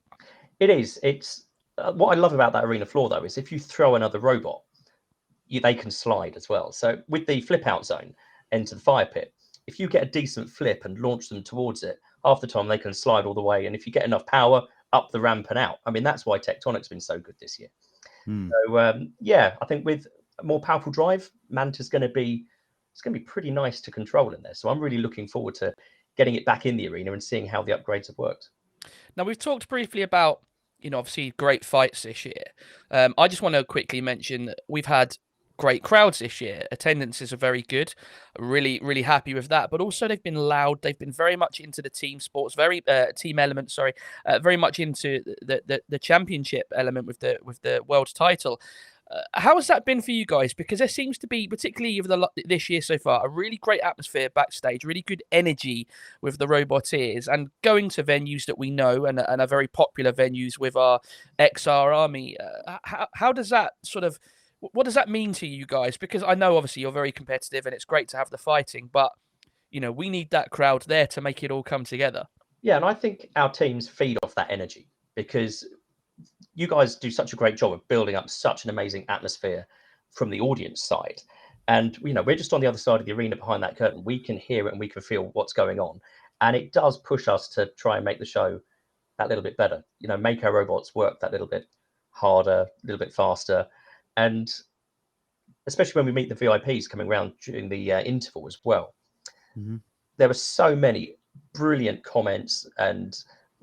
It 0.60 0.70
is. 0.70 0.98
It's 1.02 1.46
uh, 1.78 1.92
what 1.92 2.16
I 2.16 2.20
love 2.20 2.32
about 2.32 2.52
that 2.54 2.64
arena 2.64 2.86
floor 2.86 3.08
though 3.08 3.24
is 3.24 3.36
if 3.36 3.52
you 3.52 3.58
throw 3.58 3.94
another 3.94 4.18
robot, 4.18 4.62
you, 5.46 5.60
they 5.60 5.74
can 5.74 5.90
slide 5.90 6.36
as 6.36 6.48
well. 6.48 6.72
So 6.72 6.98
with 7.08 7.26
the 7.26 7.40
flip 7.40 7.66
out 7.66 7.86
zone 7.86 8.14
into 8.52 8.74
the 8.74 8.80
fire 8.80 9.06
pit, 9.06 9.32
if 9.66 9.80
you 9.80 9.88
get 9.88 10.02
a 10.02 10.10
decent 10.10 10.48
flip 10.48 10.84
and 10.84 10.98
launch 10.98 11.28
them 11.28 11.42
towards 11.42 11.82
it, 11.82 11.98
half 12.24 12.40
the 12.40 12.46
time 12.46 12.68
they 12.68 12.78
can 12.78 12.94
slide 12.94 13.26
all 13.26 13.34
the 13.34 13.42
way. 13.42 13.66
And 13.66 13.74
if 13.74 13.86
you 13.86 13.92
get 13.92 14.04
enough 14.04 14.26
power, 14.26 14.62
up 14.92 15.10
the 15.10 15.20
ramp 15.20 15.48
and 15.50 15.58
out. 15.58 15.78
I 15.86 15.90
mean, 15.90 16.02
that's 16.02 16.24
why 16.24 16.38
Tectonic's 16.38 16.88
been 16.88 17.00
so 17.00 17.18
good 17.18 17.34
this 17.40 17.58
year. 17.58 17.68
Hmm. 18.24 18.50
So 18.50 18.78
um, 18.78 19.12
yeah, 19.20 19.56
I 19.60 19.66
think 19.66 19.84
with 19.84 20.06
a 20.38 20.44
more 20.44 20.60
powerful 20.60 20.92
drive, 20.92 21.30
Manta's 21.50 21.88
going 21.88 22.02
to 22.02 22.08
be 22.08 22.46
it's 22.92 23.02
going 23.02 23.12
to 23.12 23.20
be 23.20 23.24
pretty 23.24 23.50
nice 23.50 23.80
to 23.82 23.90
control 23.90 24.32
in 24.32 24.42
there. 24.42 24.54
So 24.54 24.70
I'm 24.70 24.80
really 24.80 24.98
looking 24.98 25.28
forward 25.28 25.54
to 25.56 25.74
getting 26.16 26.34
it 26.34 26.46
back 26.46 26.64
in 26.64 26.78
the 26.78 26.88
arena 26.88 27.12
and 27.12 27.22
seeing 27.22 27.46
how 27.46 27.62
the 27.62 27.72
upgrades 27.72 28.06
have 28.06 28.16
worked. 28.16 28.48
Now 29.16 29.24
we've 29.24 29.38
talked 29.38 29.68
briefly 29.68 30.02
about 30.02 30.40
you 30.78 30.90
know, 30.90 30.98
obviously 30.98 31.32
great 31.38 31.64
fights 31.64 32.02
this 32.02 32.24
year. 32.24 32.44
Um, 32.90 33.14
I 33.18 33.28
just 33.28 33.42
want 33.42 33.54
to 33.54 33.64
quickly 33.64 34.00
mention 34.00 34.46
that 34.46 34.60
we've 34.68 34.86
had 34.86 35.16
great 35.56 35.82
crowds 35.82 36.18
this 36.18 36.40
year. 36.40 36.66
Attendances 36.70 37.32
are 37.32 37.36
very 37.36 37.62
good. 37.62 37.94
Really, 38.38 38.80
really 38.82 39.02
happy 39.02 39.34
with 39.34 39.48
that. 39.48 39.70
But 39.70 39.80
also, 39.80 40.08
they've 40.08 40.22
been 40.22 40.34
loud. 40.34 40.82
They've 40.82 40.98
been 40.98 41.12
very 41.12 41.36
much 41.36 41.60
into 41.60 41.82
the 41.82 41.90
team 41.90 42.20
sports, 42.20 42.54
very 42.54 42.82
uh, 42.86 43.06
team 43.16 43.38
element. 43.38 43.70
Sorry, 43.70 43.94
uh, 44.24 44.38
very 44.38 44.56
much 44.56 44.78
into 44.78 45.22
the, 45.42 45.62
the 45.66 45.82
the 45.88 45.98
championship 45.98 46.66
element 46.74 47.06
with 47.06 47.20
the 47.20 47.38
with 47.42 47.62
the 47.62 47.80
world 47.86 48.12
title. 48.14 48.60
Uh, 49.08 49.20
how 49.34 49.54
has 49.54 49.68
that 49.68 49.84
been 49.84 50.02
for 50.02 50.10
you 50.10 50.26
guys? 50.26 50.52
Because 50.52 50.80
there 50.80 50.88
seems 50.88 51.16
to 51.18 51.28
be, 51.28 51.46
particularly 51.46 51.98
over 52.00 52.08
the 52.08 52.28
this 52.44 52.68
year 52.68 52.80
so 52.80 52.98
far, 52.98 53.24
a 53.24 53.28
really 53.28 53.56
great 53.56 53.80
atmosphere 53.80 54.28
backstage, 54.30 54.84
really 54.84 55.02
good 55.02 55.22
energy 55.30 55.86
with 56.22 56.38
the 56.38 56.46
Roboteers, 56.46 57.28
and 57.32 57.50
going 57.62 57.88
to 57.90 58.02
venues 58.02 58.46
that 58.46 58.58
we 58.58 58.70
know 58.70 59.04
and, 59.06 59.20
and 59.20 59.40
are 59.40 59.46
very 59.46 59.68
popular 59.68 60.12
venues 60.12 60.58
with 60.58 60.74
our 60.74 61.00
XR 61.38 61.96
army. 61.96 62.36
Uh, 62.38 62.78
how, 62.82 63.06
how 63.14 63.32
does 63.32 63.50
that 63.50 63.74
sort 63.84 64.04
of 64.04 64.18
what 64.60 64.84
does 64.84 64.94
that 64.94 65.08
mean 65.08 65.32
to 65.34 65.46
you 65.46 65.66
guys? 65.66 65.96
Because 65.96 66.22
I 66.22 66.34
know 66.34 66.56
obviously 66.56 66.82
you're 66.82 66.92
very 66.92 67.12
competitive 67.12 67.66
and 67.66 67.74
it's 67.74 67.84
great 67.84 68.08
to 68.08 68.16
have 68.16 68.30
the 68.30 68.38
fighting, 68.38 68.88
but 68.92 69.12
you 69.70 69.80
know 69.80 69.92
we 69.92 70.08
need 70.08 70.30
that 70.30 70.50
crowd 70.50 70.82
there 70.82 71.06
to 71.08 71.20
make 71.20 71.42
it 71.42 71.50
all 71.50 71.62
come 71.62 71.84
together. 71.84 72.24
Yeah, 72.62 72.76
and 72.76 72.84
I 72.84 72.94
think 72.94 73.28
our 73.36 73.50
teams 73.50 73.88
feed 73.88 74.18
off 74.22 74.34
that 74.34 74.50
energy 74.50 74.88
because 75.14 75.64
you 76.54 76.66
guys 76.66 76.96
do 76.96 77.10
such 77.10 77.32
a 77.32 77.36
great 77.36 77.56
job 77.56 77.72
of 77.72 77.86
building 77.88 78.14
up 78.14 78.30
such 78.30 78.64
an 78.64 78.70
amazing 78.70 79.04
atmosphere 79.08 79.66
from 80.12 80.30
the 80.30 80.40
audience 80.40 80.82
side. 80.82 81.20
And 81.68 81.96
you 81.98 82.14
know, 82.14 82.22
we're 82.22 82.36
just 82.36 82.52
on 82.52 82.60
the 82.60 82.66
other 82.66 82.78
side 82.78 83.00
of 83.00 83.06
the 83.06 83.12
arena 83.12 83.36
behind 83.36 83.62
that 83.62 83.76
curtain. 83.76 84.04
We 84.04 84.18
can 84.18 84.36
hear 84.36 84.66
it 84.66 84.72
and 84.72 84.80
we 84.80 84.88
can 84.88 85.02
feel 85.02 85.30
what's 85.34 85.52
going 85.52 85.78
on. 85.78 86.00
And 86.40 86.56
it 86.56 86.72
does 86.72 86.98
push 86.98 87.28
us 87.28 87.48
to 87.50 87.66
try 87.76 87.96
and 87.96 88.04
make 88.04 88.18
the 88.18 88.24
show 88.24 88.60
that 89.18 89.28
little 89.28 89.44
bit 89.44 89.56
better. 89.56 89.84
You 89.98 90.08
know, 90.08 90.16
make 90.16 90.44
our 90.44 90.52
robots 90.52 90.94
work 90.94 91.20
that 91.20 91.32
little 91.32 91.46
bit 91.46 91.66
harder, 92.10 92.66
a 92.66 92.86
little 92.86 92.98
bit 92.98 93.12
faster. 93.12 93.66
And 94.16 94.52
especially 95.66 95.98
when 95.98 96.06
we 96.06 96.12
meet 96.12 96.28
the 96.28 96.34
VIPs 96.34 96.88
coming 96.88 97.08
around 97.08 97.32
during 97.42 97.68
the 97.68 97.92
uh, 97.92 98.02
interval 98.02 98.46
as 98.46 98.58
well. 98.64 98.94
Mm-hmm. 99.58 99.76
There 100.16 100.28
were 100.28 100.34
so 100.34 100.74
many 100.74 101.16
brilliant 101.52 102.02
comments 102.04 102.68
and 102.78 103.16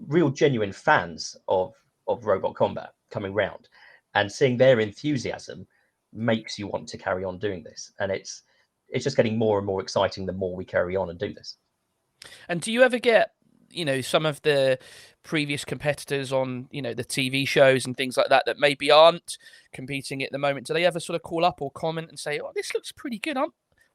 real 0.07 0.29
genuine 0.29 0.71
fans 0.71 1.35
of 1.47 1.73
of 2.07 2.25
robot 2.25 2.55
combat 2.55 2.89
coming 3.09 3.33
round 3.33 3.69
and 4.15 4.31
seeing 4.31 4.57
their 4.57 4.79
enthusiasm 4.79 5.65
makes 6.11 6.59
you 6.59 6.67
want 6.67 6.87
to 6.87 6.97
carry 6.97 7.23
on 7.23 7.39
doing 7.39 7.63
this 7.63 7.93
and 7.99 8.11
it's 8.11 8.43
it's 8.89 9.03
just 9.03 9.15
getting 9.15 9.37
more 9.37 9.57
and 9.57 9.65
more 9.65 9.81
exciting 9.81 10.25
the 10.25 10.33
more 10.33 10.55
we 10.55 10.65
carry 10.65 10.95
on 10.95 11.09
and 11.09 11.19
do 11.19 11.33
this 11.33 11.57
and 12.49 12.61
do 12.61 12.71
you 12.71 12.83
ever 12.83 12.99
get 12.99 13.31
you 13.73 13.85
know 13.85 14.01
some 14.01 14.25
of 14.25 14.41
the 14.43 14.77
previous 15.23 15.63
competitors 15.63 16.31
on 16.33 16.67
you 16.71 16.81
know 16.81 16.93
the 16.93 17.03
tv 17.03 17.47
shows 17.47 17.85
and 17.85 17.95
things 17.95 18.17
like 18.17 18.29
that 18.29 18.43
that 18.45 18.59
maybe 18.59 18.91
aren't 18.91 19.37
competing 19.71 20.21
at 20.21 20.31
the 20.31 20.37
moment 20.37 20.67
do 20.67 20.73
they 20.73 20.85
ever 20.85 20.99
sort 20.99 21.15
of 21.15 21.23
call 21.23 21.45
up 21.45 21.61
or 21.61 21.71
comment 21.71 22.09
and 22.09 22.19
say 22.19 22.39
oh 22.39 22.51
this 22.55 22.73
looks 22.73 22.91
pretty 22.91 23.19
good 23.19 23.37
i 23.37 23.45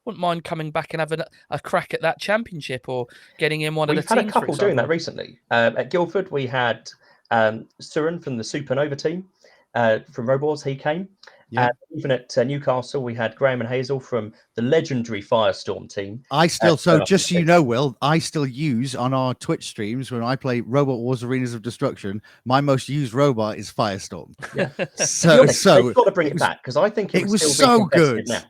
wouldn't 0.05 0.19
mind 0.19 0.43
coming 0.43 0.71
back 0.71 0.93
and 0.93 1.01
having 1.01 1.19
a, 1.19 1.27
a 1.51 1.59
crack 1.59 1.93
at 1.93 2.01
that 2.01 2.19
championship 2.19 2.89
or 2.89 3.05
getting 3.37 3.61
in 3.61 3.75
one 3.75 3.89
We've 3.89 3.97
of 3.99 4.05
the 4.05 4.07
teams. 4.07 4.25
We've 4.25 4.25
had 4.25 4.29
a 4.29 4.39
couple 4.39 4.55
doing 4.55 4.75
that 4.77 4.87
recently. 4.87 5.39
Um, 5.51 5.77
at 5.77 5.91
Guildford, 5.91 6.31
we 6.31 6.47
had 6.47 6.89
um, 7.31 7.67
Surin 7.81 8.23
from 8.23 8.37
the 8.37 8.43
Supernova 8.43 8.97
team 8.97 9.27
uh, 9.75 9.99
from 10.11 10.27
Robors, 10.27 10.63
he 10.63 10.75
came. 10.75 11.07
Yeah. 11.51 11.65
And 11.65 11.73
even 11.97 12.11
at 12.11 12.37
uh, 12.37 12.43
Newcastle, 12.43 13.03
we 13.03 13.15
had 13.15 13.35
Graham 13.35 13.59
and 13.61 13.69
Hazel 13.69 13.99
from 13.99 14.33
the 14.55 14.61
legendary 14.61 15.21
Firestorm 15.21 15.93
team. 15.93 16.23
I 16.31 16.47
still, 16.47 16.77
so 16.77 17.03
just 17.03 17.29
so 17.29 17.39
you 17.39 17.45
know, 17.45 17.61
Will, 17.61 17.97
I 18.01 18.19
still 18.19 18.45
use 18.45 18.95
on 18.95 19.13
our 19.13 19.33
Twitch 19.33 19.67
streams 19.67 20.11
when 20.11 20.23
I 20.23 20.35
play 20.35 20.61
Robot 20.61 20.99
Wars 20.99 21.23
Arenas 21.23 21.53
of 21.53 21.61
Destruction. 21.61 22.21
My 22.45 22.61
most 22.61 22.87
used 22.87 23.13
robot 23.13 23.57
is 23.57 23.71
Firestorm. 23.71 24.33
Yeah. 24.55 24.69
so, 24.95 25.45
so 25.45 25.83
they've 25.83 25.95
got 25.95 26.03
to 26.05 26.11
bring 26.11 26.27
it, 26.27 26.33
was, 26.33 26.41
back 26.41 26.61
because 26.61 26.75
I 26.75 26.89
think 26.89 27.13
it, 27.15 27.23
it 27.23 27.29
was 27.29 27.55
so 27.55 27.85
good. 27.85 28.27
Now. 28.27 28.43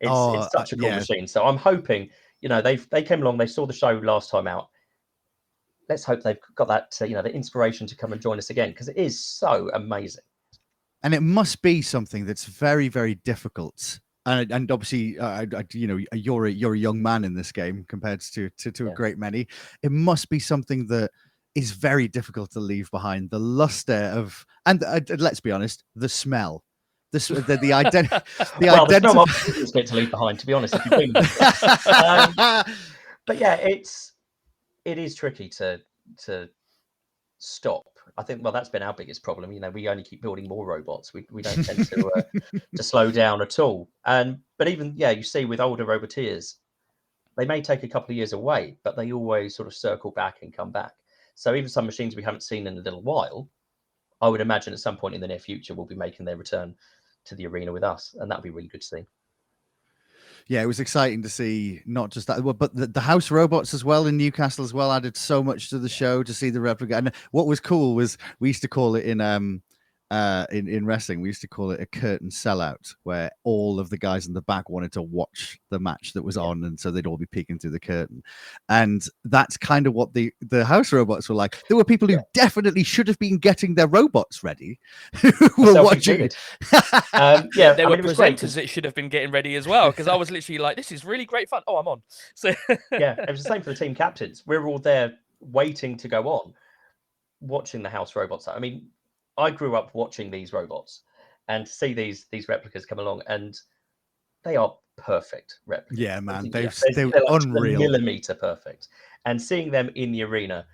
It's, 0.00 0.10
oh, 0.10 0.42
it's 0.42 0.52
such 0.52 0.72
a 0.72 0.76
cool 0.76 0.88
yeah. 0.88 0.96
machine. 0.96 1.26
So 1.26 1.44
I'm 1.44 1.56
hoping, 1.56 2.10
you 2.40 2.48
know, 2.48 2.60
they 2.60 2.76
they 2.76 3.02
came 3.02 3.22
along, 3.22 3.38
they 3.38 3.46
saw 3.46 3.66
the 3.66 3.72
show 3.72 3.92
last 3.92 4.30
time 4.30 4.48
out, 4.48 4.68
let's 5.88 6.04
hope 6.04 6.22
they've 6.22 6.38
got 6.54 6.68
that 6.68 6.96
uh, 7.00 7.04
you 7.04 7.14
know 7.14 7.22
the 7.22 7.32
inspiration 7.32 7.86
to 7.86 7.96
come 7.96 8.12
and 8.12 8.20
join 8.20 8.38
us 8.38 8.50
again 8.50 8.70
because 8.70 8.88
it 8.88 8.96
is 8.96 9.24
so 9.24 9.70
amazing 9.74 10.24
and 11.02 11.14
it 11.14 11.22
must 11.22 11.62
be 11.62 11.82
something 11.82 12.24
that's 12.24 12.44
very 12.44 12.88
very 12.88 13.16
difficult 13.16 14.00
and, 14.26 14.50
and 14.52 14.70
obviously 14.70 15.18
uh, 15.18 15.44
you 15.72 15.86
know 15.86 15.98
you're 16.12 16.46
a 16.46 16.50
you're 16.50 16.74
a 16.74 16.78
young 16.78 17.02
man 17.02 17.24
in 17.24 17.34
this 17.34 17.52
game 17.52 17.84
compared 17.88 18.20
to 18.20 18.50
to, 18.58 18.70
to 18.70 18.86
yeah. 18.86 18.90
a 18.90 18.94
great 18.94 19.18
many 19.18 19.46
it 19.82 19.92
must 19.92 20.28
be 20.28 20.38
something 20.38 20.86
that 20.86 21.10
is 21.54 21.72
very 21.72 22.08
difficult 22.08 22.50
to 22.50 22.60
leave 22.60 22.90
behind 22.90 23.30
the 23.30 23.38
luster 23.38 24.10
of 24.14 24.44
and 24.66 24.82
uh, 24.84 25.00
let's 25.18 25.40
be 25.40 25.50
honest 25.50 25.84
the 25.96 26.08
smell 26.08 26.62
the 27.12 27.18
the, 27.46 27.56
the, 27.58 27.70
ident- 27.70 28.58
the 28.58 28.66
well, 28.66 28.84
identity 28.84 29.14
no 29.14 29.26
get 29.72 29.86
to 29.86 29.96
leave 29.96 30.10
behind 30.10 30.38
to 30.38 30.46
be 30.46 30.52
honest 30.52 30.74
um, 30.74 30.82
but 33.26 33.38
yeah 33.38 33.54
it's 33.56 34.12
it 34.84 34.98
is 34.98 35.14
tricky 35.14 35.48
to 35.48 35.80
to 36.18 36.48
stop. 37.42 37.86
I 38.18 38.22
think 38.22 38.42
well 38.42 38.52
that's 38.52 38.68
been 38.68 38.82
our 38.82 38.92
biggest 38.92 39.22
problem. 39.22 39.52
You 39.52 39.60
know, 39.60 39.70
we 39.70 39.88
only 39.88 40.02
keep 40.02 40.22
building 40.22 40.48
more 40.48 40.66
robots. 40.66 41.14
We 41.14 41.26
we 41.30 41.42
don't 41.42 41.62
tend 41.64 41.86
to 41.88 42.10
uh, 42.10 42.22
to 42.76 42.82
slow 42.82 43.10
down 43.10 43.40
at 43.42 43.58
all. 43.58 43.88
And 44.04 44.40
but 44.58 44.68
even 44.68 44.94
yeah, 44.96 45.10
you 45.10 45.22
see 45.22 45.44
with 45.44 45.60
older 45.60 45.84
roboteers, 45.84 46.56
they 47.36 47.46
may 47.46 47.62
take 47.62 47.82
a 47.82 47.88
couple 47.88 48.12
of 48.12 48.16
years 48.16 48.32
away, 48.32 48.76
but 48.82 48.96
they 48.96 49.12
always 49.12 49.56
sort 49.56 49.66
of 49.66 49.74
circle 49.74 50.10
back 50.10 50.42
and 50.42 50.52
come 50.52 50.70
back. 50.70 50.92
So 51.34 51.54
even 51.54 51.68
some 51.68 51.86
machines 51.86 52.14
we 52.14 52.22
haven't 52.22 52.42
seen 52.42 52.66
in 52.66 52.76
a 52.76 52.82
little 52.82 53.02
while, 53.02 53.48
I 54.20 54.28
would 54.28 54.42
imagine 54.42 54.74
at 54.74 54.80
some 54.80 54.96
point 54.96 55.14
in 55.14 55.20
the 55.20 55.28
near 55.28 55.38
future 55.38 55.74
will 55.74 55.86
be 55.86 55.94
making 55.94 56.26
their 56.26 56.36
return 56.36 56.74
to 57.24 57.34
the 57.34 57.46
arena 57.46 57.72
with 57.72 57.84
us, 57.84 58.14
and 58.18 58.30
that'd 58.30 58.44
be 58.44 58.50
really 58.50 58.68
good 58.68 58.82
to 58.82 58.86
see 58.86 59.06
yeah, 60.48 60.62
it 60.62 60.66
was 60.66 60.80
exciting 60.80 61.22
to 61.22 61.28
see 61.28 61.80
not 61.86 62.10
just 62.10 62.26
that, 62.26 62.42
but 62.42 62.74
the, 62.74 62.86
the 62.86 63.00
house 63.00 63.30
robots 63.30 63.74
as 63.74 63.84
well 63.84 64.06
in 64.06 64.16
Newcastle 64.16 64.64
as 64.64 64.74
well 64.74 64.92
added 64.92 65.16
so 65.16 65.42
much 65.42 65.70
to 65.70 65.78
the 65.78 65.88
show 65.88 66.22
to 66.22 66.34
see 66.34 66.50
the 66.50 66.60
replica. 66.60 66.96
And 66.96 67.12
what 67.30 67.46
was 67.46 67.60
cool 67.60 67.94
was 67.94 68.18
we 68.40 68.48
used 68.48 68.62
to 68.62 68.68
call 68.68 68.96
it 68.96 69.04
in 69.04 69.20
um 69.20 69.62
uh, 70.12 70.44
in 70.52 70.68
in 70.68 70.84
wrestling, 70.84 71.22
we 71.22 71.30
used 71.30 71.40
to 71.40 71.48
call 71.48 71.70
it 71.70 71.80
a 71.80 71.86
curtain 71.86 72.28
sellout, 72.28 72.94
where 73.04 73.30
all 73.44 73.80
of 73.80 73.88
the 73.88 73.96
guys 73.96 74.26
in 74.26 74.34
the 74.34 74.42
back 74.42 74.68
wanted 74.68 74.92
to 74.92 75.00
watch 75.00 75.58
the 75.70 75.78
match 75.78 76.12
that 76.12 76.22
was 76.22 76.36
on, 76.36 76.64
and 76.64 76.78
so 76.78 76.90
they'd 76.90 77.06
all 77.06 77.16
be 77.16 77.24
peeking 77.24 77.58
through 77.58 77.70
the 77.70 77.80
curtain. 77.80 78.22
And 78.68 79.02
that's 79.24 79.56
kind 79.56 79.86
of 79.86 79.94
what 79.94 80.12
the 80.12 80.30
the 80.42 80.66
house 80.66 80.92
robots 80.92 81.30
were 81.30 81.34
like. 81.34 81.66
There 81.66 81.78
were 81.78 81.84
people 81.84 82.08
who 82.08 82.16
yeah. 82.16 82.24
definitely 82.34 82.82
should 82.82 83.08
have 83.08 83.18
been 83.18 83.38
getting 83.38 83.74
their 83.74 83.86
robots 83.86 84.44
ready, 84.44 84.78
who 85.16 85.32
were 85.56 85.82
watching 85.82 86.20
um, 87.14 87.48
yeah, 87.56 87.72
they 87.72 87.84
I 87.84 87.88
were 87.88 87.96
mean, 87.96 88.04
presenters 88.04 88.54
that 88.56 88.68
should 88.68 88.84
have 88.84 88.94
been 88.94 89.08
getting 89.08 89.30
ready 89.30 89.56
as 89.56 89.66
well, 89.66 89.90
because 89.90 90.08
I 90.08 90.14
was 90.14 90.30
literally 90.30 90.58
like, 90.58 90.76
"This 90.76 90.92
is 90.92 91.06
really 91.06 91.24
great 91.24 91.48
fun." 91.48 91.62
Oh, 91.66 91.78
I'm 91.78 91.88
on. 91.88 92.02
So 92.34 92.52
yeah, 92.92 93.14
it 93.18 93.30
was 93.30 93.42
the 93.42 93.48
same 93.48 93.62
for 93.62 93.70
the 93.70 93.76
team 93.76 93.94
captains. 93.94 94.42
We 94.46 94.58
were 94.58 94.68
all 94.68 94.78
there 94.78 95.14
waiting 95.40 95.96
to 95.96 96.08
go 96.08 96.28
on, 96.28 96.52
watching 97.40 97.82
the 97.82 97.88
house 97.88 98.14
robots. 98.14 98.46
I 98.46 98.58
mean, 98.58 98.88
I 99.38 99.50
grew 99.50 99.76
up 99.76 99.94
watching 99.94 100.30
these 100.30 100.52
robots 100.52 101.02
and 101.48 101.66
to 101.66 101.72
see 101.72 101.92
these 101.92 102.26
these 102.30 102.48
replicas 102.48 102.86
come 102.86 102.98
along 102.98 103.22
and 103.26 103.58
they 104.44 104.56
are 104.56 104.76
perfect 104.96 105.60
replicas. 105.66 105.98
Yeah, 105.98 106.20
man, 106.20 106.50
they've 106.50 106.76
they're, 106.94 107.10
they're 107.10 107.22
like 107.24 107.42
unreal, 107.42 107.80
millimeter 107.80 108.34
perfect. 108.34 108.88
And 109.24 109.40
seeing 109.40 109.70
them 109.70 109.90
in 109.94 110.12
the 110.12 110.22
arena, 110.22 110.66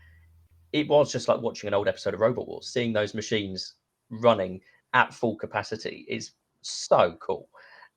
it 0.73 0.89
was 0.89 1.13
just 1.13 1.29
like 1.29 1.41
watching 1.41 1.69
an 1.69 1.75
old 1.75 1.89
episode 1.89 2.15
of 2.15 2.21
Robot 2.21 2.49
Wars. 2.49 2.69
Seeing 2.69 2.93
those 2.93 3.15
machines 3.15 3.75
running 4.11 4.61
at 4.95 5.13
full 5.13 5.37
capacity 5.37 6.07
is 6.09 6.33
so 6.63 7.17
cool. 7.21 7.49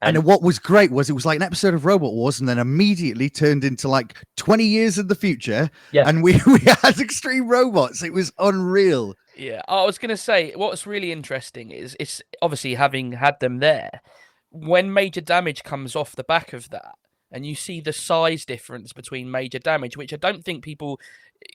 And, 0.01 0.17
and, 0.17 0.25
what 0.25 0.41
was 0.41 0.57
great 0.57 0.91
was 0.91 1.09
it 1.09 1.13
was 1.13 1.25
like 1.25 1.35
an 1.35 1.43
episode 1.43 1.73
of 1.73 1.85
Robot 1.85 2.13
Wars, 2.13 2.39
and 2.39 2.49
then 2.49 2.57
immediately 2.57 3.29
turned 3.29 3.63
into 3.63 3.87
like 3.87 4.17
20 4.37 4.63
years 4.63 4.97
in 4.97 5.07
the 5.07 5.15
future. 5.15 5.69
Yeah. 5.91 6.07
And 6.07 6.23
we, 6.23 6.33
we 6.47 6.59
had 6.59 6.99
extreme 6.99 7.47
robots. 7.47 8.03
It 8.03 8.13
was 8.13 8.31
unreal. 8.39 9.15
Yeah, 9.37 9.61
I 9.67 9.85
was 9.85 9.97
going 9.97 10.09
to 10.09 10.17
say 10.17 10.53
what's 10.55 10.87
really 10.87 11.11
interesting 11.11 11.71
is 11.71 11.95
it's 11.99 12.21
obviously 12.41 12.75
having 12.75 13.11
had 13.13 13.39
them 13.39 13.59
there. 13.59 14.01
When 14.49 14.93
major 14.93 15.21
damage 15.21 15.63
comes 15.63 15.95
off 15.95 16.15
the 16.15 16.23
back 16.23 16.51
of 16.53 16.69
that, 16.71 16.95
and 17.31 17.45
you 17.45 17.55
see 17.55 17.79
the 17.79 17.93
size 17.93 18.45
difference 18.45 18.91
between 18.91 19.31
major 19.31 19.59
damage, 19.59 19.95
which 19.95 20.13
I 20.13 20.17
don't 20.17 20.43
think 20.43 20.63
people 20.63 20.99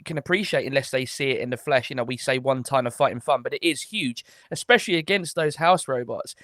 can 0.05 0.18
appreciate 0.18 0.66
unless 0.66 0.90
they 0.90 1.05
see 1.05 1.30
it 1.30 1.40
in 1.40 1.51
the 1.51 1.57
flesh. 1.57 1.90
You 1.90 1.97
know, 1.97 2.05
we 2.05 2.16
say 2.16 2.38
one 2.38 2.62
time 2.62 2.86
of 2.86 2.94
fighting 2.94 3.20
fun, 3.20 3.42
but 3.42 3.55
it 3.55 3.62
is 3.62 3.82
huge, 3.82 4.24
especially 4.51 4.97
against 4.97 5.34
those 5.34 5.57
house 5.57 5.86
robots. 5.86 6.34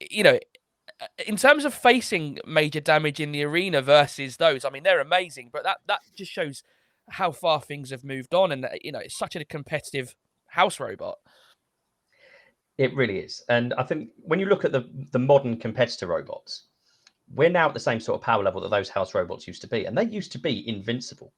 You 0.00 0.22
know, 0.22 0.38
in 1.26 1.36
terms 1.36 1.64
of 1.64 1.74
facing 1.74 2.38
major 2.46 2.80
damage 2.80 3.20
in 3.20 3.32
the 3.32 3.44
arena 3.44 3.82
versus 3.82 4.36
those, 4.36 4.64
I 4.64 4.70
mean, 4.70 4.82
they're 4.82 5.00
amazing, 5.00 5.50
but 5.52 5.64
that 5.64 5.78
that 5.86 6.00
just 6.16 6.32
shows 6.32 6.62
how 7.10 7.30
far 7.30 7.60
things 7.60 7.90
have 7.90 8.04
moved 8.04 8.34
on, 8.34 8.52
and 8.52 8.68
you 8.82 8.92
know, 8.92 8.98
it's 8.98 9.16
such 9.16 9.36
a 9.36 9.44
competitive 9.44 10.14
house 10.46 10.80
robot. 10.80 11.18
It 12.78 12.94
really 12.94 13.18
is. 13.18 13.42
And 13.48 13.74
I 13.74 13.82
think 13.82 14.10
when 14.18 14.38
you 14.38 14.46
look 14.46 14.64
at 14.64 14.70
the, 14.70 14.88
the 15.12 15.18
modern 15.18 15.56
competitor 15.56 16.06
robots, 16.06 16.66
we're 17.34 17.50
now 17.50 17.68
at 17.68 17.74
the 17.74 17.80
same 17.80 18.00
sort 18.00 18.20
of 18.20 18.24
power 18.24 18.42
level 18.42 18.60
that 18.60 18.70
those 18.70 18.88
house 18.88 19.14
robots 19.14 19.48
used 19.48 19.60
to 19.62 19.66
be. 19.66 19.84
And 19.84 19.98
they 19.98 20.04
used 20.04 20.30
to 20.32 20.38
be 20.38 20.66
invincible. 20.68 21.32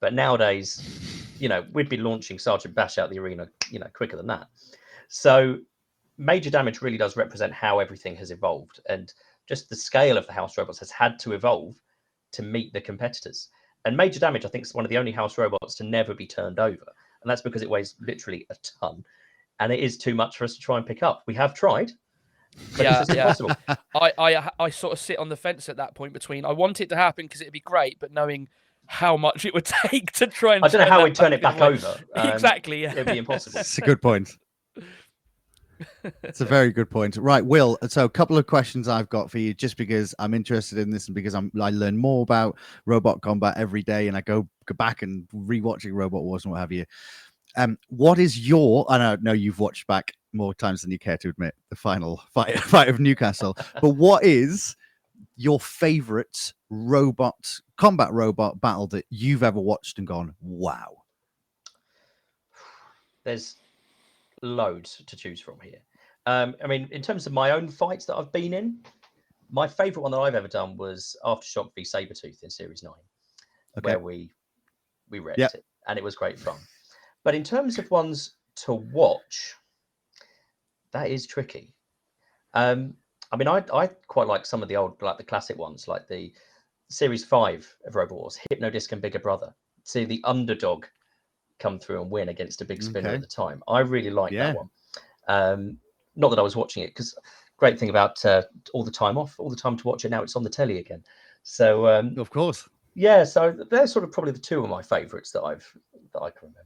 But 0.00 0.14
nowadays, 0.14 1.26
you 1.38 1.50
know, 1.50 1.64
we'd 1.72 1.90
be 1.90 1.98
launching 1.98 2.38
Sergeant 2.38 2.74
Bash 2.74 2.96
out 2.96 3.10
the 3.10 3.18
arena, 3.18 3.48
you 3.70 3.78
know, 3.78 3.88
quicker 3.92 4.16
than 4.16 4.26
that. 4.28 4.48
So 5.08 5.58
major 6.18 6.50
damage 6.50 6.82
really 6.82 6.98
does 6.98 7.16
represent 7.16 7.52
how 7.52 7.78
everything 7.78 8.16
has 8.16 8.30
evolved 8.30 8.80
and 8.88 9.12
just 9.48 9.68
the 9.68 9.76
scale 9.76 10.16
of 10.16 10.26
the 10.26 10.32
house 10.32 10.56
robots 10.58 10.78
has 10.78 10.90
had 10.90 11.18
to 11.20 11.32
evolve 11.32 11.74
to 12.32 12.42
meet 12.42 12.72
the 12.72 12.80
competitors. 12.80 13.48
And 13.84 13.96
major 13.96 14.18
damage, 14.18 14.44
I 14.44 14.48
think, 14.48 14.64
is 14.64 14.74
one 14.74 14.84
of 14.84 14.88
the 14.88 14.98
only 14.98 15.12
house 15.12 15.38
robots 15.38 15.76
to 15.76 15.84
never 15.84 16.14
be 16.14 16.26
turned 16.26 16.58
over. 16.58 16.84
And 17.22 17.30
that's 17.30 17.42
because 17.42 17.62
it 17.62 17.70
weighs 17.70 17.94
literally 18.00 18.46
a 18.50 18.56
ton. 18.80 19.04
And 19.60 19.72
it 19.72 19.80
is 19.80 19.96
too 19.96 20.14
much 20.14 20.36
for 20.36 20.44
us 20.44 20.54
to 20.54 20.60
try 20.60 20.76
and 20.76 20.84
pick 20.86 21.02
up. 21.02 21.22
We 21.26 21.34
have 21.34 21.54
tried, 21.54 21.92
but 22.76 22.82
Yeah, 22.84 23.00
it's 23.02 23.14
yeah. 23.14 23.22
impossible. 23.28 23.56
I, 23.94 24.12
I 24.18 24.50
I 24.58 24.70
sort 24.70 24.92
of 24.92 24.98
sit 24.98 25.18
on 25.18 25.28
the 25.28 25.36
fence 25.36 25.68
at 25.68 25.76
that 25.76 25.94
point 25.94 26.12
between 26.12 26.44
I 26.44 26.52
want 26.52 26.80
it 26.80 26.88
to 26.90 26.96
happen 26.96 27.26
because 27.26 27.40
it'd 27.40 27.52
be 27.52 27.60
great, 27.60 27.98
but 28.00 28.10
knowing 28.12 28.48
how 28.86 29.16
much 29.16 29.44
it 29.44 29.54
would 29.54 29.64
take 29.86 30.12
to 30.12 30.26
try 30.26 30.56
and 30.56 30.64
I 30.64 30.68
don't 30.68 30.80
know 30.80 30.90
how 30.90 31.04
we'd 31.04 31.14
turn 31.14 31.32
it 31.32 31.40
back 31.42 31.60
way. 31.60 31.68
over. 31.68 32.00
Um, 32.16 32.28
exactly. 32.28 32.82
Yeah. 32.82 32.92
It'd 32.92 33.06
be 33.06 33.18
impossible. 33.18 33.60
It's 33.60 33.78
a 33.78 33.82
good 33.82 34.02
point. 34.02 34.36
It's 36.22 36.40
a 36.40 36.44
very 36.44 36.72
good 36.72 36.90
point. 36.90 37.16
Right, 37.16 37.44
Will. 37.44 37.78
So, 37.88 38.04
a 38.04 38.08
couple 38.08 38.38
of 38.38 38.46
questions 38.46 38.88
I've 38.88 39.08
got 39.08 39.30
for 39.30 39.38
you, 39.38 39.54
just 39.54 39.76
because 39.76 40.14
I'm 40.18 40.34
interested 40.34 40.78
in 40.78 40.90
this 40.90 41.06
and 41.08 41.14
because 41.14 41.34
I'm 41.34 41.50
I 41.60 41.70
learn 41.70 41.96
more 41.96 42.22
about 42.22 42.56
robot 42.84 43.20
combat 43.22 43.54
every 43.56 43.82
day, 43.82 44.08
and 44.08 44.16
I 44.16 44.20
go 44.20 44.48
go 44.66 44.74
back 44.74 45.02
and 45.02 45.28
rewatching 45.34 45.92
Robot 45.92 46.22
Wars 46.22 46.44
and 46.44 46.52
what 46.52 46.60
have 46.60 46.72
you. 46.72 46.84
Um, 47.56 47.78
what 47.88 48.18
is 48.18 48.46
your? 48.46 48.90
I 48.90 48.98
know, 48.98 49.16
know 49.20 49.32
you've 49.32 49.60
watched 49.60 49.86
back 49.86 50.12
more 50.32 50.54
times 50.54 50.82
than 50.82 50.90
you 50.90 50.98
care 50.98 51.16
to 51.18 51.28
admit 51.28 51.54
the 51.70 51.76
final 51.76 52.22
fight 52.32 52.58
fight 52.58 52.88
of 52.88 53.00
Newcastle, 53.00 53.56
but 53.80 53.90
what 53.90 54.24
is 54.24 54.76
your 55.36 55.60
favorite 55.60 56.52
robot 56.70 57.60
combat 57.76 58.12
robot 58.12 58.60
battle 58.60 58.86
that 58.88 59.04
you've 59.10 59.42
ever 59.42 59.60
watched 59.60 59.98
and 59.98 60.06
gone, 60.06 60.34
wow? 60.40 60.96
There's 63.24 63.56
loads 64.42 65.02
to 65.06 65.16
choose 65.16 65.40
from 65.40 65.58
here. 65.60 65.80
Um, 66.26 66.54
I 66.62 66.66
mean, 66.66 66.88
in 66.90 67.02
terms 67.02 67.26
of 67.26 67.32
my 67.32 67.52
own 67.52 67.68
fights 67.68 68.04
that 68.06 68.16
I've 68.16 68.32
been 68.32 68.52
in, 68.52 68.78
my 69.50 69.68
favourite 69.68 70.02
one 70.02 70.10
that 70.12 70.18
I've 70.18 70.34
ever 70.34 70.48
done 70.48 70.76
was 70.76 71.16
Aftershock 71.24 71.70
v 71.74 71.82
Sabretooth 71.82 72.42
in 72.42 72.50
Series 72.50 72.82
9, 72.82 72.92
Okay. 73.78 73.90
where 73.90 73.98
we 73.98 74.30
we 75.08 75.20
wrecked 75.20 75.38
Yep. 75.38 75.54
it 75.54 75.64
and 75.86 75.98
it 75.98 76.04
was 76.04 76.16
great 76.16 76.38
fun. 76.38 76.58
But 77.22 77.34
in 77.36 77.44
terms 77.44 77.78
of 77.78 77.88
ones 77.90 78.34
to 78.56 78.74
watch, 78.74 79.54
that 80.92 81.10
is 81.10 81.26
tricky. 81.26 81.72
Um, 82.54 82.94
I 83.30 83.36
mean, 83.36 83.48
I 83.48 83.64
I 83.72 83.86
quite 84.08 84.26
like 84.26 84.46
some 84.46 84.62
of 84.62 84.68
the 84.68 84.76
old, 84.76 85.00
like 85.00 85.18
the 85.18 85.24
classic 85.24 85.58
ones, 85.58 85.86
like 85.86 86.08
the 86.08 86.32
Series 86.88 87.24
5 87.24 87.76
of 87.86 87.94
Robot 87.94 88.18
Wars, 88.18 88.38
Hypno 88.50 88.70
Disc 88.70 88.90
and 88.92 89.02
Bigger 89.02 89.18
Brother. 89.18 89.54
See 89.84 90.04
the 90.04 90.20
underdog 90.24 90.86
come 91.58 91.78
through 91.78 92.02
and 92.02 92.10
win 92.10 92.28
against 92.28 92.60
a 92.60 92.64
big 92.64 92.82
spinner 92.82 93.08
Okay. 93.08 93.16
at 93.16 93.20
the 93.20 93.26
time. 93.26 93.62
I 93.68 93.80
really 93.80 94.10
like 94.10 94.32
Yeah. 94.32 94.52
that 94.52 94.56
one. 94.56 94.70
Um, 95.28 95.78
not 96.14 96.30
that 96.30 96.38
I 96.38 96.42
was 96.42 96.56
watching 96.56 96.82
it 96.82 96.88
because 96.88 97.18
great 97.56 97.78
thing 97.78 97.90
about 97.90 98.24
uh, 98.24 98.42
all 98.72 98.84
the 98.84 98.90
time 98.90 99.18
off, 99.18 99.38
all 99.38 99.50
the 99.50 99.56
time 99.56 99.76
to 99.76 99.86
watch 99.86 100.04
it 100.04 100.10
now. 100.10 100.22
It's 100.22 100.36
on 100.36 100.42
the 100.42 100.50
telly 100.50 100.78
again. 100.78 101.02
So 101.42 101.86
um, 101.86 102.18
Of 102.18 102.30
course. 102.30 102.68
yeah, 102.94 103.24
so 103.24 103.54
they're 103.70 103.86
sort 103.86 104.04
of 104.04 104.12
probably 104.12 104.32
the 104.32 104.38
two 104.38 104.62
of 104.62 104.70
my 104.70 104.82
favourites 104.82 105.30
that 105.32 105.42
I've 105.42 105.70
that 106.12 106.22
I 106.22 106.30
can 106.30 106.48
remember. 106.48 106.62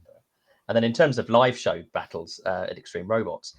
And 0.67 0.75
then 0.75 0.83
in 0.83 0.93
terms 0.93 1.17
of 1.17 1.29
live 1.29 1.57
show 1.57 1.83
battles 1.93 2.39
uh, 2.45 2.67
at 2.69 2.77
Extreme 2.77 3.07
Robots, 3.07 3.55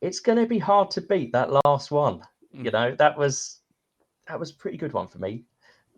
it's 0.00 0.20
going 0.20 0.38
to 0.38 0.46
be 0.46 0.58
hard 0.58 0.90
to 0.92 1.00
beat 1.00 1.32
that 1.32 1.50
last 1.64 1.90
one. 1.90 2.22
You 2.52 2.70
Mm. 2.70 2.72
know, 2.72 2.94
that 2.96 3.16
was 3.16 3.60
that 4.26 4.38
was 4.38 4.50
a 4.50 4.54
pretty 4.54 4.76
good 4.76 4.92
one 4.92 5.08
for 5.08 5.18
me. 5.18 5.44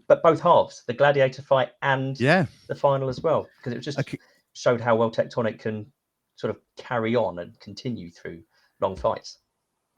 But 0.07 0.22
both 0.22 0.40
halves, 0.40 0.84
the 0.86 0.93
gladiator 0.93 1.43
fight 1.43 1.70
and 1.82 2.18
Yeah. 2.20 2.47
the 2.68 2.74
final 2.74 3.09
as 3.09 3.20
well, 3.20 3.49
because 3.57 3.72
it 3.72 3.76
was 3.76 3.84
just 3.84 3.99
Okay. 3.99 4.18
Showed 4.53 4.80
how 4.80 4.96
well 4.96 5.11
Tectonic 5.11 5.59
can 5.59 5.86
sort 6.36 6.50
of 6.50 6.61
carry 6.76 7.14
on 7.16 7.38
and 7.38 7.59
continue 7.61 8.11
through 8.11 8.42
long 8.80 8.96
fights. 8.96 9.38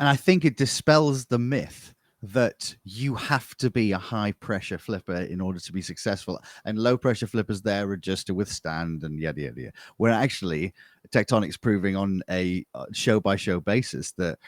And 0.01 0.09
I 0.09 0.17
think 0.17 0.45
it 0.45 0.57
dispels 0.57 1.27
the 1.27 1.39
myth 1.39 1.95
that 2.23 2.75
you 2.85 3.15
have 3.15 3.55
to 3.57 3.71
be 3.71 3.93
a 3.93 3.99
high 3.99 4.33
pressure 4.33 4.79
flipper 4.79 5.17
in 5.17 5.41
order 5.41 5.61
to 5.61 5.73
be 5.73 5.83
successful. 5.83 6.41
And 6.65 6.79
low 6.79 6.97
pressure 6.97 7.27
flippers 7.27 7.63
there 7.63 7.89
are 7.91 7.97
just 7.97 8.27
to 8.29 8.35
withstand 8.35 9.05
and 9.05 9.21
yada 9.21 9.43
yada. 9.43 9.61
yada. 9.61 9.73
Where 9.99 10.13
actually 10.13 10.73
Tectonic's 11.11 11.59
proving 11.59 11.97
on 11.97 12.23
a 12.31 12.65
uh, 12.75 12.87
show 12.93 13.21
by 13.21 13.37
show 13.37 13.61
basis 13.61 14.13
that 14.13 14.39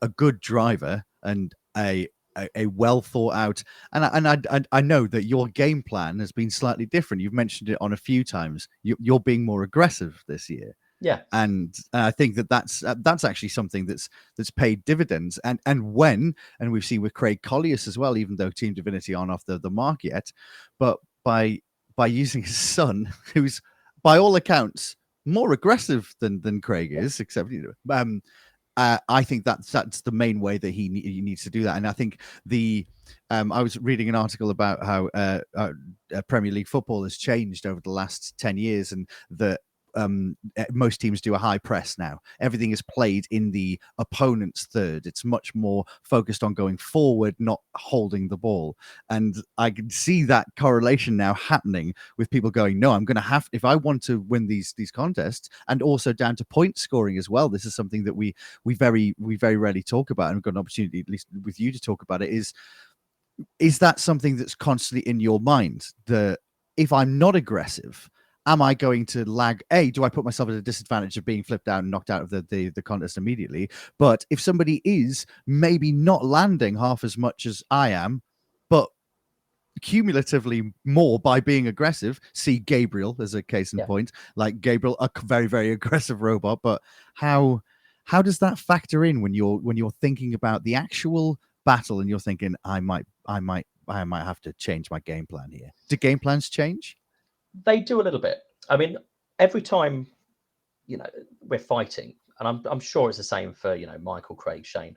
a 0.00 0.08
good 0.08 0.40
driver 0.40 1.04
and 1.22 1.54
a 1.76 2.08
a, 2.38 2.48
a 2.54 2.66
well 2.66 3.02
thought 3.02 3.34
out 3.34 3.62
and 3.92 4.04
I, 4.04 4.10
and 4.14 4.28
I, 4.28 4.38
I 4.50 4.60
I 4.72 4.80
know 4.80 5.06
that 5.08 5.24
your 5.24 5.48
game 5.48 5.82
plan 5.82 6.18
has 6.20 6.32
been 6.32 6.50
slightly 6.50 6.86
different. 6.86 7.22
You've 7.22 7.32
mentioned 7.32 7.68
it 7.68 7.78
on 7.80 7.92
a 7.92 7.96
few 7.96 8.24
times. 8.24 8.68
You, 8.82 8.96
you're 9.00 9.20
being 9.20 9.44
more 9.44 9.62
aggressive 9.62 10.22
this 10.26 10.48
year 10.48 10.74
Yeah, 11.00 11.20
and 11.32 11.74
uh, 11.92 12.06
I 12.06 12.10
think 12.10 12.34
that 12.36 12.48
that's 12.48 12.82
uh, 12.82 12.96
that's 13.00 13.24
actually 13.24 13.50
something 13.50 13.86
that's 13.86 14.08
that's 14.36 14.50
paid 14.50 14.84
dividends. 14.84 15.38
And 15.44 15.60
and 15.64 15.94
when 15.94 16.34
and 16.58 16.72
we've 16.72 16.84
seen 16.84 17.02
with 17.02 17.14
Craig 17.14 17.40
Collius 17.42 17.86
as 17.86 17.96
well, 17.96 18.16
even 18.16 18.36
though 18.36 18.50
Team 18.50 18.74
Divinity 18.74 19.14
aren't 19.14 19.30
off 19.30 19.44
the 19.44 19.58
the 19.58 19.70
mark 19.70 20.02
yet, 20.02 20.32
but 20.78 20.98
by 21.24 21.60
by 21.96 22.06
using 22.06 22.42
his 22.42 22.56
son, 22.56 23.12
who's 23.34 23.60
by 24.02 24.18
all 24.18 24.34
accounts 24.36 24.96
more 25.24 25.52
aggressive 25.52 26.14
than 26.20 26.40
than 26.40 26.60
Craig 26.60 26.92
is, 26.92 27.20
except 27.20 27.52
you 27.52 27.74
know, 27.86 27.94
um, 27.96 28.20
uh, 28.78 28.96
I 29.08 29.24
think 29.24 29.44
that's 29.44 29.72
that's 29.72 30.02
the 30.02 30.12
main 30.12 30.38
way 30.38 30.56
that 30.56 30.70
he, 30.70 30.88
he 31.00 31.20
needs 31.20 31.42
to 31.42 31.50
do 31.50 31.64
that. 31.64 31.76
And 31.76 31.86
I 31.86 31.90
think 31.90 32.20
the 32.46 32.86
um, 33.28 33.50
I 33.50 33.60
was 33.60 33.76
reading 33.76 34.08
an 34.08 34.14
article 34.14 34.50
about 34.50 34.84
how 34.84 35.08
uh, 35.14 35.40
uh, 35.56 35.72
uh, 36.14 36.22
Premier 36.28 36.52
League 36.52 36.68
football 36.68 37.02
has 37.02 37.16
changed 37.16 37.66
over 37.66 37.80
the 37.80 37.90
last 37.90 38.38
ten 38.38 38.56
years, 38.56 38.92
and 38.92 39.08
that 39.30 39.62
um, 39.94 40.36
uh, 40.56 40.64
most 40.72 41.00
teams 41.00 41.20
do 41.20 41.34
a 41.34 41.38
high 41.38 41.58
press 41.58 41.98
now. 41.98 42.20
Everything 42.40 42.70
is 42.70 42.82
played 42.82 43.26
in 43.30 43.50
the 43.50 43.80
opponent's 43.98 44.66
third. 44.66 45.06
It's 45.06 45.24
much 45.24 45.54
more 45.54 45.84
focused 46.02 46.42
on 46.42 46.54
going 46.54 46.78
forward, 46.78 47.34
not 47.38 47.60
holding 47.74 48.28
the 48.28 48.36
ball. 48.36 48.76
And 49.10 49.36
I 49.56 49.70
can 49.70 49.90
see 49.90 50.22
that 50.24 50.46
correlation 50.58 51.16
now 51.16 51.34
happening 51.34 51.94
with 52.16 52.30
people 52.30 52.50
going, 52.50 52.78
"No, 52.78 52.92
I'm 52.92 53.04
going 53.04 53.16
to 53.16 53.20
have 53.20 53.48
if 53.52 53.64
I 53.64 53.76
want 53.76 54.02
to 54.04 54.20
win 54.20 54.46
these 54.46 54.74
these 54.76 54.90
contests, 54.90 55.48
and 55.68 55.82
also 55.82 56.12
down 56.12 56.36
to 56.36 56.44
point 56.44 56.78
scoring 56.78 57.18
as 57.18 57.28
well. 57.28 57.48
This 57.48 57.64
is 57.64 57.74
something 57.74 58.04
that 58.04 58.14
we 58.14 58.34
we 58.64 58.74
very 58.74 59.14
we 59.18 59.36
very 59.36 59.56
rarely 59.56 59.82
talk 59.82 60.10
about, 60.10 60.28
and 60.28 60.36
we've 60.36 60.42
got 60.42 60.54
an 60.54 60.58
opportunity 60.58 61.00
at 61.00 61.08
least 61.08 61.28
with 61.44 61.60
you 61.60 61.72
to 61.72 61.80
talk 61.80 62.02
about 62.02 62.22
it. 62.22 62.30
Is 62.30 62.52
is 63.58 63.78
that 63.78 64.00
something 64.00 64.36
that's 64.36 64.54
constantly 64.54 65.08
in 65.08 65.20
your 65.20 65.40
mind? 65.40 65.86
The 66.06 66.38
if 66.76 66.92
I'm 66.92 67.18
not 67.18 67.34
aggressive, 67.36 68.08
am 68.48 68.62
I 68.62 68.74
going 68.74 69.06
to 69.06 69.24
lag? 69.24 69.62
A, 69.70 69.90
do 69.90 70.04
I 70.04 70.08
put 70.08 70.24
myself 70.24 70.48
at 70.48 70.54
a 70.56 70.62
disadvantage 70.62 71.16
of 71.16 71.24
being 71.24 71.42
flipped 71.42 71.68
out 71.68 71.82
and 71.82 71.90
knocked 71.90 72.10
out 72.10 72.22
of 72.22 72.30
the, 72.30 72.42
the, 72.48 72.70
the 72.70 72.82
contest 72.82 73.16
immediately? 73.16 73.68
But 73.98 74.24
if 74.30 74.40
somebody 74.40 74.80
is 74.84 75.26
maybe 75.46 75.92
not 75.92 76.24
landing 76.24 76.76
half 76.76 77.04
as 77.04 77.18
much 77.18 77.46
as 77.46 77.62
I 77.70 77.90
am, 77.90 78.22
but 78.70 78.88
cumulatively 79.82 80.72
more 80.84 81.18
by 81.18 81.40
being 81.40 81.68
aggressive, 81.68 82.20
see 82.32 82.58
Gabriel 82.58 83.16
as 83.20 83.34
a 83.34 83.42
case 83.42 83.72
in 83.72 83.80
Yeah. 83.80 83.86
point, 83.86 84.12
like 84.34 84.60
Gabriel, 84.60 84.96
a 85.00 85.10
very, 85.24 85.46
very 85.46 85.70
aggressive 85.78 86.22
robot. 86.22 86.60
But 86.62 86.82
how 87.14 87.62
how 88.04 88.22
does 88.22 88.38
that 88.38 88.58
factor 88.58 89.04
in 89.04 89.20
when 89.20 89.34
you're 89.34 89.58
when 89.58 89.76
you're 89.76 89.90
thinking 89.90 90.32
about 90.32 90.64
the 90.64 90.74
actual 90.74 91.38
battle 91.66 92.00
and 92.00 92.08
you're 92.08 92.18
thinking, 92.18 92.54
I 92.64 92.80
might, 92.80 93.04
I 93.26 93.40
might, 93.40 93.66
I 93.86 94.02
might 94.04 94.24
have 94.24 94.40
to 94.40 94.54
change 94.54 94.90
my 94.90 95.00
game 95.00 95.26
plan 95.26 95.50
here. 95.50 95.70
Do 95.90 95.96
game 95.96 96.18
plans 96.18 96.48
change? 96.48 96.96
They 97.64 97.80
do 97.80 98.00
a 98.00 98.04
little 98.04 98.20
bit. 98.20 98.38
I 98.68 98.76
mean, 98.76 98.98
every 99.38 99.62
time 99.62 100.06
you 100.86 100.98
know 100.98 101.06
we're 101.40 101.58
fighting, 101.58 102.16
and 102.38 102.48
I'm 102.48 102.62
I'm 102.66 102.80
sure 102.80 103.08
it's 103.08 103.18
the 103.18 103.24
same 103.24 103.52
for 103.54 103.74
you 103.74 103.86
know 103.86 103.98
Michael, 103.98 104.36
Craig, 104.36 104.66
Shane. 104.66 104.96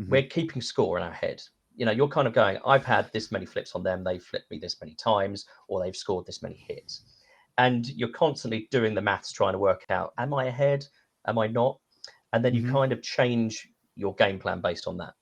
Mhm. 0.00 0.08
We're 0.10 0.22
keeping 0.28 0.62
score 0.62 0.96
in 0.98 1.02
our 1.04 1.12
head. 1.12 1.42
You 1.76 1.86
know, 1.86 1.92
you're 1.92 2.08
kind 2.08 2.28
of 2.28 2.34
going, 2.34 2.58
I've 2.64 2.84
had 2.84 3.12
this 3.12 3.32
many 3.32 3.46
flips 3.46 3.74
on 3.74 3.82
them, 3.82 4.04
they've 4.04 4.22
flipped 4.22 4.50
me 4.50 4.58
this 4.58 4.80
many 4.80 4.94
times, 4.94 5.46
or 5.68 5.82
they've 5.82 5.96
scored 5.96 6.26
this 6.26 6.42
many 6.42 6.56
hits. 6.56 7.04
And 7.58 7.88
you're 7.88 8.10
constantly 8.10 8.68
doing 8.70 8.94
the 8.94 9.00
maths 9.02 9.32
trying 9.32 9.52
to 9.54 9.58
work 9.58 9.84
out, 9.90 10.12
am 10.18 10.34
I 10.34 10.46
ahead? 10.46 10.86
Am 11.26 11.38
I 11.38 11.46
not? 11.48 11.80
And 12.32 12.44
then 12.44 12.54
you 12.54 12.62
Mhm. 12.62 12.72
kind 12.72 12.92
of 12.92 13.02
change 13.02 13.68
your 13.96 14.14
game 14.16 14.38
plan 14.38 14.60
based 14.60 14.86
on 14.86 14.96
that. 14.98 15.14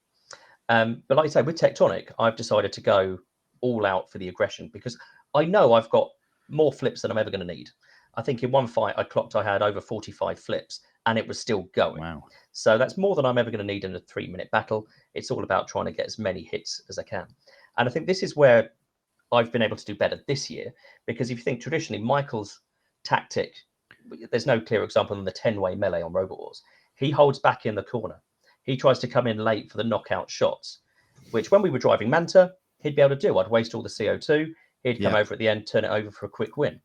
Um, 0.69 1.03
but 1.09 1.17
like 1.17 1.27
I 1.27 1.29
say, 1.31 1.43
with 1.43 1.59
Tectonic, 1.59 2.13
I've 2.19 2.37
decided 2.37 2.73
to 2.75 2.81
go 2.81 3.19
all 3.61 3.87
out 3.87 4.11
for 4.11 4.19
the 4.19 4.29
aggression 4.29 4.69
because 4.73 4.99
I 5.35 5.45
know 5.45 5.73
I've 5.75 5.91
got 5.91 6.11
more 6.53 6.73
flips 6.73 7.03
than 7.03 7.11
I'm 7.11 7.19
ever 7.19 7.31
going 7.31 7.47
to 7.47 7.55
need. 7.55 7.71
I 8.15 8.23
think 8.23 8.43
in 8.43 8.51
one 8.51 8.67
fight 8.67 8.95
I 8.99 9.05
clocked 9.05 9.37
I 9.37 9.43
had 9.43 9.63
over 9.63 9.81
45 9.81 10.39
flips 10.39 10.81
and 11.07 11.19
it 11.19 11.27
was 11.27 11.39
still 11.39 11.63
going. 11.75 12.01
Wow. 12.01 12.25
So 12.53 12.77
that's 12.77 12.99
more 12.99 13.15
than 13.15 13.25
I'm 13.25 13.39
ever 13.39 13.51
going 13.51 13.67
to 13.67 13.73
need 13.73 13.85
in 13.85 13.97
a 13.97 14.01
three 14.01 14.27
minute 14.27 14.51
battle. 14.51 14.87
It's 15.15 15.31
all 15.31 15.43
about 15.43 15.69
trying 15.69 15.87
to 15.87 15.93
get 15.93 16.07
as 16.07 16.19
many 16.19 16.43
hits 16.43 16.83
as 16.89 16.99
I 16.99 17.03
can. 17.03 17.27
And 17.79 17.89
I 17.89 17.93
think 17.93 18.07
this 18.07 18.23
is 18.23 18.37
where 18.37 18.71
I've 19.33 19.51
been 19.51 19.63
able 19.63 19.77
to 19.77 19.85
do 19.85 19.95
better 19.95 20.21
this 20.29 20.51
year 20.51 20.73
because 21.07 21.31
if 21.31 21.39
you 21.39 21.43
think 21.43 21.61
traditionally, 21.61 22.03
Michael's 22.03 22.61
tactic, 23.03 23.55
there's 24.31 24.47
no 24.47 24.61
clear 24.61 24.85
example 24.85 25.17
than 25.17 25.25
the 25.25 25.33
10 25.33 25.61
way 25.61 25.75
melee 25.75 26.03
on 26.03 26.13
Robot 26.13 26.39
Wars. 26.39 26.63
He 26.97 27.11
holds 27.11 27.39
back 27.39 27.65
in 27.65 27.75
the 27.75 27.83
corner. 27.83 28.21
He 28.65 28.77
tries 28.77 28.99
to 29.01 29.09
come 29.09 29.27
in 29.27 29.39
late 29.39 29.71
for 29.71 29.79
the 29.79 29.85
knockout 29.85 30.31
shots, 30.31 30.81
which 31.31 31.51
when 31.51 31.63
we 31.63 31.71
were 31.71 31.79
driving 31.79 32.11
Manta, 32.11 32.53
he'd 32.83 32.95
be 32.95 33.03
able 33.03 33.17
to 33.17 33.27
do. 33.27 33.39
I'd 33.39 33.49
waste 33.49 33.75
all 33.75 33.83
the 33.83 33.89
CO2. 33.89 34.53
He'd 34.85 35.01
come 35.03 35.13
Yeah. 35.13 35.19
over 35.19 35.35
at 35.35 35.39
the 35.39 35.49
end, 35.49 35.67
turn 35.67 35.85
it 35.85 35.89
over 35.91 36.11
for 36.11 36.27
a 36.27 36.29
quick 36.29 36.57
win. 36.57 36.81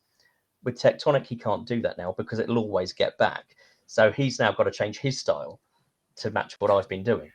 With 0.64 0.80
Tectonic, 0.80 1.26
he 1.26 1.36
can't 1.36 1.68
do 1.68 1.82
that 1.82 1.98
now 1.98 2.14
because 2.18 2.40
it'll 2.40 2.58
always 2.58 2.94
get 2.94 3.18
back. 3.18 3.56
So 3.86 4.12
he's 4.12 4.40
now 4.40 4.52
got 4.52 4.64
to 4.64 4.72
change 4.72 4.98
his 5.00 5.20
style 5.20 5.60
to 6.18 6.32
match 6.32 6.56
what 6.60 6.70
I've 6.72 6.90
been 6.90 7.04
doing. 7.04 7.32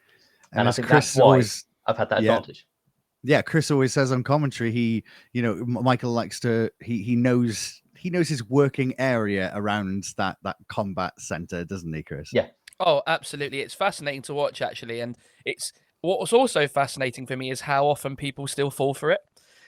And, 0.52 0.60
And 0.60 0.68
I 0.68 0.72
think 0.72 0.88
Chris 0.88 1.06
that's 1.06 1.16
why- 1.16 1.24
always, 1.24 1.64
I've 1.86 1.96
had 1.96 2.10
that 2.10 2.22
Yeah. 2.22 2.32
advantage. 2.36 2.66
yeah, 3.22 3.40
Chris 3.42 3.70
always 3.70 3.92
says 3.92 4.12
on 4.12 4.22
commentary, 4.22 4.70
he, 4.72 5.04
you 5.32 5.40
know, 5.42 5.54
Michael 5.64 6.12
likes 6.12 6.40
to, 6.40 6.70
he 6.82 7.02
he 7.02 7.16
knows 7.16 7.78
he 7.96 8.10
knows 8.10 8.28
his 8.28 8.42
working 8.48 8.94
area 8.98 9.52
around 9.54 10.04
that 10.16 10.36
that 10.42 10.56
combat 10.68 11.12
center, 11.20 11.64
doesn't 11.64 11.92
he, 11.94 12.02
Chris? 12.02 12.30
Yeah. 12.32 12.48
Oh, 12.80 13.00
absolutely. 13.06 13.60
It's 13.60 13.74
fascinating 13.74 14.22
to 14.22 14.34
watch, 14.34 14.60
actually. 14.60 15.00
And 15.00 15.16
it's 15.44 15.72
what 16.00 16.18
was 16.18 16.32
also 16.32 16.66
fascinating 16.66 17.26
for 17.26 17.36
me 17.36 17.50
is 17.52 17.60
how 17.60 17.86
often 17.86 18.16
people 18.16 18.48
still 18.48 18.72
fall 18.72 18.92
for 18.92 19.12
it. 19.12 19.20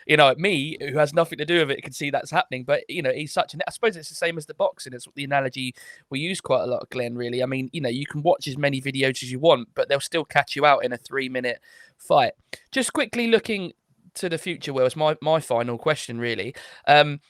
You 0.07 0.16
know, 0.16 0.34
me, 0.36 0.76
who 0.80 0.98
has 0.98 1.14
nothing 1.14 1.38
to 1.38 1.44
do 1.44 1.61
with 1.61 1.70
it, 1.70 1.82
can 1.82 1.92
see 1.92 2.11
that's 2.11 2.30
happening. 2.30 2.64
But, 2.64 2.88
you 2.88 3.02
know, 3.02 3.12
he's 3.12 3.32
such 3.32 3.55
an, 3.55 3.62
I 3.66 3.70
suppose 3.70 3.96
it's 3.96 4.09
the 4.09 4.14
same 4.14 4.36
as 4.38 4.46
the 4.46 4.55
boxing. 4.55 4.92
It's 4.92 5.07
the 5.14 5.24
analogy 5.24 5.74
we 6.11 6.20
use 6.20 6.40
quite 6.40 6.62
a 6.62 6.66
lot, 6.66 6.88
Glen, 6.90 7.16
really. 7.16 7.42
I 7.42 7.46
mean, 7.46 7.70
you 7.72 7.80
know, 7.80 7.88
you 7.88 8.07
can 8.07 8.22
watch 8.22 8.46
as 8.48 8.59
many 8.59 8.80
videos 8.80 9.22
as 9.22 9.30
you 9.30 9.38
want, 9.38 9.68
but 9.74 9.88
they'll 9.88 10.00
still 10.00 10.24
catch 10.24 10.57
you 10.57 10.66
out 10.66 10.84
in 10.84 10.92
a 10.92 10.98
three 10.98 11.28
minute 11.28 11.61
fight. 11.98 12.32
Just 12.72 12.92
quickly 12.92 13.28
looking 13.28 13.72
to 14.14 14.28
the 14.28 14.38
future, 14.38 14.72
Will, 14.72 14.86
is 14.86 14.96
my, 14.96 15.16
my 15.20 15.40
final 15.40 15.78
question, 15.78 16.18
really. 16.18 16.55
Um, 16.86 17.20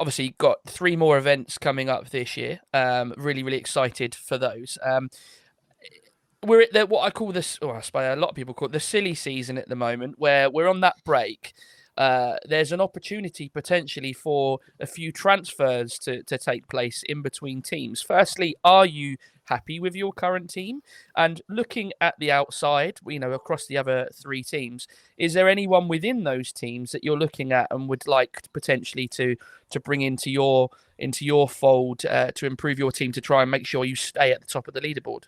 obviously 0.00 0.34
got 0.38 0.58
three 0.66 0.96
more 0.96 1.18
events 1.18 1.58
coming 1.58 1.88
up 1.88 2.10
this 2.10 2.36
year. 2.36 2.60
Um, 2.72 3.14
really, 3.16 3.42
really 3.42 3.58
excited 3.58 4.14
for 4.14 4.38
those. 4.38 4.78
Um, 4.82 5.08
we're 6.42 6.62
at 6.62 6.72
the, 6.72 6.86
what 6.86 7.04
I 7.04 7.10
call 7.10 7.32
this, 7.32 7.58
or 7.62 7.76
I 7.76 7.80
suppose 7.80 8.16
a 8.16 8.20
lot 8.20 8.30
of 8.30 8.36
people 8.36 8.54
call 8.54 8.66
it 8.66 8.72
the 8.72 8.80
silly 8.80 9.14
season 9.14 9.56
at 9.56 9.68
the 9.68 9.76
moment, 9.76 10.16
where 10.18 10.50
we're 10.50 10.68
on 10.68 10.80
that 10.80 10.96
break. 11.04 11.54
Uh, 11.96 12.34
there's 12.46 12.72
an 12.72 12.80
opportunity 12.80 13.48
potentially 13.48 14.12
for 14.12 14.58
a 14.80 14.86
few 14.86 15.12
transfers 15.12 15.98
to, 16.00 16.22
to 16.24 16.36
take 16.36 16.68
place 16.68 17.02
in 17.04 17.22
between 17.22 17.62
teams. 17.62 18.02
Firstly, 18.02 18.56
are 18.64 18.86
you 18.86 19.16
happy 19.44 19.78
with 19.78 19.94
your 19.94 20.12
current 20.12 20.50
team? 20.50 20.82
And 21.16 21.40
looking 21.48 21.92
at 22.00 22.14
the 22.18 22.32
outside, 22.32 22.98
you 23.06 23.18
know, 23.18 23.32
across 23.32 23.66
the 23.66 23.76
other 23.76 24.08
three 24.14 24.42
teams, 24.42 24.86
is 25.16 25.34
there 25.34 25.48
anyone 25.48 25.88
within 25.88 26.24
those 26.24 26.52
teams 26.52 26.92
that 26.92 27.04
you're 27.04 27.18
looking 27.18 27.52
at 27.52 27.68
and 27.70 27.88
would 27.88 28.06
like 28.06 28.52
potentially 28.52 29.08
to 29.08 29.36
to 29.70 29.80
bring 29.80 30.02
into 30.02 30.30
your 30.30 30.70
into 30.98 31.24
your 31.24 31.48
fold 31.48 32.04
uh, 32.06 32.30
to 32.34 32.46
improve 32.46 32.78
your 32.78 32.92
team 32.92 33.12
to 33.12 33.20
try 33.20 33.42
and 33.42 33.50
make 33.50 33.66
sure 33.66 33.84
you 33.84 33.96
stay 33.96 34.32
at 34.32 34.40
the 34.40 34.46
top 34.46 34.68
of 34.68 34.74
the 34.74 34.80
leaderboard? 34.80 35.24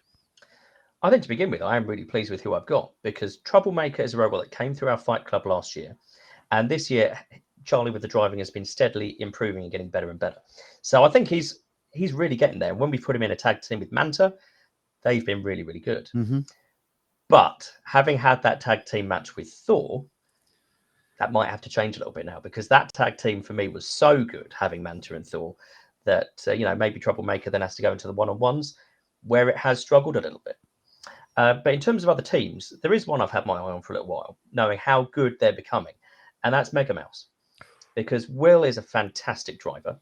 I 1.03 1.11
think 1.11 1.23
to 1.23 1.29
begin 1.29 1.51
with, 1.51 1.63
I 1.63 1.77
am 1.77 1.87
really 1.87 2.05
pleased 2.05 2.31
with 2.31 2.41
who 2.41 2.55
I've 2.55 2.67
got 2.67 2.91
because 3.03 3.37
Troublemaker 3.39 4.03
is 4.03 4.15
a 4.15 4.17
robot 4.17 4.43
that 4.43 4.51
came 4.51 4.75
through 4.75 4.89
our 4.89 4.97
fight 4.97 5.25
club 5.25 5.47
last 5.47 5.77
year. 5.77 5.95
And 6.51 6.69
this 6.69 6.91
year, 6.91 7.19
Charlie 7.65 7.91
with 7.91 8.03
the 8.03 8.09
driving 8.09 8.39
has 8.39 8.51
been 8.51 8.65
steadily 8.65 9.21
improving 9.21 9.63
and 9.63 9.73
getting 9.73 9.89
better 9.89 10.11
and 10.11 10.19
better. 10.19 10.39
So 10.83 11.05
I 11.05 11.09
think 11.11 11.29
he's 11.29 11.61
he's 11.93 12.13
really 12.13 12.37
getting 12.37 12.59
there. 12.59 12.75
When 12.75 12.91
we 12.91 12.99
put 12.99 13.17
him 13.17 13.23
in 13.23 13.31
a 13.31 13.37
tag 13.37 13.63
team 13.63 13.81
with 13.81 13.93
Manta, 13.93 14.35
they've 15.03 15.27
been 15.27 15.43
really, 15.43 15.63
really 15.63 15.81
good. 15.81 16.09
hmm 16.13 16.41
But 17.29 17.71
having 17.85 18.19
had 18.19 18.43
that 18.43 18.61
tag 18.61 18.85
team 18.85 19.09
match 19.09 19.37
with 19.37 19.53
Thor, 19.53 20.05
that 21.19 21.33
might 21.33 21.49
have 21.49 21.63
to 21.63 21.71
change 21.71 21.97
a 21.97 22.01
little 22.01 22.13
bit 22.13 22.27
now 22.27 22.41
because 22.41 22.69
that 22.69 22.93
tag 22.93 23.17
team 23.17 23.43
for 23.43 23.55
me 23.55 23.69
was 23.69 23.89
so 23.89 24.23
good 24.25 24.53
having 24.59 24.83
Manta 24.83 25.15
and 25.15 25.27
Thor 25.27 25.57
that 26.05 26.45
uh, 26.47 26.53
you 26.53 26.65
know 26.65 26.75
maybe 26.75 27.01
Troublemaker 27.01 27.51
then 27.51 27.63
has 27.63 27.75
to 27.77 27.83
go 27.83 27.93
into 27.93 28.07
the 28.07 28.13
one 28.13 28.29
on 28.29 28.39
ones 28.39 28.77
where 29.25 29.49
it 29.49 29.57
has 29.57 29.81
struggled 29.81 30.17
a 30.17 30.21
little 30.21 30.43
bit. 30.45 30.57
Uh, 31.37 31.55
but 31.65 31.75
in 31.75 31.81
terms 31.81 32.03
of 32.03 32.09
other 32.09 32.23
teams, 32.23 32.73
there 32.83 32.95
is 32.95 33.07
one 33.07 33.21
I've 33.21 33.31
had 33.31 33.45
my 33.45 33.57
eye 33.57 33.73
on 33.73 33.83
for 33.83 33.93
a 33.93 33.97
little 33.97 34.09
while, 34.09 34.39
knowing 34.53 34.79
how 34.79 35.03
good 35.13 35.37
they're 35.39 35.53
becoming, 35.53 35.93
and 36.47 36.55
that's 36.55 36.73
Mega 36.73 36.95
Mouse, 36.95 37.27
because 37.97 38.29
Will 38.29 38.63
is 38.63 38.79
a 38.79 38.83
fantastic 38.83 39.59
driver. 39.59 39.99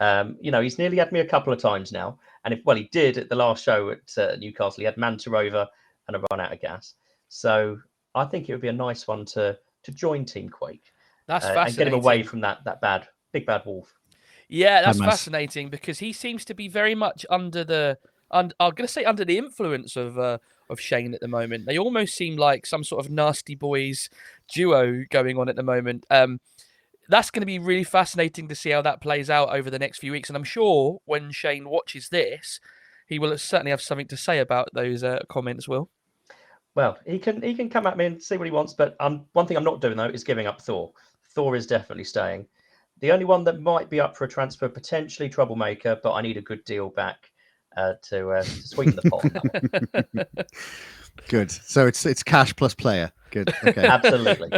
Um, 0.00 0.36
you 0.40 0.50
know, 0.50 0.60
he's 0.60 0.76
nearly 0.76 0.96
had 0.96 1.12
me 1.12 1.20
a 1.20 1.26
couple 1.26 1.52
of 1.52 1.60
times 1.60 1.92
now, 1.92 2.18
and 2.44 2.52
if 2.52 2.60
well, 2.64 2.76
he 2.76 2.88
did 2.90 3.16
at 3.16 3.28
the 3.28 3.36
last 3.36 3.62
show 3.62 3.90
at 3.90 4.18
uh, 4.18 4.34
Newcastle. 4.36 4.80
He 4.80 4.84
had 4.84 4.96
Manta 4.96 5.34
over 5.34 5.68
and 6.08 6.16
a 6.16 6.22
run 6.30 6.40
out 6.40 6.52
of 6.52 6.60
gas. 6.60 6.94
So 7.28 7.78
I 8.16 8.24
think 8.24 8.48
it 8.48 8.52
would 8.52 8.60
be 8.60 8.68
a 8.68 8.72
nice 8.72 9.06
one 9.06 9.24
to 9.26 9.56
to 9.84 9.92
join 9.92 10.24
Team 10.24 10.48
Quake 10.48 10.92
That's 11.28 11.44
uh, 11.44 11.64
and 11.64 11.76
get 11.76 11.86
him 11.86 11.94
away 11.94 12.24
from 12.24 12.40
that 12.40 12.64
that 12.64 12.80
bad 12.80 13.06
big 13.32 13.46
bad 13.46 13.62
wolf. 13.64 13.94
Yeah, 14.48 14.82
that's 14.82 14.98
fascinating 14.98 15.68
because 15.68 16.00
he 16.00 16.12
seems 16.12 16.44
to 16.46 16.54
be 16.54 16.66
very 16.66 16.96
much 16.96 17.24
under 17.30 17.62
the. 17.62 17.98
Und, 18.30 18.54
I'm 18.58 18.74
going 18.74 18.86
to 18.86 18.92
say 18.92 19.04
under 19.04 19.24
the 19.24 19.38
influence 19.38 19.96
of 19.96 20.18
uh, 20.18 20.38
of 20.70 20.80
Shane 20.80 21.14
at 21.14 21.20
the 21.20 21.28
moment. 21.28 21.66
They 21.66 21.78
almost 21.78 22.14
seem 22.14 22.36
like 22.36 22.66
some 22.66 22.84
sort 22.84 23.04
of 23.04 23.10
nasty 23.10 23.54
boys 23.54 24.08
duo 24.52 25.04
going 25.10 25.38
on 25.38 25.48
at 25.48 25.56
the 25.56 25.62
moment. 25.62 26.06
Um, 26.10 26.40
that's 27.08 27.30
going 27.30 27.42
to 27.42 27.46
be 27.46 27.58
really 27.58 27.84
fascinating 27.84 28.48
to 28.48 28.54
see 28.54 28.70
how 28.70 28.82
that 28.82 29.00
plays 29.00 29.28
out 29.28 29.54
over 29.54 29.70
the 29.70 29.78
next 29.78 29.98
few 29.98 30.12
weeks. 30.12 30.30
And 30.30 30.36
I'm 30.36 30.44
sure 30.44 31.00
when 31.04 31.30
Shane 31.32 31.68
watches 31.68 32.08
this, 32.08 32.60
he 33.06 33.18
will 33.18 33.36
certainly 33.36 33.70
have 33.70 33.82
something 33.82 34.08
to 34.08 34.16
say 34.16 34.38
about 34.38 34.70
those 34.72 35.04
uh, 35.04 35.20
comments. 35.28 35.68
Will 35.68 35.90
Well, 36.74 36.98
he 37.06 37.18
can 37.18 37.42
he 37.42 37.54
can 37.54 37.68
come 37.68 37.86
at 37.86 37.96
me 37.96 38.06
and 38.06 38.22
see 38.22 38.36
what 38.36 38.46
he 38.46 38.50
wants, 38.50 38.72
but 38.72 38.96
um, 39.00 39.26
one 39.32 39.46
thing 39.46 39.56
I'm 39.56 39.64
not 39.64 39.80
doing 39.80 39.96
though 39.96 40.04
is 40.04 40.24
giving 40.24 40.46
up 40.46 40.60
Thor. 40.60 40.92
Thor 41.34 41.56
is 41.56 41.66
definitely 41.66 42.04
staying. 42.04 42.46
The 43.00 43.12
only 43.12 43.24
one 43.24 43.44
that 43.44 43.60
might 43.60 43.90
be 43.90 44.00
up 44.00 44.16
for 44.16 44.24
a 44.24 44.28
transfer 44.28 44.68
potentially 44.68 45.28
Troublemaker, 45.28 46.00
but 46.02 46.14
I 46.14 46.22
need 46.22 46.36
a 46.36 46.42
good 46.42 46.64
deal 46.64 46.88
back 46.88 47.30
uh, 47.76 47.94
to, 48.02 48.30
uh, 48.30 48.42
to 48.42 48.48
sweeten 48.50 48.96
the 48.96 49.10
pot. 49.10 49.24
on 49.24 49.30
that 49.92 50.08
one. 50.12 50.26
Good. 51.28 51.50
So 51.50 51.86
it's 51.86 52.04
it's 52.06 52.22
cash 52.22 52.54
plus 52.56 52.74
player. 52.74 53.12
Good. 53.30 53.52
Okay. 53.64 53.86
Absolutely. 53.86 54.48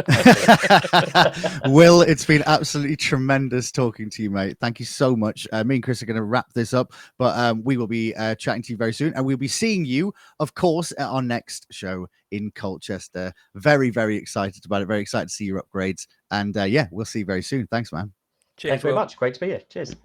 Will, 1.71 2.01
it's 2.01 2.25
been 2.25 2.43
absolutely 2.45 2.95
tremendous 2.95 3.71
talking 3.71 4.09
to 4.11 4.23
you, 4.23 4.29
mate. 4.29 4.57
Thank 4.59 4.79
you 4.79 4.85
so 4.85 5.15
much. 5.15 5.47
Uh, 5.51 5.63
me 5.63 5.75
and 5.75 5.83
Chris 5.83 6.01
are 6.01 6.05
going 6.05 6.17
to 6.17 6.23
wrap 6.23 6.53
this 6.53 6.73
up, 6.73 6.93
but 7.17 7.37
um, 7.37 7.63
we 7.63 7.77
will 7.77 7.87
be 7.87 8.13
uh, 8.15 8.35
chatting 8.35 8.61
to 8.63 8.73
you 8.73 8.77
very 8.77 8.93
soon, 8.93 9.13
and 9.13 9.25
we'll 9.25 9.37
be 9.37 9.47
seeing 9.47 9.85
you, 9.85 10.13
of 10.39 10.53
course, 10.53 10.91
at 10.97 11.07
our 11.07 11.21
next 11.21 11.67
show 11.71 12.07
in 12.31 12.51
Colchester. 12.51 13.33
Very, 13.55 13.89
very 13.89 14.15
excited 14.15 14.65
about 14.65 14.81
it. 14.81 14.87
Very 14.87 15.01
excited 15.01 15.29
to 15.29 15.33
see 15.33 15.45
your 15.45 15.63
upgrades, 15.63 16.07
and 16.31 16.55
uh, 16.57 16.63
yeah, 16.63 16.87
we'll 16.91 17.05
see 17.05 17.19
you 17.19 17.25
very 17.25 17.43
soon. 17.43 17.67
Thanks, 17.67 17.91
man. 17.93 18.11
cheers, 18.57 18.71
Thanks 18.71 18.81
very 18.83 18.93
Will. 18.93 19.01
much. 19.01 19.15
Great 19.17 19.33
to 19.35 19.39
be 19.39 19.47
here. 19.47 19.61
Cheers. 19.69 19.95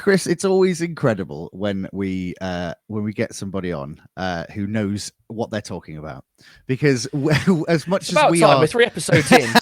Chris, 0.00 0.26
it's 0.26 0.46
always 0.46 0.80
incredible 0.80 1.50
when 1.52 1.86
we 1.92 2.34
uh, 2.40 2.72
when 2.86 3.04
we 3.04 3.12
get 3.12 3.34
somebody 3.34 3.70
on 3.70 4.00
uh, 4.16 4.46
who 4.54 4.66
knows 4.66 5.12
what 5.26 5.50
they're 5.50 5.60
talking 5.60 5.98
about, 5.98 6.24
because 6.66 7.06
as 7.68 7.86
much 7.86 8.10
as 8.10 8.30
we 8.30 8.40
time. 8.40 8.56
are 8.56 8.60
We're 8.60 8.66
three 8.66 8.86
episodes 8.86 9.30
in. 9.30 9.52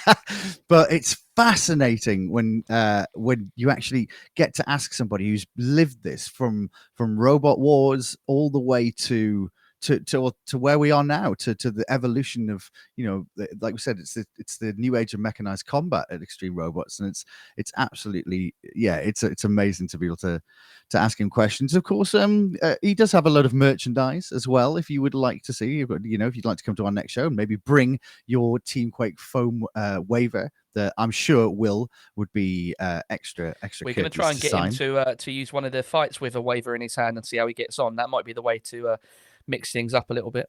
but 0.68 0.92
it's 0.92 1.16
fascinating 1.34 2.30
when 2.30 2.62
uh 2.70 3.06
when 3.14 3.50
you 3.56 3.68
actually 3.68 4.08
get 4.36 4.54
to 4.54 4.70
ask 4.70 4.92
somebody 4.92 5.28
who's 5.28 5.44
lived 5.56 6.04
this 6.04 6.28
from 6.28 6.70
from 6.94 7.18
robot 7.18 7.58
wars 7.58 8.16
all 8.28 8.48
the 8.48 8.60
way 8.60 8.92
to 8.92 9.50
to 9.82 10.00
to, 10.00 10.32
to 10.46 10.58
where 10.58 10.78
we 10.78 10.90
are 10.90 11.04
now 11.04 11.34
to 11.34 11.54
to 11.54 11.70
the 11.70 11.84
evolution 11.90 12.50
of 12.50 12.70
you 12.96 13.06
know 13.06 13.46
like 13.60 13.72
we 13.72 13.78
said 13.78 13.98
it's 13.98 14.14
the, 14.14 14.24
it's 14.38 14.58
the 14.58 14.72
new 14.74 14.96
age 14.96 15.14
of 15.14 15.20
mechanized 15.20 15.66
combat 15.66 16.06
at 16.10 16.22
extreme 16.22 16.54
robots 16.54 17.00
and 17.00 17.08
it's 17.08 17.24
it's 17.56 17.72
absolutely 17.76 18.54
yeah 18.74 18.96
it's 18.96 19.22
it's 19.22 19.44
amazing 19.44 19.88
to 19.88 19.98
be 19.98 20.06
able 20.06 20.16
to 20.16 20.40
to 20.90 20.98
ask 20.98 21.20
him 21.20 21.30
questions 21.30 21.74
of 21.74 21.84
course 21.84 22.14
um 22.14 22.54
uh, 22.62 22.74
he 22.82 22.94
does 22.94 23.12
have 23.12 23.26
a 23.26 23.30
lot 23.30 23.46
of 23.46 23.54
merchandise 23.54 24.32
as 24.32 24.46
well 24.46 24.76
if 24.76 24.90
you 24.90 25.00
would 25.02 25.14
like 25.14 25.42
to 25.42 25.52
see 25.52 25.84
you 26.02 26.18
know 26.18 26.26
if 26.26 26.36
you'd 26.36 26.44
like 26.44 26.58
to 26.58 26.64
come 26.64 26.76
to 26.76 26.84
our 26.84 26.92
next 26.92 27.12
show 27.12 27.26
and 27.26 27.36
maybe 27.36 27.56
bring 27.56 27.98
your 28.26 28.58
Team 28.58 28.90
Quake 28.90 29.18
foam 29.18 29.64
uh, 29.74 30.00
waiver 30.06 30.50
that 30.74 30.94
I'm 30.96 31.10
sure 31.10 31.50
Will 31.50 31.90
would 32.16 32.32
be 32.32 32.74
uh, 32.78 33.02
extra 33.10 33.54
extra. 33.62 33.84
We're 33.84 33.94
going 33.94 34.10
to 34.10 34.10
try 34.10 34.30
and 34.30 34.40
get 34.40 34.50
sign. 34.50 34.68
him 34.68 34.74
to 34.74 34.98
uh, 34.98 35.14
to 35.16 35.32
use 35.32 35.52
one 35.52 35.64
of 35.64 35.72
the 35.72 35.82
fights 35.82 36.20
with 36.20 36.36
a 36.36 36.40
waiver 36.40 36.74
in 36.74 36.80
his 36.80 36.94
hand 36.94 37.16
and 37.16 37.26
see 37.26 37.36
how 37.36 37.46
he 37.46 37.54
gets 37.54 37.78
on. 37.78 37.96
That 37.96 38.10
might 38.10 38.24
be 38.24 38.32
the 38.32 38.42
way 38.42 38.58
to 38.66 38.90
uh, 38.90 38.96
mix 39.50 39.72
things 39.72 39.92
up 39.92 40.10
a 40.10 40.14
little 40.14 40.30
bit. 40.30 40.48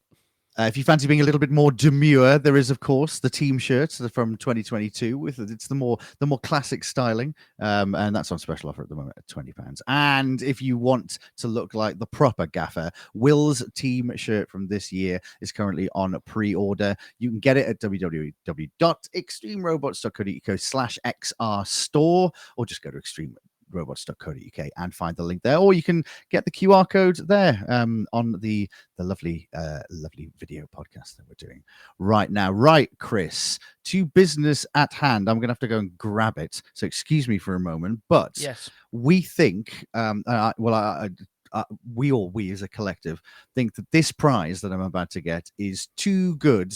Uh, 0.59 0.63
if 0.63 0.75
you 0.75 0.83
fancy 0.83 1.07
being 1.07 1.21
a 1.21 1.23
little 1.23 1.39
bit 1.39 1.49
more 1.49 1.71
demure, 1.71 2.37
there 2.37 2.57
is 2.57 2.69
of 2.69 2.81
course 2.81 3.19
the 3.19 3.29
team 3.29 3.57
shirts 3.57 4.05
from 4.09 4.35
2022 4.35 5.17
with 5.17 5.39
it's 5.39 5.69
the 5.69 5.75
more 5.75 5.97
the 6.19 6.27
more 6.27 6.39
classic 6.39 6.83
styling, 6.83 7.33
um, 7.61 7.95
and 7.95 8.13
that's 8.13 8.33
on 8.33 8.39
special 8.39 8.69
offer 8.69 8.81
at 8.81 8.89
the 8.89 8.95
moment 8.95 9.13
at 9.17 9.25
20 9.29 9.53
pounds. 9.53 9.81
And 9.87 10.41
if 10.41 10.61
you 10.61 10.77
want 10.77 11.19
to 11.37 11.47
look 11.47 11.73
like 11.73 11.99
the 11.99 12.05
proper 12.05 12.47
gaffer, 12.47 12.91
Will's 13.13 13.63
team 13.75 14.11
shirt 14.17 14.49
from 14.49 14.67
this 14.67 14.91
year 14.91 15.21
is 15.39 15.53
currently 15.53 15.87
on 15.95 16.19
pre-order. 16.25 16.97
You 17.17 17.29
can 17.29 17.39
get 17.39 17.55
it 17.55 17.67
at 17.67 17.79
www.extremerobots.co.uk 17.79 20.59
slash 20.59 20.99
xr 21.05 21.65
store, 21.65 22.29
or 22.57 22.65
just 22.65 22.81
go 22.81 22.91
to 22.91 22.97
extreme 22.97 23.37
robots.co.uk 23.74 24.67
and 24.78 24.93
find 24.93 25.15
the 25.17 25.24
link 25.24 25.41
there 25.43 25.57
or 25.57 25.74
you 25.74 25.84
can 25.84 26.03
get 26.30 26.45
the 26.45 26.51
qr 26.51 26.88
code 26.89 27.17
there 27.28 27.63
um, 27.69 28.05
on 28.13 28.36
the 28.39 28.69
the 28.97 29.03
lovely 29.03 29.47
uh, 29.55 29.80
lovely 29.89 30.30
video 30.39 30.65
podcast 30.76 31.15
that 31.17 31.26
we're 31.28 31.36
doing 31.47 31.63
right 31.99 32.32
now 32.32 32.51
right 32.51 32.89
chris 32.99 33.59
to 33.84 34.05
business 34.05 34.65
at 34.76 34.91
hand 34.93 35.30
i'm 35.30 35.39
gonna 35.39 35.51
have 35.51 35.59
to 35.59 35.67
go 35.67 35.80
and 35.80 35.97
grab 35.97 36.38
it 36.38 36.61
so 36.74 36.86
excuse 36.86 37.28
me 37.28 37.38
for 37.38 37.55
a 37.55 37.59
moment 37.59 37.99
but 38.09 38.32
Yes. 38.38 38.69
we 38.91 39.22
think 39.22 39.86
um 39.93 40.24
well 40.57 40.74
I, 40.74 41.05
I 41.05 41.09
uh, 41.53 41.63
we 41.93 42.13
all 42.13 42.30
we 42.32 42.49
as 42.51 42.61
a 42.61 42.67
collective 42.69 43.22
think 43.55 43.76
that 43.76 43.86
this 43.91 44.09
prize 44.11 44.61
that 44.61 44.72
i'm 44.72 44.80
about 44.82 45.09
to 45.09 45.19
get 45.19 45.51
is 45.59 45.89
too 45.97 46.38
good 46.38 46.74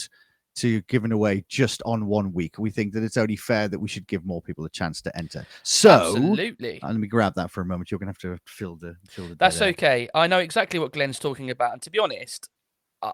to 0.56 0.82
giving 0.84 1.12
away 1.12 1.44
just 1.48 1.82
on 1.86 2.08
one 2.08 2.34
week. 2.34 2.58
We 2.58 2.70
think 2.70 2.94
that 2.94 3.04
it's 3.04 3.18
only 3.18 3.36
fair 3.36 3.68
that 3.68 3.80
we 3.80 3.88
should 3.88 4.08
give 4.08 4.26
more 4.26 4.42
people 4.42 4.66
a 4.66 4.70
chance 4.70 5.02
to 5.04 5.18
enter. 5.18 5.46
So 5.64 5.90
Absolutely. 5.90 6.82
uh, 6.82 6.88
let 6.88 6.98
me 6.98 7.08
grab 7.08 7.36
that 7.36 7.52
for 7.52 7.62
a 7.62 7.66
moment. 7.66 7.92
You're 7.92 8.00
gonna 8.00 8.12
have 8.12 8.18
to 8.20 8.38
fill 8.46 8.76
the 8.76 8.96
fill 9.10 9.28
the. 9.28 9.36
That's 9.36 9.62
okay. 9.62 10.10
I 10.14 10.28
know 10.28 10.40
exactly 10.40 10.80
what 10.80 10.94
Glen's 10.94 11.20
talking 11.20 11.50
about. 11.50 11.74
And 11.74 11.82
to 11.84 11.92
be 11.92 12.00
honest, 12.00 12.50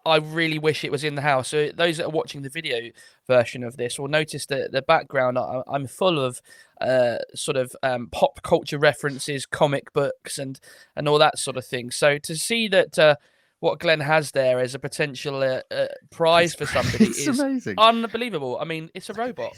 I- 0.05 0.17
really 0.17 0.59
wish 0.59 0.83
it 0.83 0.91
was 0.91 1.03
in 1.03 1.15
the 1.15 1.21
house. 1.21 1.49
So 1.49 1.69
those 1.69 1.97
that 1.97 2.05
are 2.05 2.11
watching 2.11 2.43
the 2.43 2.49
video 2.49 2.91
version 3.27 3.63
of 3.63 3.75
this 3.77 3.99
will 3.99 4.07
notice 4.07 4.45
that 4.45 4.71
the 4.71 4.81
background. 4.81 5.37
I- 5.37 5.63
I'm 5.67 5.87
full 5.87 6.19
of 6.19 6.41
uh, 6.79 7.17
sort 7.35 7.57
of 7.57 7.75
um, 7.83 8.07
pop 8.11 8.41
culture 8.43 8.77
references, 8.77 9.45
comic 9.45 9.91
books, 9.93 10.37
and 10.37 10.59
and 10.95 11.07
all 11.07 11.17
that 11.19 11.37
sort 11.39 11.57
of 11.57 11.65
thing. 11.65 11.91
So 11.91 12.17
to 12.19 12.35
see 12.35 12.67
that 12.69 12.97
uh, 12.97 13.15
what 13.61 13.79
Glen 13.79 14.01
has 14.01 14.31
there 14.31 14.59
as 14.59 14.75
a 14.75 14.79
potential 14.79 15.41
uh, 15.41 15.61
uh, 15.73 15.87
prize 16.09 16.53
for 16.53 16.65
somebody 16.65 17.05
it's 17.05 17.25
is 17.27 17.39
amazing. 17.39 17.75
unbelievable. 17.77 18.57
I 18.59 18.65
mean, 18.65 18.89
it's 18.93 19.09
a 19.09 19.13
robot. 19.13 19.55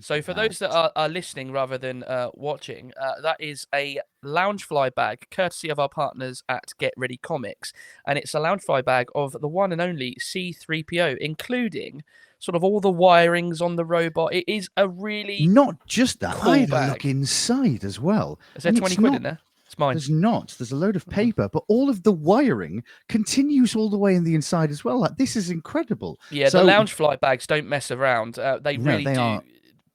So 0.00 0.20
for 0.22 0.32
those 0.34 0.58
that 0.58 0.70
are, 0.70 0.90
are 0.96 1.08
listening 1.08 1.52
rather 1.52 1.76
than 1.78 2.02
uh, 2.02 2.30
watching, 2.34 2.92
uh, 3.00 3.20
that 3.22 3.36
is 3.40 3.66
a 3.74 4.00
Loungefly 4.24 4.94
bag, 4.94 5.26
courtesy 5.30 5.68
of 5.68 5.78
our 5.78 5.88
partners 5.88 6.42
at 6.48 6.72
Get 6.78 6.94
Ready 6.96 7.18
Comics, 7.18 7.72
and 8.06 8.18
it's 8.18 8.34
a 8.34 8.38
Loungefly 8.38 8.84
bag 8.84 9.08
of 9.14 9.36
the 9.40 9.48
one 9.48 9.70
and 9.70 9.80
only 9.80 10.16
C3PO, 10.18 11.18
including 11.18 12.02
sort 12.38 12.56
of 12.56 12.64
all 12.64 12.80
the 12.80 12.92
wirings 12.92 13.60
on 13.60 13.76
the 13.76 13.84
robot. 13.84 14.34
It 14.34 14.50
is 14.50 14.68
a 14.76 14.88
really. 14.88 15.46
Not 15.46 15.86
just 15.86 16.20
that, 16.20 16.36
cool 16.36 16.50
I 16.52 16.58
had 16.58 16.70
a 16.70 16.88
look 16.88 17.04
inside 17.04 17.84
as 17.84 18.00
well. 18.00 18.40
Is 18.56 18.62
there 18.64 18.70
and 18.70 18.78
twenty 18.78 18.96
quid 18.96 19.12
not- 19.12 19.16
in 19.16 19.22
there? 19.22 19.38
It's 19.72 19.78
mine. 19.78 19.94
There's 19.94 20.10
not. 20.10 20.54
There's 20.58 20.70
a 20.72 20.76
load 20.76 20.96
of 20.96 21.06
Mhm. 21.06 21.12
paper, 21.12 21.48
but 21.48 21.64
all 21.66 21.88
of 21.88 22.02
the 22.02 22.12
wiring 22.12 22.84
continues 23.08 23.74
all 23.74 23.88
the 23.88 23.96
way 23.96 24.14
in 24.14 24.22
the 24.24 24.34
inside 24.34 24.70
as 24.70 24.84
well. 24.84 24.98
Like 24.98 25.16
this 25.16 25.34
is 25.34 25.48
incredible. 25.48 26.20
Yeah, 26.30 26.50
so- 26.50 26.64
the 26.64 26.70
Loungefly 26.70 27.20
bags 27.20 27.46
don't 27.46 27.66
mess 27.66 27.90
around. 27.90 28.38
Uh, 28.38 28.58
they 28.58 28.76
No, 28.76 28.90
really 28.92 29.04
they 29.04 29.14
do 29.14 29.40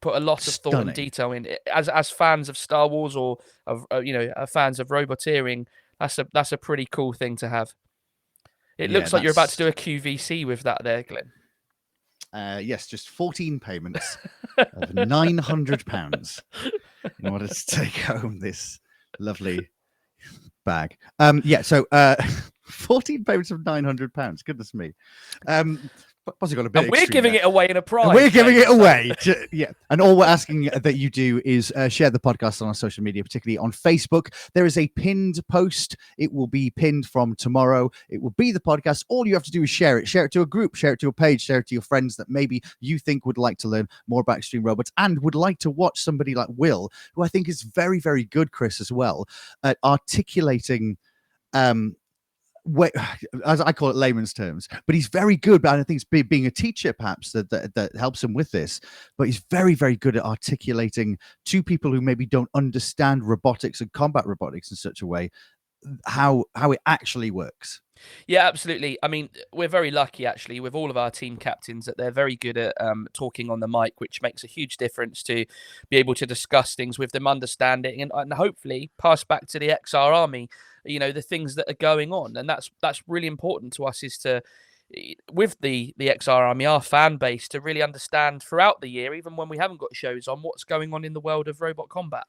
put 0.02 0.16
a 0.16 0.20
lot 0.20 0.48
of 0.48 0.54
thought 0.56 0.74
and 0.76 0.94
detail 0.94 1.32
in. 1.32 1.46
it. 1.46 1.62
As 1.72 1.90
as 1.90 2.10
fans 2.10 2.50
of 2.50 2.58
Star 2.58 2.88
Wars 2.88 3.16
or 3.16 3.38
of 3.68 3.86
uh, 3.92 4.00
you 4.00 4.14
know 4.14 4.34
uh, 4.36 4.48
fans 4.48 4.80
of 4.80 4.88
roboteering, 4.88 5.68
that's 6.00 6.18
a 6.18 6.26
that's 6.34 6.52
a 6.52 6.58
pretty 6.58 6.88
cool 6.92 7.14
thing 7.14 7.36
to 7.38 7.48
have. 7.50 7.70
It 8.80 8.90
Yeah, 8.90 8.98
looks 8.98 9.14
like 9.14 9.22
you're 9.22 9.32
about 9.32 9.50
to 9.50 9.58
do 9.58 9.68
a 9.68 9.72
QVC 9.74 10.44
with 10.46 10.62
that 10.64 10.84
there, 10.84 11.04
Glen. 11.04 11.32
Uh, 12.34 12.60
yes, 12.64 12.88
just 12.88 13.10
14 13.10 13.60
payments 13.60 14.18
of 14.58 14.94
900 14.94 15.86
pounds 15.86 16.42
in 17.20 17.28
order 17.30 17.48
to 17.48 17.66
take 17.68 17.94
home 17.94 18.40
this 18.40 18.80
lovely 19.20 19.70
bag. 20.66 20.98
Um, 21.20 21.42
yeah, 21.44 21.62
so 21.62 21.86
uh, 21.92 22.16
14 22.64 23.24
payments 23.24 23.52
of 23.52 23.66
900 23.66 24.14
pounds. 24.14 24.44
Goodness 24.44 24.74
me. 24.74 24.94
Um, 25.48 25.90
but 26.28 26.38
Bozzy 26.40 26.56
got 26.56 26.66
a 26.66 26.70
bit. 26.70 26.84
And 26.84 26.92
we're 26.92 27.06
giving 27.06 27.32
there. 27.32 27.42
it 27.44 27.46
away 27.46 27.70
in 27.70 27.78
a 27.78 27.82
prize. 27.82 28.08
And 28.08 28.14
we're 28.14 28.30
giving 28.30 28.58
it 28.58 28.70
away. 28.70 29.14
to- 29.22 29.48
yeah. 29.54 29.72
And 29.90 30.02
all 30.02 30.18
we're 30.18 30.26
asking 30.26 30.66
that 30.66 30.98
you 30.98 31.10
do 31.10 31.42
is 31.46 31.72
uh, 31.72 31.88
share 31.88 32.10
the 32.10 32.20
podcast 32.20 32.62
on 32.62 32.68
our 32.68 32.74
social 32.74 33.02
media, 33.02 33.24
particularly 33.24 33.58
on 33.58 33.72
Facebook. 33.72 34.34
There 34.54 34.66
is 34.66 34.78
a 34.78 34.90
pinned 34.90 35.40
post. 35.50 35.96
It 36.18 36.34
will 36.34 36.48
be 36.48 36.70
pinned 36.70 37.06
from 37.06 37.34
tomorrow. 37.38 37.92
It 38.10 38.22
will 38.22 38.32
be 38.32 38.52
the 38.52 38.60
podcast. 38.60 39.06
All 39.08 39.26
you 39.26 39.36
have 39.36 39.44
to 39.44 39.52
do 39.52 39.64
is 39.64 39.70
share 39.70 39.98
it. 40.00 40.08
Share 40.10 40.26
it 40.26 40.34
to 40.34 40.42
a 40.42 40.46
group, 40.46 40.76
share 40.76 40.92
it 40.94 41.00
to 41.00 41.08
a 41.08 41.14
page, 41.14 41.42
share 41.42 41.60
it 41.60 41.68
to 41.68 41.76
your 41.76 41.82
friends 41.82 42.18
that 42.18 42.30
maybe 42.30 42.62
you 42.82 43.00
think 43.00 43.26
would 43.26 43.38
like 43.38 43.58
to 43.60 43.70
learn 43.70 43.88
more 44.08 44.20
about 44.20 44.40
Extreme 44.40 44.64
Robots 44.64 44.92
and 44.98 45.22
would 45.24 45.36
like 45.36 45.60
to 45.60 45.70
watch 45.70 46.02
somebody 46.02 46.36
like 46.36 46.50
Will, 46.58 46.92
who 47.14 47.24
I 47.24 47.30
think 47.30 47.48
is 47.48 47.62
very, 47.62 48.02
very 48.02 48.26
good, 48.26 48.52
Chris, 48.52 48.82
as 48.82 48.92
well, 48.92 49.26
at 49.64 49.78
articulating 49.86 50.98
um 51.54 51.96
wh- 52.76 52.90
as 53.46 53.62
I 53.62 53.72
call 53.72 53.90
it 53.90 53.96
layman's 53.96 54.34
terms, 54.34 54.68
but 54.86 54.96
he's 54.96 55.08
very 55.08 55.38
good. 55.38 55.62
But 55.62 55.80
I 55.80 55.84
think 55.84 56.02
it's 56.02 56.24
being 56.24 56.46
a 56.46 56.52
teacher 56.52 56.94
perhaps 56.94 57.32
that, 57.32 57.50
that 57.50 57.76
that 57.76 57.96
helps 57.96 58.24
him 58.24 58.34
with 58.34 58.52
this. 58.52 58.80
But 59.18 59.28
he's 59.28 59.44
very 59.50 59.76
very 59.76 59.96
good 59.96 60.18
at 60.18 60.24
articulating 60.24 61.18
to 61.46 61.64
people 61.64 61.92
who 61.92 62.02
maybe 62.02 62.26
don't 62.26 62.50
understand 62.54 63.24
robotics 63.24 63.82
and 63.82 63.92
combat 63.94 64.26
robotics 64.26 64.72
in 64.72 64.78
such 64.78 65.02
a 65.02 65.08
way 65.08 65.30
how 66.06 66.46
how 66.56 66.72
it 66.72 66.80
actually 66.86 67.32
works. 67.32 67.82
Yeah, 68.28 68.48
absolutely. 68.48 69.00
I 69.02 69.08
mean, 69.08 69.30
we're 69.52 69.68
very 69.68 69.90
lucky 69.90 70.26
actually 70.26 70.60
with 70.60 70.76
all 70.76 70.92
of 70.92 70.98
our 70.98 71.10
team 71.10 71.38
captains 71.38 71.86
that 71.86 71.98
they're 71.98 72.12
very 72.12 72.36
good 72.36 72.58
at 72.58 72.80
um, 72.80 73.08
talking 73.14 73.50
on 73.50 73.60
the 73.60 73.68
mic, 73.68 73.94
which 73.98 74.22
makes 74.22 74.44
a 74.44 74.48
huge 74.48 74.78
difference 74.78 75.24
to 75.24 75.46
be 75.90 75.98
able 75.98 76.14
to 76.16 76.28
discuss 76.28 76.76
things 76.76 77.00
with 77.00 77.12
them, 77.12 77.26
understanding, 77.26 78.02
and, 78.02 78.12
and 78.14 78.34
hopefully 78.34 78.92
pass 79.00 79.24
back 79.24 79.48
to 79.48 79.60
the 79.60 79.70
XR 79.70 80.14
army. 80.14 80.48
You 80.88 81.00
know, 81.00 81.12
the 81.12 81.22
things 81.22 81.56
that 81.56 81.70
are 81.70 81.76
going 81.80 82.12
on, 82.12 82.38
and 82.38 82.48
that's 82.48 82.72
that's 82.82 83.02
really 83.08 83.28
important 83.28 83.74
to 83.74 83.86
us. 83.86 84.04
Is 84.04 84.18
to 84.20 84.42
with 85.32 85.58
the 85.62 85.94
the 85.98 86.08
XR 86.08 86.48
army, 86.48 86.66
our 86.66 86.82
fan 86.82 87.18
base, 87.18 87.48
to 87.50 87.62
really 87.62 87.82
understand 87.82 88.42
throughout 88.42 88.82
the 88.82 88.88
year, 88.88 89.14
even 89.14 89.36
when 89.36 89.50
we 89.50 89.58
haven't 89.58 89.80
got 89.80 89.96
shows 89.96 90.28
on, 90.28 90.40
what's 90.40 90.64
going 90.64 90.94
on 90.94 91.04
in 91.04 91.14
the 91.14 91.20
world 91.20 91.48
of 91.48 91.62
robot 91.62 91.90
combat. 91.90 92.26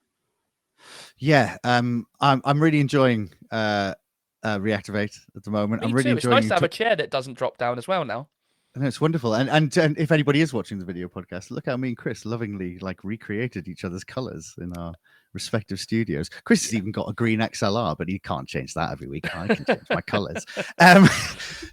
Yeah, 1.18 1.56
um, 1.64 2.06
I'm 2.20 2.42
I'm 2.44 2.62
really 2.62 2.80
enjoying 2.80 3.32
uh, 3.50 3.94
uh 4.42 4.58
reactivate 4.58 5.16
at 5.36 5.44
the 5.44 5.50
moment. 5.50 5.82
Me 5.82 5.88
I'm 5.88 5.94
really 5.94 6.10
too. 6.10 6.16
It's 6.16 6.26
nice 6.26 6.48
to 6.48 6.54
have 6.54 6.62
a 6.62 6.68
chair 6.68 6.96
that 6.96 7.10
doesn't 7.10 7.34
drop 7.34 7.58
down 7.58 7.78
as 7.78 7.86
well 7.86 8.04
now. 8.04 8.28
No, 8.76 8.86
it's 8.86 9.00
wonderful. 9.00 9.34
And, 9.34 9.48
and 9.50 9.76
and 9.76 9.98
if 9.98 10.12
anybody 10.12 10.40
is 10.40 10.52
watching 10.52 10.78
the 10.78 10.84
video 10.84 11.08
podcast, 11.08 11.50
look 11.50 11.66
how 11.66 11.76
me 11.76 11.88
and 11.88 11.96
Chris 11.96 12.24
lovingly 12.24 12.78
like 12.78 13.02
recreated 13.02 13.66
each 13.66 13.84
other's 13.84 14.04
colors 14.04 14.54
in 14.58 14.72
our 14.76 14.94
respective 15.34 15.78
studios. 15.80 16.28
Chris 16.44 16.64
has 16.64 16.74
even 16.74 16.92
got 16.92 17.08
a 17.08 17.12
green 17.12 17.40
XLR, 17.40 17.96
but 17.96 18.08
he 18.08 18.18
can't 18.18 18.48
change 18.48 18.74
that 18.74 18.90
every 18.90 19.06
week. 19.06 19.34
I 19.34 19.54
can 19.54 19.64
change 19.64 19.88
my 19.90 20.00
colors. 20.00 20.44
Um, 20.80 21.08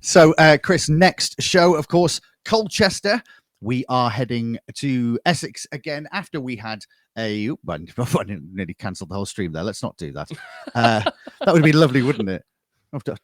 so, 0.02 0.34
uh, 0.38 0.58
Chris, 0.62 0.90
next 0.90 1.42
show, 1.42 1.76
of 1.76 1.88
course, 1.88 2.20
Colchester. 2.44 3.22
We 3.62 3.86
are 3.88 4.10
heading 4.10 4.58
to 4.76 5.20
Essex 5.26 5.68
again 5.72 6.08
after 6.12 6.42
we 6.42 6.56
had 6.56 6.84
a. 7.18 7.46
Oop, 7.46 7.60
I 7.68 7.78
nearly 8.28 8.74
cancelled 8.74 9.10
the 9.10 9.16
whole 9.16 9.26
stream 9.26 9.52
there. 9.52 9.64
Let's 9.64 9.84
not 9.84 9.98
do 9.98 10.12
that. 10.14 10.30
Uh, 10.74 11.10
that 11.42 11.54
would 11.54 11.64
be 11.64 11.72
lovely, 11.72 12.02
wouldn't 12.02 12.30
it? 12.30 12.44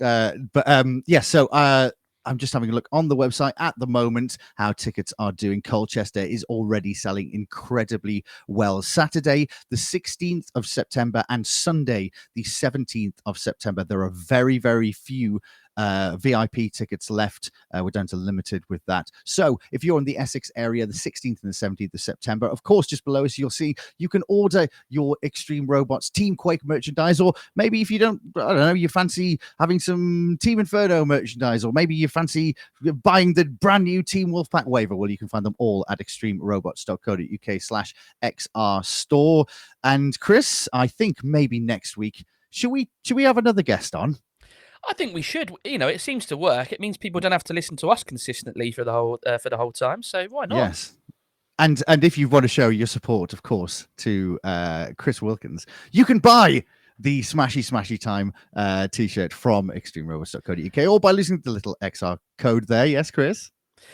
Uh, 0.02 0.34
but 0.54 0.68
um, 0.68 1.04
yeah, 1.08 1.22
so 1.22 1.48
uh, 1.48 1.92
I'm 2.26 2.38
just 2.38 2.54
having 2.54 2.70
a 2.70 2.74
look 2.74 2.88
on 2.92 3.08
the 3.08 3.16
website 3.16 3.54
at 3.58 3.74
the 3.78 3.88
moment 3.88 4.38
how 4.56 4.74
tickets 4.74 5.14
are 5.20 5.32
doing. 5.32 5.62
Colchester 5.62 6.20
is 6.20 6.44
already 6.46 6.94
selling 6.94 7.32
incredibly 7.34 8.24
well. 8.48 8.82
Saturday, 8.82 9.48
the 9.70 9.78
16th 9.78 10.48
of 10.56 10.66
September, 10.66 11.24
and 11.30 11.46
Sunday, 11.46 12.12
the 12.36 12.44
17th 12.44 13.18
of 13.26 13.38
September. 13.38 13.84
There 13.84 14.04
are 14.04 14.12
very, 14.12 14.58
very 14.58 14.92
few 14.92 15.42
uh, 15.82 16.16
VIP 16.18 16.72
tickets 16.72 17.10
left. 17.10 17.50
Uh, 17.74 17.84
we're 17.84 17.90
down 17.90 18.06
to 18.06 18.16
limited 18.16 18.64
with 18.70 18.86
that. 18.86 19.10
So 19.26 19.60
if 19.72 19.84
you're 19.84 19.98
in 19.98 20.04
the 20.04 20.18
Essex 20.18 20.52
area, 20.56 20.86
the 20.86 20.94
16th 20.94 21.42
and 21.44 21.52
the 21.52 21.88
17th 21.88 21.96
of 21.96 22.02
September, 22.02 22.48
of 22.48 22.62
course, 22.62 22.86
just 22.86 23.04
below 23.04 23.26
us, 23.26 23.38
you'll 23.38 23.50
see 23.50 23.74
you 23.98 24.08
can 24.08 24.22
order 24.28 24.68
your 24.90 25.18
Extreme 25.24 25.66
Robots 25.66 26.12
Team 26.12 26.36
Quake 26.36 26.64
merchandise, 26.64 27.20
or 27.20 27.34
maybe 27.56 27.82
if 27.82 27.90
you 27.90 27.98
don't, 27.98 28.22
I 28.36 28.50
don't 28.50 28.58
know, 28.58 28.74
you 28.74 28.90
fancy 28.90 29.40
having 29.60 29.80
some 29.80 30.38
Team 30.40 30.60
Inferno 30.60 31.04
merchandise, 31.04 31.66
or 31.66 31.74
maybe 31.74 31.96
you 31.96 32.08
fancy 32.08 32.56
buying 33.02 33.34
the 33.34 33.46
brand 33.46 33.86
new 33.86 34.04
Team 34.04 34.30
Wolfpack 34.30 34.68
waiver. 34.68 34.96
Well, 34.96 35.10
you 35.10 35.18
can 35.18 35.30
find 35.30 35.44
them 35.44 35.56
all 35.58 35.84
at 35.90 36.00
extremerobots.co.uk 36.00 37.62
slash 37.62 37.96
XR 38.24 38.86
store. 38.86 39.46
And 39.84 40.20
Chris, 40.20 40.70
I 40.74 40.86
think 40.86 41.24
maybe 41.24 41.60
next 41.60 41.98
week, 41.98 42.24
should 42.52 42.70
we 42.70 42.90
should 43.04 43.16
we 43.16 43.24
have 43.24 43.38
another 43.38 43.64
guest 43.64 43.96
on? 43.96 44.18
I 44.88 44.94
think 44.94 45.14
we 45.14 45.22
should. 45.22 45.52
You 45.64 45.78
know, 45.78 45.88
it 45.88 46.02
seems 46.02 46.26
to 46.28 46.38
work. 46.38 46.72
It 46.72 46.80
means 46.80 46.98
people 46.98 47.22
don't 47.22 47.32
have 47.32 47.44
to 47.46 47.54
listen 47.54 47.78
to 47.78 47.90
us 47.90 48.04
consistently 48.04 48.72
for 48.72 48.84
the 48.84 48.92
whole 48.92 49.20
uh, 49.26 49.38
for 49.38 49.50
the 49.50 49.58
whole 49.58 49.72
time. 49.72 50.04
So 50.04 50.28
why 50.30 50.46
not? 50.46 50.58
Yes. 50.58 50.94
And 51.60 51.84
and 51.88 52.04
if 52.04 52.18
you 52.18 52.28
want 52.28 52.44
to 52.44 52.48
show 52.48 52.70
your 52.70 52.88
support, 52.88 53.34
of 53.34 53.44
course, 53.44 53.88
to 53.98 54.40
uh, 54.44 54.88
Chris 54.98 55.22
Wilkins, 55.22 55.68
you 55.92 56.06
can 56.06 56.20
buy 56.20 56.64
the 56.98 57.22
Smashy 57.22 57.64
Smashy 57.64 58.00
Time 58.00 58.32
uh, 58.56 58.88
t-shirt 58.88 59.34
from 59.34 59.70
extremerobots.co.uk 59.70 60.88
or 60.90 61.00
by 61.00 61.12
using 61.12 61.40
the 61.40 61.52
little 61.52 61.76
XR 61.82 62.18
code 62.38 62.68
there. 62.68 62.86
Yes, 62.86 63.12
Chris? 63.12 63.52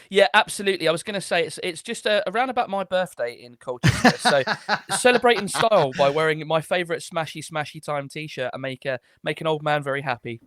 Yeah, 0.10 0.28
absolutely. 0.34 0.88
I 0.88 0.92
was 0.92 1.04
going 1.04 1.14
to 1.16 1.22
say 1.22 1.46
it's 1.46 1.60
it's 1.64 1.82
just 1.82 2.08
uh, 2.08 2.22
around 2.28 2.50
about 2.50 2.70
my 2.70 2.84
birthday 2.84 3.34
in 3.34 3.56
Colchester. 3.56 4.18
so 4.18 4.44
celebrate 4.98 5.38
in 5.38 5.48
style 5.48 5.92
by 5.98 6.10
wearing 6.10 6.46
my 6.48 6.62
favourite 6.62 7.02
Smashy 7.02 7.46
Smashy 7.46 7.84
Time 7.84 8.10
T-shirt 8.10 8.52
and 8.54 8.62
make 8.62 8.86
a 8.86 9.00
make 9.24 9.42
an 9.42 9.48
old 9.48 9.64
man 9.64 9.84
very 9.84 10.02
happy. 10.02 10.42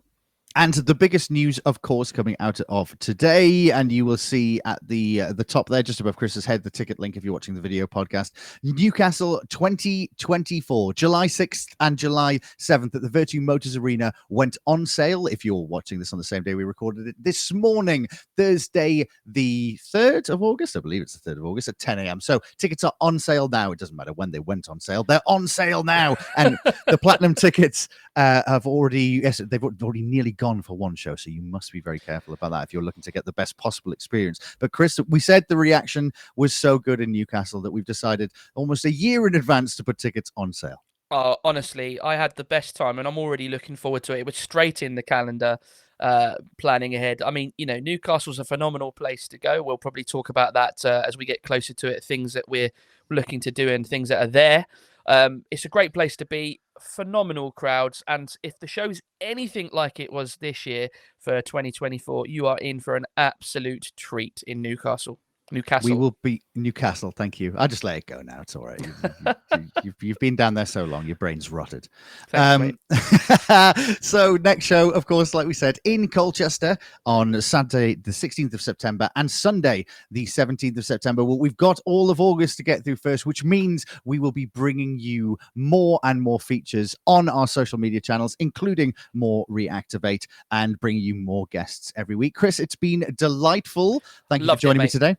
And 0.57 0.75
the 0.75 0.97
biggest 0.97 1.31
news, 1.31 1.61
of 1.61 1.81
course, 1.83 2.11
coming 2.11 2.35
out 2.41 2.61
of 2.69 2.99
today, 2.99 3.71
and 3.71 3.93
you 3.93 4.05
will 4.05 4.17
see 4.17 4.61
at 4.65 4.81
the 4.85 5.21
uh, 5.21 5.33
the 5.33 5.45
top 5.45 5.69
there, 5.69 5.81
just 5.81 6.01
above 6.01 6.17
Chris's 6.17 6.45
head, 6.45 6.65
the 6.65 6.71
ticket 6.71 6.99
link 6.99 7.17
if 7.17 7.23
you're 7.23 7.33
watching 7.33 7.55
the 7.55 7.61
video 7.61 7.87
podcast. 7.87 8.33
Newcastle 8.65 9.41
2024, 9.49 10.95
July 10.95 11.29
6th 11.29 11.69
and 11.79 11.97
July 11.97 12.41
7th 12.59 12.93
at 12.97 13.01
the 13.01 13.09
Vertu 13.09 13.41
Motors 13.41 13.77
Arena 13.77 14.13
went 14.29 14.59
on 14.67 14.87
sale. 14.87 15.29
If 15.29 15.45
you're 15.45 15.67
watching 15.67 16.01
this 16.01 16.13
on 16.13 16.19
the 16.19 16.25
same 16.25 16.43
day 16.43 16.57
we 16.57 16.65
recorded 16.65 17.07
it 17.07 17.15
this 17.23 17.53
morning, 17.53 18.09
Thursday, 18.37 19.07
the 19.25 19.79
3rd 19.95 20.31
of 20.31 20.43
August, 20.43 20.77
I 20.77 20.81
believe 20.81 21.03
it's 21.03 21.17
the 21.17 21.31
3rd 21.31 21.39
of 21.39 21.45
August 21.45 21.69
at 21.69 21.79
10 21.79 22.01
a.m. 22.01 22.21
So 22.21 22.41
tickets 22.59 22.83
are 22.83 22.95
on 23.01 23.21
sale 23.21 23.49
now. 23.49 23.71
It 23.71 23.79
doesn't 23.79 23.97
matter 23.97 24.13
when 24.15 24.33
they 24.33 24.41
went 24.41 24.69
on 24.69 24.81
sale; 24.81 25.05
they're 25.05 25.23
on 25.29 25.47
sale 25.47 25.85
now, 25.85 26.17
and 26.37 26.59
the 26.89 26.99
platinum 26.99 27.37
tickets 27.37 27.87
uh, 28.17 28.43
have 28.49 28.67
already 28.67 29.21
yes, 29.23 29.41
they've 29.49 29.63
already 29.63 30.03
nearly 30.03 30.33
gone 30.41 30.62
for 30.62 30.74
one 30.74 30.97
show, 30.97 31.14
so 31.14 31.30
you 31.30 31.43
must 31.43 31.70
be 31.70 31.80
very 31.80 32.01
careful 32.01 32.32
about 32.32 32.51
that 32.51 32.64
if 32.64 32.72
you're 32.72 32.82
looking 32.82 33.03
to 33.03 33.12
get 33.12 33.26
the 33.26 33.32
best 33.32 33.59
possible 33.59 33.93
experience. 33.93 34.41
But 34.59 34.72
Chris, 34.72 34.99
we 35.09 35.20
said 35.20 35.45
the 35.49 35.57
reaction 35.57 36.12
was 36.34 36.55
so 36.55 36.78
good 36.78 36.99
in 37.01 37.12
Newcastle 37.12 37.61
that 37.61 37.70
we've 37.70 37.84
decided 37.84 38.32
almost 38.55 38.86
a 38.86 38.91
year 38.91 39.26
in 39.26 39.34
advance 39.34 39.76
to 39.76 39.84
put 39.84 39.99
tickets 39.99 40.32
on 40.38 40.55
sale. 40.55 40.82
Oh, 41.11 41.36
honestly, 41.45 42.01
I 42.01 42.16
had 42.16 42.34
the 42.36 42.45
best 42.45 42.74
time, 42.74 42.99
and 42.99 43.07
I'm 43.07 43.18
already 43.18 43.49
looking 43.49 43.76
forward 43.76 44.03
to 44.05 44.14
it. 44.14 44.20
It 44.20 44.26
was 44.26 44.36
straight 44.36 44.82
in 44.82 44.95
the 44.95 45.03
calendar, 45.03 45.59
uh, 46.01 46.36
planning 46.59 46.95
ahead. 46.95 47.20
I 47.20 47.30
mean, 47.30 47.53
you 47.59 47.66
know, 47.66 47.78
Newcastle's 47.78 48.38
a 48.38 48.45
phenomenal 48.45 48.93
place 48.93 49.28
to 49.28 49.38
go. 49.38 49.62
We'll 49.62 49.76
probably 49.76 50.05
talk 50.05 50.30
about 50.30 50.55
that 50.55 50.84
uh, 50.86 51.03
as 51.07 51.18
we 51.18 51.26
get 51.26 51.43
closer 51.43 51.74
to 51.74 51.88
it. 51.88 52.03
Things 52.03 52.32
that 52.32 52.49
we're 52.49 52.70
looking 53.11 53.41
to 53.41 53.51
do 53.51 53.68
and 53.68 53.86
things 53.86 54.09
that 54.09 54.22
are 54.22 54.30
there. 54.30 54.66
Um, 55.07 55.45
it's 55.51 55.66
a 55.66 55.68
great 55.68 55.93
place 55.93 56.16
to 56.16 56.24
be. 56.24 56.61
Phenomenal 56.81 57.53
crowds, 57.53 58.03
and 58.09 58.35
if 58.43 58.59
the 58.59 58.66
show's 58.66 59.01
anything 59.20 59.68
like 59.72 60.01
it 60.01 60.12
was 60.12 60.37
this 60.37 60.64
year 60.66 60.89
for 61.18 61.41
2024, 61.43 62.26
you 62.26 62.47
are 62.47 62.59
in 62.59 62.81
for 62.81 62.97
an 62.97 63.05
absolute 63.16 63.93
treat 63.97 64.43
in 64.47 64.62
Newcastle. 64.62 65.18
Newcastle. 65.53 65.91
We 65.91 65.97
will 65.97 66.17
be 66.23 66.43
Newcastle. 66.55 67.13
Thank 67.15 67.41
you. 67.41 67.55
I'll 67.59 67.69
just 67.69 67.83
let 67.83 67.99
it 67.99 68.07
go 68.07 68.21
now. 68.23 68.41
It's 68.41 68.55
all 68.55 68.65
right. 68.65 68.81
You've, 68.81 69.15
you've, 69.25 69.71
you've, 69.85 70.03
you've 70.03 70.19
been 70.19 70.37
down 70.37 70.55
there 70.55 70.67
so 70.67 70.85
long, 70.85 71.07
your 71.07 71.17
brain's 71.17 71.51
rotted. 71.51 71.89
Thanks, 72.29 72.79
um, 72.91 73.97
so 74.01 74.37
next 74.43 74.65
show, 74.65 74.91
of 74.91 75.07
course, 75.07 75.35
like 75.35 75.47
we 75.47 75.55
said, 75.55 75.79
in 75.85 76.09
Colchester 76.09 76.77
on 77.05 77.41
Saturday, 77.41 77.97
the 77.97 78.11
16th 78.11 78.55
of 78.55 78.61
September, 78.61 79.11
and 79.17 79.31
Sunday, 79.31 79.87
the 80.11 80.27
17th 80.27 80.79
of 80.79 80.85
September. 80.85 81.25
Well, 81.25 81.39
we've 81.39 81.57
got 81.57 81.81
all 81.85 82.11
of 82.11 82.21
August 82.21 82.57
to 82.59 82.63
get 82.63 82.85
through 82.85 82.97
first, 82.97 83.27
which 83.27 83.43
means 83.45 83.85
we 84.05 84.19
will 84.19 84.33
be 84.33 84.47
bringing 84.47 84.99
you 84.99 85.37
more 85.55 85.99
and 86.05 86.23
more 86.23 86.39
features 86.39 86.95
on 87.07 87.29
our 87.29 87.47
social 87.47 87.79
media 87.79 88.01
channels, 88.01 88.37
including 88.39 88.95
more 89.15 89.47
Reactivate, 89.51 90.27
and 90.51 90.79
bringing 90.81 91.03
you 91.03 91.15
more 91.15 91.47
guests 91.51 91.93
every 91.97 92.15
week. 92.15 92.35
Chris, 92.35 92.61
it's 92.61 92.77
been 92.77 93.05
delightful. 93.17 94.03
Thank 94.29 94.43
you 94.43 94.49
for 94.49 94.55
it, 94.55 94.61
joining 94.61 94.83
me 94.83 94.89
today. 94.89 95.17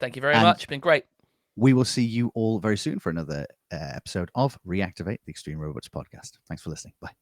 Thank 0.00 0.16
you 0.16 0.22
very 0.22 0.34
And- 0.34 0.42
much. 0.42 0.66
Been 0.68 0.80
great. 0.80 1.04
We 1.58 1.72
will 1.72 1.86
see 1.86 2.04
you 2.04 2.30
all 2.34 2.58
very 2.58 2.76
soon 2.76 2.98
for 2.98 3.08
another 3.08 3.46
uh, 3.72 3.76
episode 3.76 4.30
of 4.34 4.58
Reactivate 4.66 5.18
the 5.24 5.30
Extreme 5.30 5.58
Robots 5.58 5.88
podcast. 5.88 6.32
Thanks 6.48 6.62
for 6.62 6.68
listening. 6.68 6.92
Bye. 7.00 7.12